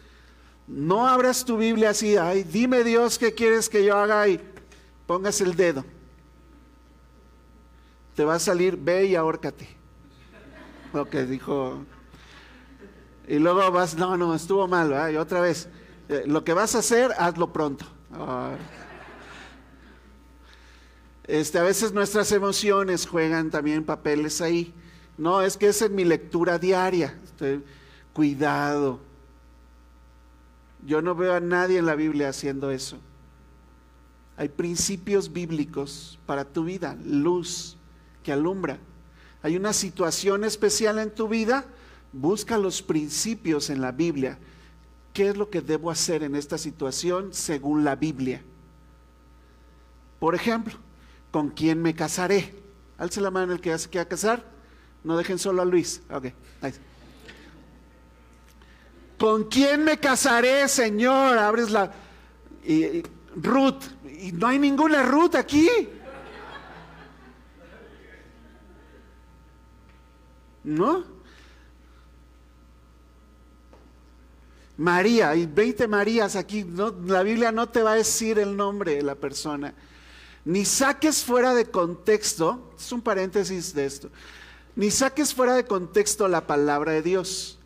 no 0.67 1.07
abras 1.07 1.45
tu 1.45 1.59
Biblia 1.59 1.91
así, 1.91 2.17
ay, 2.17 2.45
dime 2.45 2.85
Dios 2.85 3.19
qué 3.19 3.35
quieres 3.35 3.69
que 3.69 3.85
yo 3.85 3.95
haga 3.95 4.27
y 4.27 4.41
pongas 5.07 5.39
el 5.43 5.55
dedo. 5.55 5.85
Te 8.17 8.25
va 8.25 8.37
a 8.37 8.39
salir, 8.39 8.79
ve 8.79 9.05
y 9.05 9.17
ahórcate. 9.17 9.69
Lo 10.95 11.11
que 11.11 11.27
dijo. 11.27 11.85
Y 13.29 13.39
luego 13.39 13.71
vas, 13.71 13.97
no, 13.97 14.17
no, 14.17 14.35
estuvo 14.35 14.67
mal, 14.69 14.93
otra 15.17 15.41
vez. 15.41 15.69
Eh, 16.09 16.25
lo 16.27 16.45
que 16.45 16.53
vas 16.53 16.75
a 16.75 16.79
hacer, 16.79 17.13
hazlo 17.19 17.53
pronto. 17.53 17.87
Este, 21.25 21.59
a 21.59 21.63
veces 21.63 21.93
nuestras 21.93 22.33
emociones 22.33 23.07
juegan 23.07 23.51
también 23.51 23.85
papeles 23.85 24.41
ahí. 24.41 24.75
No, 25.17 25.41
es 25.41 25.57
que 25.57 25.69
es 25.69 25.81
en 25.83 25.95
mi 25.95 26.05
lectura 26.05 26.59
diaria. 26.59 27.19
cuidado 28.13 29.01
yo 30.85 31.01
no 31.01 31.15
veo 31.15 31.35
a 31.35 31.41
nadie 31.41 31.79
en 31.79 31.87
la 31.87 31.95
Biblia 31.95 32.29
haciendo 32.29 32.71
eso. 32.71 32.99
Hay 34.37 34.49
principios 34.49 35.33
bíblicos 35.33 36.19
para 36.27 36.45
tu 36.45 36.65
vida, 36.65 36.97
luz 37.05 37.77
que 38.25 38.33
alumbra. 38.33 38.79
Hay 39.43 39.57
una 39.57 39.73
situación 39.73 40.45
especial 40.45 40.99
en 40.99 41.11
tu 41.11 41.29
vida, 41.29 41.65
busca 42.13 42.59
los 42.59 42.83
principios 42.83 43.71
en 43.71 43.81
la 43.81 43.93
Biblia. 43.93 44.39
¿Qué 45.13 45.29
es 45.29 45.37
lo 45.37 45.51
que 45.51 45.61
debo 45.61 45.91
hacer 45.91 46.23
en 46.23 46.35
esta 46.35 46.59
situación 46.59 47.33
según 47.33 47.85
la 47.85 47.97
Biblia? 47.97 48.43
Por 50.19 50.35
ejemplo, 50.35 50.75
¿con 51.31 51.51
quién 51.51 51.83
me 51.83 51.95
casaré? 51.95 52.55
Alce 52.99 53.21
la 53.21 53.31
mano 53.31 53.53
el 53.53 53.61
que 53.61 53.77
se 53.79 53.89
quiera 53.89 54.09
casar. 54.09 54.45
No 55.05 55.17
dejen 55.17 55.39
solo 55.39 55.63
a 55.63 55.65
Luis. 55.65 56.03
Ok, 56.11 56.27
¿Con 59.19 59.45
quién 59.45 59.85
me 59.85 59.99
casaré, 59.99 60.69
Señor? 60.69 61.39
Abres 61.39 61.71
la... 61.71 61.93
Y, 62.65 63.03
Ruth. 63.37 63.83
Y 64.21 64.33
no 64.33 64.49
hay 64.49 64.59
ninguna 64.59 65.03
Ruth 65.03 65.35
aquí. 65.37 65.69
¿No? 70.65 71.05
María, 74.77 75.35
y 75.35 75.47
20 75.47 75.87
Marías 75.89 76.37
aquí, 76.37 76.65
no, 76.65 76.95
la 77.07 77.23
Biblia 77.23 77.53
no 77.53 77.69
te 77.69 77.83
va 77.83 77.93
a 77.93 77.97
decir 77.97 78.39
el 78.39 78.57
nombre 78.57 78.97
de 78.97 79.03
la 79.03 79.15
persona. 79.15 79.75
Ni 80.45 80.65
saques 80.65 81.25
fuera 81.25 81.55
de 81.55 81.67
contexto, 81.67 82.73
es 82.79 82.91
un 82.91 83.01
paréntesis 83.01 83.75
de 83.75 83.87
esto, 83.87 84.11
ni 84.75 84.91
saques 84.91 85.35
fuera 85.35 85.55
de 85.55 85.65
contexto 85.65 86.27
la 86.29 86.47
palabra 86.47 86.93
de 86.93 87.03
Dios 87.03 87.59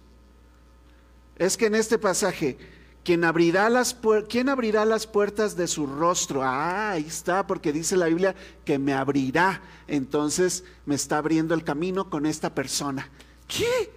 es 1.37 1.57
que 1.57 1.67
en 1.67 1.75
este 1.75 1.99
pasaje, 1.99 2.57
¿quién 3.05 3.25
abrirá 3.25 3.69
las, 3.69 3.97
¿quién 4.29 4.49
abrirá 4.49 4.85
las 4.85 5.07
puertas 5.07 5.57
de 5.57 5.67
su 5.67 5.87
rostro? 5.87 6.43
Ah, 6.43 6.93
ahí 6.93 7.05
está, 7.07 7.47
porque 7.47 7.73
dice 7.73 7.97
la 7.97 8.07
Biblia 8.07 8.35
que 8.65 8.79
me 8.79 8.95
abrirá. 8.95 9.61
Entonces 9.87 10.65
me 10.87 10.95
está 10.95 11.19
abriendo 11.19 11.55
el 11.55 11.63
camino 11.63 12.09
con 12.09 12.27
esta 12.27 12.55
persona. 12.55 13.11
¿Qué? 13.47 13.93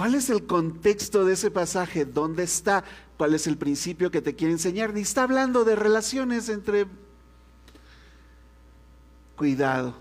¿Cuál 0.00 0.14
es 0.14 0.30
el 0.30 0.46
contexto 0.46 1.26
de 1.26 1.34
ese 1.34 1.50
pasaje? 1.50 2.06
¿Dónde 2.06 2.42
está? 2.42 2.84
¿Cuál 3.18 3.34
es 3.34 3.46
el 3.46 3.58
principio 3.58 4.10
que 4.10 4.22
te 4.22 4.34
quiere 4.34 4.54
enseñar? 4.54 4.94
Ni 4.94 5.02
está 5.02 5.24
hablando 5.24 5.62
de 5.62 5.76
relaciones 5.76 6.48
entre... 6.48 6.86
Cuidado. 9.36 9.94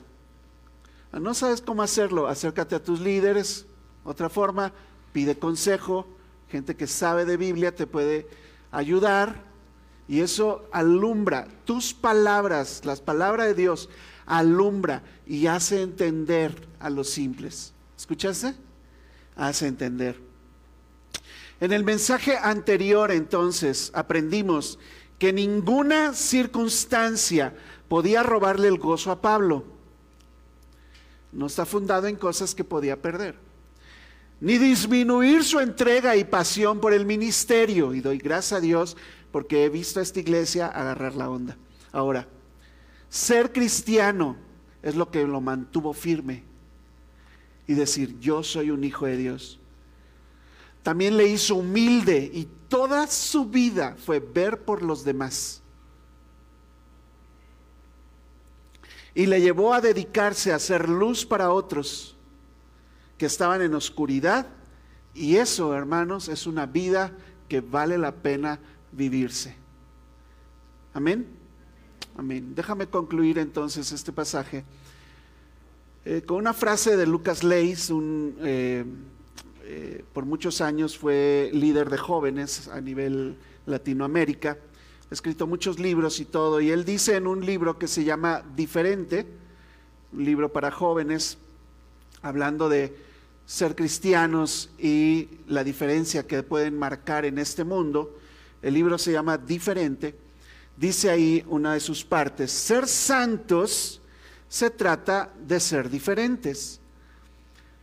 No 1.11 1.33
sabes 1.33 1.59
cómo 1.59 1.81
hacerlo, 1.83 2.29
acércate 2.29 2.75
a 2.75 2.81
tus 2.81 3.01
líderes. 3.01 3.65
Otra 4.05 4.29
forma, 4.29 4.71
pide 5.11 5.37
consejo. 5.37 6.07
Gente 6.47 6.77
que 6.77 6.87
sabe 6.87 7.25
de 7.25 7.35
Biblia 7.35 7.75
te 7.75 7.85
puede 7.85 8.25
ayudar. 8.71 9.43
Y 10.07 10.21
eso 10.21 10.69
alumbra 10.71 11.49
tus 11.65 11.93
palabras, 11.93 12.85
las 12.85 13.01
palabras 13.01 13.47
de 13.47 13.53
Dios, 13.53 13.89
alumbra 14.25 15.03
y 15.27 15.47
hace 15.47 15.81
entender 15.81 16.69
a 16.79 16.89
los 16.89 17.09
simples. 17.09 17.73
¿Escuchaste? 17.97 18.68
Hace 19.39 19.67
entender. 19.67 20.19
En 21.59 21.73
el 21.73 21.83
mensaje 21.83 22.37
anterior 22.37 23.11
entonces 23.11 23.91
aprendimos 23.93 24.77
que 25.17 25.33
ninguna 25.33 26.13
circunstancia 26.13 27.55
podía 27.87 28.21
robarle 28.21 28.67
el 28.67 28.77
gozo 28.77 29.11
a 29.11 29.21
Pablo 29.21 29.79
no 31.31 31.45
está 31.45 31.65
fundado 31.65 32.07
en 32.07 32.15
cosas 32.15 32.55
que 32.55 32.63
podía 32.63 33.01
perder. 33.01 33.35
Ni 34.41 34.57
disminuir 34.57 35.43
su 35.43 35.59
entrega 35.59 36.15
y 36.15 36.23
pasión 36.23 36.79
por 36.79 36.93
el 36.93 37.05
ministerio. 37.05 37.93
Y 37.93 38.01
doy 38.01 38.17
gracias 38.17 38.53
a 38.53 38.61
Dios 38.61 38.97
porque 39.31 39.65
he 39.65 39.69
visto 39.69 39.99
a 39.99 40.03
esta 40.03 40.19
iglesia 40.19 40.67
agarrar 40.67 41.15
la 41.15 41.29
onda. 41.29 41.57
Ahora, 41.91 42.27
ser 43.09 43.51
cristiano 43.51 44.37
es 44.81 44.95
lo 44.95 45.11
que 45.11 45.25
lo 45.25 45.41
mantuvo 45.41 45.93
firme. 45.93 46.43
Y 47.69 47.75
decir, 47.75 48.17
yo 48.19 48.41
soy 48.41 48.71
un 48.71 48.83
hijo 48.83 49.05
de 49.05 49.15
Dios. 49.15 49.59
también 50.81 51.17
le 51.17 51.27
hizo 51.27 51.53
humilde 51.53 52.31
y 52.33 52.47
toda 52.67 53.05
su 53.05 53.45
vida 53.45 53.95
fue 54.03 54.19
ver 54.19 54.63
por 54.63 54.81
los 54.81 55.03
demás. 55.05 55.61
Y 59.13 59.27
le 59.27 59.39
llevó 59.39 59.71
a 59.71 59.81
dedicarse 59.81 60.51
a 60.51 60.55
hacer 60.55 60.89
luz 60.89 61.23
para 61.23 61.51
otros 61.51 62.15
que 63.19 63.27
estaban 63.27 63.61
en 63.61 63.75
oscuridad. 63.75 64.47
Y 65.13 65.35
eso, 65.35 65.75
hermanos, 65.75 66.27
es 66.27 66.47
una 66.47 66.65
vida 66.65 67.15
que 67.47 67.61
vale 67.61 67.99
la 67.99 68.15
pena 68.15 68.59
vivirse. 68.91 69.55
Amén. 70.91 71.27
Amén. 72.17 72.55
Déjame 72.55 72.87
concluir 72.87 73.37
entonces 73.37 73.91
este 73.91 74.11
pasaje 74.11 74.65
eh, 76.05 76.21
con 76.25 76.37
una 76.37 76.53
frase 76.53 76.95
de 76.95 77.05
Lucas 77.05 77.43
Leis, 77.43 77.89
un, 77.89 78.37
eh, 78.41 78.85
eh, 79.63 80.03
por 80.13 80.25
muchos 80.25 80.61
años 80.61 80.97
fue 80.97 81.49
líder 81.53 81.89
de 81.89 81.97
jóvenes 81.97 82.69
a 82.69 82.79
nivel 82.79 83.35
Latinoamérica, 83.65 84.57
ha 85.11 85.13
escrito 85.13 85.45
muchos 85.45 85.77
libros 85.77 86.21
y 86.21 86.25
todo, 86.25 86.61
y 86.61 86.71
él 86.71 86.85
dice 86.85 87.17
en 87.17 87.27
un 87.27 87.45
libro 87.45 87.77
que 87.77 87.87
se 87.89 88.05
llama 88.05 88.43
Diferente, 88.55 89.27
un 90.13 90.23
libro 90.23 90.53
para 90.53 90.71
jóvenes, 90.71 91.37
hablando 92.21 92.69
de 92.69 92.95
ser 93.45 93.75
cristianos 93.75 94.69
y 94.79 95.27
la 95.47 95.65
diferencia 95.65 96.25
que 96.25 96.43
pueden 96.43 96.79
marcar 96.79 97.25
en 97.25 97.39
este 97.39 97.65
mundo, 97.65 98.17
el 98.61 98.73
libro 98.73 98.97
se 98.97 99.11
llama 99.11 99.37
Diferente, 99.37 100.15
dice 100.77 101.09
ahí 101.09 101.43
una 101.49 101.73
de 101.73 101.81
sus 101.81 102.05
partes, 102.05 102.53
ser 102.53 102.87
santos 102.87 103.98
se 104.49 104.71
trata 104.71 105.31
de 105.39 105.59
ser 105.59 105.89
diferentes, 105.89 106.81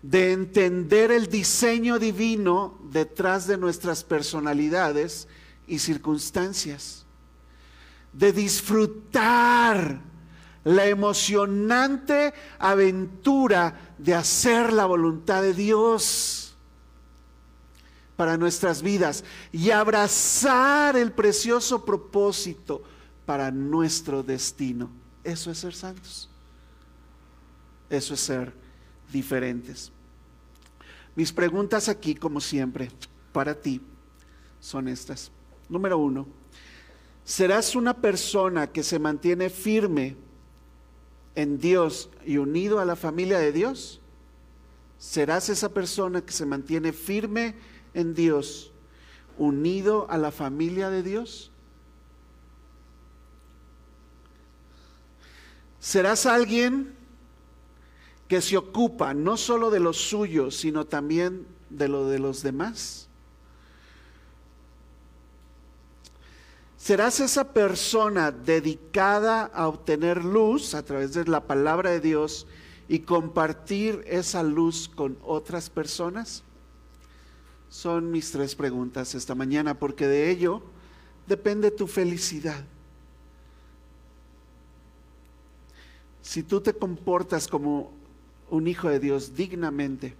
de 0.03 0.33
entender 0.33 1.11
el 1.11 1.29
diseño 1.29 1.99
divino 1.99 2.79
detrás 2.91 3.47
de 3.47 3.57
nuestras 3.57 4.05
personalidades 4.05 5.29
y 5.67 5.79
circunstancias, 5.79 7.07
de 8.12 8.33
disfrutar 8.33 10.01
la 10.64 10.87
emocionante 10.87 12.35
aventura 12.59 13.95
de 13.99 14.14
hacer 14.14 14.73
la 14.73 14.85
voluntad 14.85 15.41
de 15.41 15.55
Dios 15.55 16.57
para 18.17 18.37
nuestras 18.37 18.83
vidas 18.83 19.23
y 19.53 19.71
abrazar 19.71 20.97
el 20.97 21.12
precioso 21.12 21.85
propósito 21.85 22.83
para 23.25 23.53
nuestro 23.53 24.25
destino. 24.25 24.91
Eso 25.23 25.53
es 25.53 25.59
ser 25.59 25.75
santos. 25.75 26.29
Eso 27.89 28.14
es 28.14 28.20
ser 28.20 28.53
diferentes. 29.12 29.93
Mis 31.14 31.32
preguntas 31.32 31.89
aquí, 31.89 32.14
como 32.14 32.41
siempre, 32.41 32.91
para 33.32 33.55
ti 33.55 33.80
son 34.61 34.89
estas. 34.89 35.30
Número 35.68 35.99
uno, 35.99 36.26
¿serás 37.24 37.74
una 37.74 37.95
persona 37.95 38.66
que 38.66 38.82
se 38.82 38.99
mantiene 38.99 39.49
firme 39.49 40.16
en 41.34 41.59
Dios 41.59 42.11
y 42.24 42.39
unido 42.39 42.80
a 42.80 42.84
la 42.84 42.97
familia 42.97 43.39
de 43.39 43.53
Dios? 43.53 44.01
¿Serás 44.99 45.49
esa 45.49 45.68
persona 45.68 46.22
que 46.22 46.32
se 46.32 46.47
mantiene 46.47 46.93
firme 46.93 47.55
en 47.95 48.14
Dios, 48.14 48.72
unido 49.39 50.07
a 50.11 50.18
la 50.18 50.32
familia 50.32 50.91
de 50.91 51.03
Dios? 51.03 51.53
¿Serás 55.78 56.26
alguien 56.26 56.95
que 58.29 58.41
se 58.41 58.57
ocupa 58.57 59.14
no 59.14 59.37
solo 59.37 59.70
de 59.70 59.81
lo 59.81 59.93
suyo, 59.93 60.51
sino 60.51 60.85
también 60.85 61.47
de 61.70 61.89
lo 61.89 62.07
de 62.07 62.18
los 62.18 62.43
demás? 62.43 63.09
¿Serás 66.77 67.18
esa 67.18 67.53
persona 67.53 68.31
dedicada 68.31 69.47
a 69.47 69.66
obtener 69.66 70.24
luz 70.24 70.74
a 70.74 70.85
través 70.85 71.14
de 71.14 71.24
la 71.24 71.41
palabra 71.41 71.91
de 71.91 72.01
Dios 72.01 72.47
y 72.89 73.01
compartir 73.01 74.05
esa 74.07 74.45
luz 74.45 74.89
con 74.89 75.18
otras 75.24 75.68
personas? 75.68 76.45
Son 77.68 78.12
mis 78.12 78.31
tres 78.31 78.55
preguntas 78.55 79.16
esta 79.16 79.35
mañana, 79.35 79.77
porque 79.77 80.07
de 80.07 80.31
ello 80.31 80.62
depende 81.27 81.72
tu 81.72 81.89
felicidad. 81.89 82.64
Si 86.22 86.45
tú 86.45 86.61
te 86.61 86.72
comportas 86.72 87.49
como 87.49 87.95
un 88.51 88.68
hijo 88.68 88.88
de 88.88 89.01
Dios 89.01 89.34
dignamente, 89.34 90.14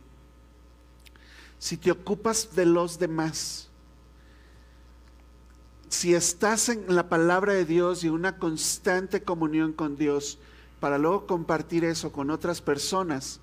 si 1.59 1.77
te 1.77 1.91
ocupas 1.91 2.55
de 2.55 2.67
los 2.67 2.99
demás, 2.99 3.69
si 5.89 6.15
estás 6.15 6.69
en 6.69 6.95
la 6.95 7.09
palabra 7.09 7.53
de 7.53 7.65
Dios 7.65 8.05
y 8.05 8.09
una 8.09 8.39
constante 8.39 9.23
comunión 9.23 9.73
con 9.73 9.97
Dios 9.97 10.39
para 10.81 10.99
luego 10.99 11.27
compartir 11.27 11.85
eso 11.85 12.13
con 12.13 12.31
otras 12.31 12.61
personas, 12.61 13.41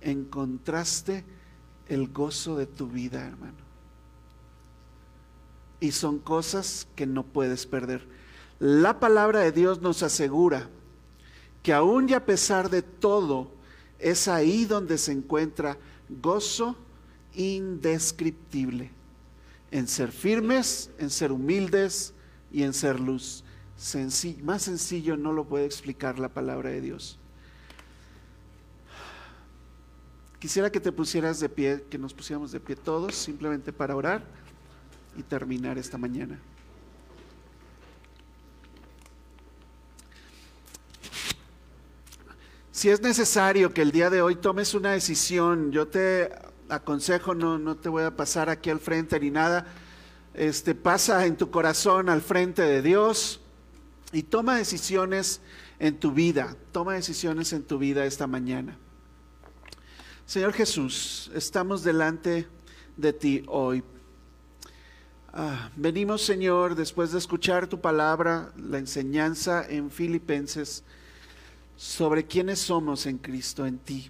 encontraste 0.00 1.24
el 1.88 2.08
gozo 2.08 2.56
de 2.56 2.66
tu 2.66 2.88
vida, 2.88 3.26
hermano. 3.26 3.58
Y 5.80 5.92
son 5.92 6.18
cosas 6.18 6.86
que 6.96 7.06
no 7.06 7.24
puedes 7.24 7.66
perder. 7.66 8.06
La 8.58 9.00
palabra 9.00 9.40
de 9.40 9.52
Dios 9.52 9.80
nos 9.80 10.02
asegura 10.02 10.68
que 11.62 11.72
aún 11.72 12.08
y 12.08 12.14
a 12.14 12.24
pesar 12.24 12.70
de 12.70 12.82
todo, 12.82 13.50
es 14.02 14.28
ahí 14.28 14.64
donde 14.64 14.98
se 14.98 15.12
encuentra 15.12 15.78
gozo 16.08 16.76
indescriptible, 17.34 18.90
en 19.70 19.88
ser 19.88 20.12
firmes, 20.12 20.90
en 20.98 21.08
ser 21.08 21.32
humildes 21.32 22.12
y 22.50 22.64
en 22.64 22.74
ser 22.74 23.00
luz. 23.00 23.44
más 24.42 24.62
sencillo 24.62 25.16
no 25.16 25.32
lo 25.32 25.44
puede 25.44 25.64
explicar 25.64 26.18
la 26.18 26.28
palabra 26.28 26.70
de 26.70 26.80
Dios. 26.80 27.18
Quisiera 30.38 30.70
que 30.70 30.80
te 30.80 30.90
pusieras 30.90 31.38
de 31.38 31.48
pie, 31.48 31.84
que 31.88 31.98
nos 31.98 32.12
pusiéramos 32.12 32.50
de 32.50 32.58
pie 32.58 32.74
todos, 32.74 33.14
simplemente 33.14 33.72
para 33.72 33.94
orar 33.94 34.24
y 35.16 35.22
terminar 35.22 35.78
esta 35.78 35.96
mañana. 35.96 36.40
Si 42.82 42.88
es 42.88 43.00
necesario 43.00 43.72
que 43.72 43.80
el 43.80 43.92
día 43.92 44.10
de 44.10 44.22
hoy 44.22 44.34
tomes 44.34 44.74
una 44.74 44.90
decisión, 44.90 45.70
yo 45.70 45.86
te 45.86 46.32
aconsejo, 46.68 47.32
no, 47.32 47.56
no 47.56 47.76
te 47.76 47.88
voy 47.88 48.02
a 48.02 48.16
pasar 48.16 48.50
aquí 48.50 48.70
al 48.70 48.80
frente 48.80 49.20
ni 49.20 49.30
nada, 49.30 49.66
este, 50.34 50.74
pasa 50.74 51.24
en 51.26 51.36
tu 51.36 51.48
corazón 51.48 52.08
al 52.08 52.22
frente 52.22 52.62
de 52.62 52.82
Dios 52.82 53.40
y 54.10 54.24
toma 54.24 54.56
decisiones 54.56 55.40
en 55.78 56.00
tu 56.00 56.10
vida, 56.10 56.56
toma 56.72 56.94
decisiones 56.94 57.52
en 57.52 57.62
tu 57.62 57.78
vida 57.78 58.04
esta 58.04 58.26
mañana. 58.26 58.76
Señor 60.26 60.52
Jesús, 60.52 61.30
estamos 61.36 61.84
delante 61.84 62.48
de 62.96 63.12
ti 63.12 63.44
hoy. 63.46 63.84
Ah, 65.32 65.70
venimos, 65.76 66.22
Señor, 66.22 66.74
después 66.74 67.12
de 67.12 67.18
escuchar 67.18 67.68
tu 67.68 67.80
palabra, 67.80 68.52
la 68.56 68.78
enseñanza 68.78 69.64
en 69.68 69.88
Filipenses 69.88 70.82
sobre 71.82 72.24
quiénes 72.26 72.60
somos 72.60 73.06
en 73.06 73.18
Cristo, 73.18 73.66
en 73.66 73.76
ti. 73.76 74.08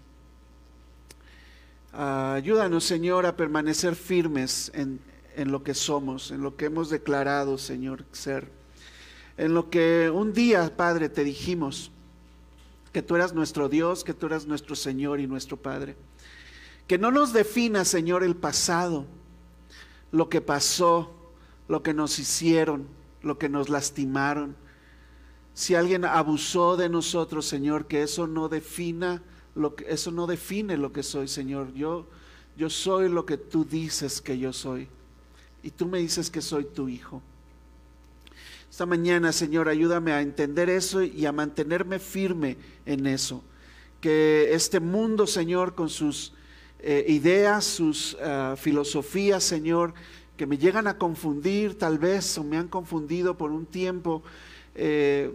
ayúdanos, 1.91 2.85
Señor, 2.85 3.25
a 3.25 3.35
permanecer 3.35 3.97
firmes 3.97 4.71
en, 4.75 5.01
en 5.37 5.51
lo 5.51 5.63
que 5.63 5.73
somos, 5.73 6.31
en 6.33 6.43
lo 6.43 6.55
que 6.55 6.67
hemos 6.67 6.91
declarado, 6.91 7.57
Señor, 7.57 8.05
ser. 8.13 8.53
En 9.39 9.55
lo 9.55 9.71
que 9.71 10.11
un 10.11 10.35
día, 10.35 10.77
Padre, 10.77 11.09
te 11.09 11.25
dijimos, 11.25 11.91
que 12.93 13.01
tú 13.01 13.17
eras 13.17 13.33
nuestro 13.33 13.71
Dios, 13.71 14.05
que 14.05 14.13
tú 14.13 14.27
eras 14.27 14.47
nuestro 14.47 14.77
Señor 14.77 15.19
y 15.19 15.27
nuestro 15.27 15.57
Padre. 15.57 15.97
Que 16.87 16.99
no 16.99 17.11
nos 17.11 17.33
defina, 17.33 17.87
Señor, 17.87 18.23
el 18.23 18.37
pasado, 18.37 19.07
lo 20.11 20.29
que 20.29 20.43
pasó, 20.43 21.11
lo 21.69 21.83
que 21.83 21.95
nos 21.95 22.19
hicieron, 22.19 22.87
lo 23.23 23.39
que 23.39 23.49
nos 23.49 23.71
lastimaron, 23.71 24.57
si 25.55 25.75
alguien 25.75 26.05
abusó 26.05 26.77
de 26.77 26.89
nosotros, 26.89 27.47
Señor, 27.47 27.87
que 27.87 28.03
eso 28.03 28.27
no 28.27 28.49
defina 28.49 29.23
lo 29.55 29.75
que 29.75 29.85
eso 29.89 30.11
no 30.11 30.27
define 30.27 30.79
lo 30.79 30.93
que 30.93 31.03
soy, 31.03 31.29
Señor. 31.29 31.75
Yo 31.75 32.07
yo 32.57 32.69
soy 32.69 33.09
lo 33.09 33.25
que 33.25 33.37
tú 33.37 33.65
dices 33.65 34.21
que 34.21 34.39
yo 34.39 34.53
soy. 34.53 34.89
Y 35.63 35.71
tú 35.71 35.87
me 35.87 35.99
dices 35.99 36.31
que 36.31 36.43
soy 36.43 36.65
tu 36.65 36.89
hijo. 36.89 37.23
Esta 38.71 38.87
mañana, 38.87 39.33
Señor, 39.33 39.69
ayúdame 39.69 40.13
a 40.13 40.21
entender 40.21 40.71
eso 40.71 41.03
y 41.03 41.27
a 41.27 41.33
mantenerme 41.33 41.99
firme 41.99 42.57
en 42.87 43.07
eso. 43.07 43.43
Que 44.01 44.53
este 44.53 44.81
mundo, 44.81 45.27
Señor, 45.27 45.75
con 45.75 45.89
sus 45.89 46.33
eh, 46.81 47.05
ideas, 47.09 47.65
sus 47.65 48.17
ah, 48.21 48.55
filosofías, 48.59 49.45
Señor, 49.45 49.95
que 50.37 50.47
me 50.47 50.59
llegan 50.59 50.87
a 50.87 50.99
confundir 50.99 51.79
tal 51.79 51.99
vez 51.99 52.37
o 52.39 52.45
me 52.45 52.57
han 52.57 52.69
confundido 52.69 53.37
por 53.37 53.53
un 53.53 53.67
tiempo, 53.67 54.23
eh, 54.75 55.31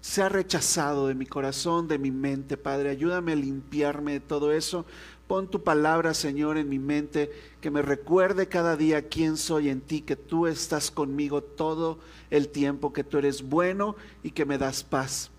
sea 0.00 0.28
rechazado 0.28 1.08
de 1.08 1.14
mi 1.14 1.26
corazón, 1.26 1.86
de 1.86 1.98
mi 1.98 2.10
mente, 2.10 2.56
Padre. 2.56 2.90
Ayúdame 2.90 3.32
a 3.32 3.36
limpiarme 3.36 4.12
de 4.12 4.20
todo 4.20 4.52
eso. 4.52 4.86
Pon 5.26 5.48
tu 5.50 5.62
palabra, 5.62 6.14
Señor, 6.14 6.56
en 6.56 6.70
mi 6.70 6.78
mente, 6.78 7.30
que 7.60 7.70
me 7.70 7.82
recuerde 7.82 8.48
cada 8.48 8.76
día 8.76 9.08
quién 9.08 9.36
soy 9.36 9.68
en 9.68 9.82
ti, 9.82 10.00
que 10.00 10.16
tú 10.16 10.46
estás 10.46 10.90
conmigo 10.90 11.42
todo 11.42 11.98
el 12.30 12.48
tiempo, 12.48 12.94
que 12.94 13.04
tú 13.04 13.18
eres 13.18 13.42
bueno 13.42 13.96
y 14.22 14.30
que 14.30 14.46
me 14.46 14.56
das 14.56 14.82
paz. 14.82 15.30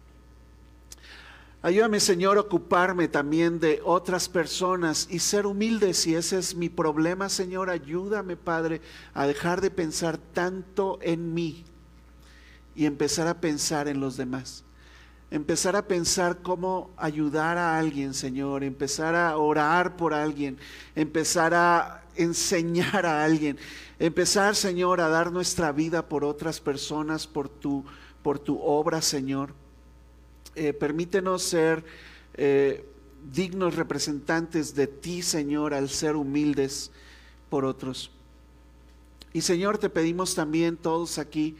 Ayúdame, 1.62 2.00
Señor, 2.00 2.38
a 2.38 2.42
ocuparme 2.42 3.10
también 3.10 3.60
de 3.60 3.82
otras 3.84 4.30
personas 4.30 5.08
y 5.10 5.20
ser 5.20 5.46
humilde 5.46 5.94
si 5.94 6.16
ese 6.16 6.40
es 6.40 6.56
mi 6.56 6.70
problema, 6.70 7.28
Señor. 7.28 7.70
Ayúdame, 7.70 8.38
Padre, 8.38 8.82
a 9.14 9.28
dejar 9.28 9.60
de 9.60 9.70
pensar 9.70 10.18
tanto 10.18 11.00
en 11.02 11.34
mí 11.34 11.66
y 12.76 12.86
empezar 12.86 13.28
a 13.28 13.42
pensar 13.42 13.90
en 13.90 14.00
los 14.00 14.16
demás. 14.16 14.64
Empezar 15.32 15.76
a 15.76 15.86
pensar 15.86 16.42
cómo 16.42 16.92
ayudar 16.96 17.58
a 17.58 17.78
alguien, 17.78 18.14
Señor. 18.14 18.64
Empezar 18.64 19.14
a 19.14 19.36
orar 19.36 19.98
por 19.98 20.14
alguien. 20.14 20.58
Empezar 20.96 21.54
a 21.54 22.06
enseñar 22.16 23.06
a 23.06 23.22
alguien. 23.22 23.58
Empezar, 24.00 24.56
Señor, 24.56 25.02
a 25.02 25.10
dar 25.10 25.30
nuestra 25.34 25.74
vida 25.74 26.08
por 26.08 26.24
otras 26.24 26.62
personas, 26.62 27.28
por 27.28 27.50
tu, 27.50 27.84
por 28.24 28.40
tu 28.40 28.62
obra, 28.62 29.02
Señor. 29.02 29.54
Eh, 30.62 30.74
permítenos 30.74 31.44
ser 31.44 31.86
eh, 32.34 32.84
dignos 33.32 33.78
representantes 33.78 34.76
de 34.76 34.88
ti, 34.88 35.22
Señor, 35.22 35.74
al 35.74 35.88
ser 35.88 36.18
humildes 36.18 36.92
por 37.50 37.64
otros. 37.64 38.12
Y 39.32 39.40
Señor, 39.40 39.78
te 39.78 39.90
pedimos 39.90 40.36
también 40.36 40.76
todos 40.76 41.18
aquí, 41.18 41.56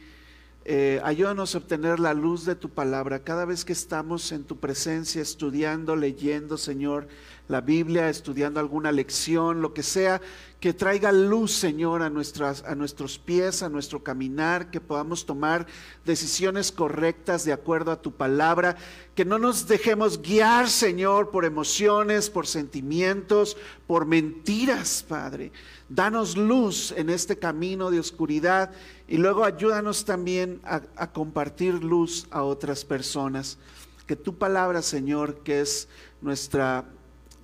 eh, 0.66 1.00
ayúdanos 1.02 1.54
a 1.54 1.58
obtener 1.58 1.98
la 1.98 2.12
luz 2.12 2.44
de 2.44 2.56
tu 2.56 2.68
palabra. 2.68 3.24
Cada 3.24 3.46
vez 3.46 3.64
que 3.64 3.72
estamos 3.72 4.32
en 4.32 4.44
tu 4.44 4.58
presencia, 4.58 5.22
estudiando, 5.22 5.96
leyendo, 5.96 6.58
Señor, 6.58 7.08
la 7.50 7.60
Biblia, 7.60 8.08
estudiando 8.08 8.60
alguna 8.60 8.92
lección, 8.92 9.60
lo 9.60 9.74
que 9.74 9.82
sea, 9.82 10.20
que 10.60 10.72
traiga 10.72 11.10
luz, 11.10 11.52
Señor, 11.52 12.02
a, 12.02 12.06
a 12.06 12.74
nuestros 12.76 13.18
pies, 13.18 13.62
a 13.62 13.68
nuestro 13.68 14.04
caminar, 14.04 14.70
que 14.70 14.80
podamos 14.80 15.26
tomar 15.26 15.66
decisiones 16.04 16.70
correctas 16.70 17.44
de 17.44 17.52
acuerdo 17.52 17.90
a 17.90 18.00
tu 18.00 18.12
palabra, 18.12 18.76
que 19.16 19.24
no 19.24 19.38
nos 19.38 19.66
dejemos 19.66 20.22
guiar, 20.22 20.68
Señor, 20.68 21.30
por 21.30 21.44
emociones, 21.44 22.30
por 22.30 22.46
sentimientos, 22.46 23.56
por 23.88 24.06
mentiras, 24.06 25.04
Padre. 25.08 25.50
Danos 25.88 26.36
luz 26.36 26.92
en 26.96 27.10
este 27.10 27.36
camino 27.36 27.90
de 27.90 27.98
oscuridad 27.98 28.70
y 29.08 29.16
luego 29.16 29.44
ayúdanos 29.44 30.04
también 30.04 30.60
a, 30.62 31.10
compartir 31.10 31.82
luz 31.82 32.28
a 32.30 32.44
otras 32.44 32.84
personas. 32.84 33.58
Que 34.06 34.14
tu 34.14 34.38
palabra, 34.38 34.82
Señor, 34.82 35.42
que 35.42 35.62
es 35.62 35.88
nuestra 36.20 36.84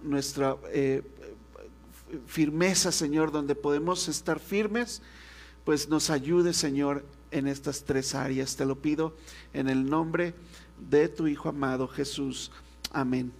nuestra 0.02 0.56
eh, 0.72 1.02
firmeza, 2.26 2.92
Señor, 2.92 3.32
donde 3.32 3.54
podemos 3.54 4.08
estar 4.08 4.38
firmes, 4.38 5.02
pues 5.64 5.88
nos 5.88 6.10
ayude, 6.10 6.52
Señor, 6.52 7.04
en 7.30 7.46
estas 7.46 7.84
tres 7.84 8.14
áreas. 8.14 8.56
Te 8.56 8.64
lo 8.64 8.76
pido 8.76 9.16
en 9.52 9.68
el 9.68 9.88
nombre 9.88 10.34
de 10.90 11.08
tu 11.08 11.26
Hijo 11.26 11.48
amado 11.48 11.88
Jesús. 11.88 12.50
Amén. 12.92 13.32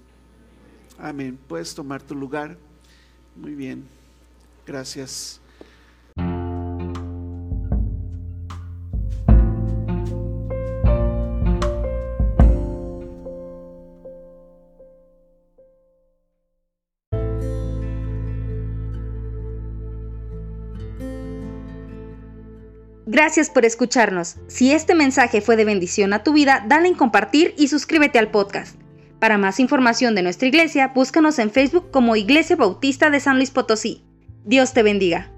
Amén. 0.99 1.39
Puedes 1.49 1.75
tomar 1.75 2.03
tu 2.03 2.15
lugar. 2.15 2.59
Muy 3.37 3.55
bien. 3.55 3.87
Gracias. 4.67 5.41
Gracias 23.17 23.49
por 23.49 23.65
escucharnos. 23.65 24.37
Si 24.47 24.73
este 24.73 24.95
mensaje 24.95 25.41
fue 25.41 25.57
de 25.57 25.65
bendición 25.65 26.13
a 26.13 26.23
tu 26.23 26.35
vida, 26.35 26.63
dale 26.69 26.89
en 26.89 26.95
compartir 26.95 27.55
y 27.57 27.69
suscríbete 27.69 28.19
al 28.19 28.31
podcast. 28.31 28.77
Para 29.19 29.39
más 29.39 29.59
información 29.59 30.15
de 30.15 30.21
nuestra 30.21 30.49
iglesia, 30.49 30.93
búscanos 30.95 31.39
en 31.39 31.51
Facebook 31.51 31.91
como 31.91 32.15
Iglesia 32.17 32.57
Bautista 32.57 33.09
de 33.09 33.21
San 33.21 33.37
Luis 33.39 33.51
Potosí. 33.51 34.05
Dios 34.45 34.75
te 34.75 34.83
bendiga. 34.83 35.33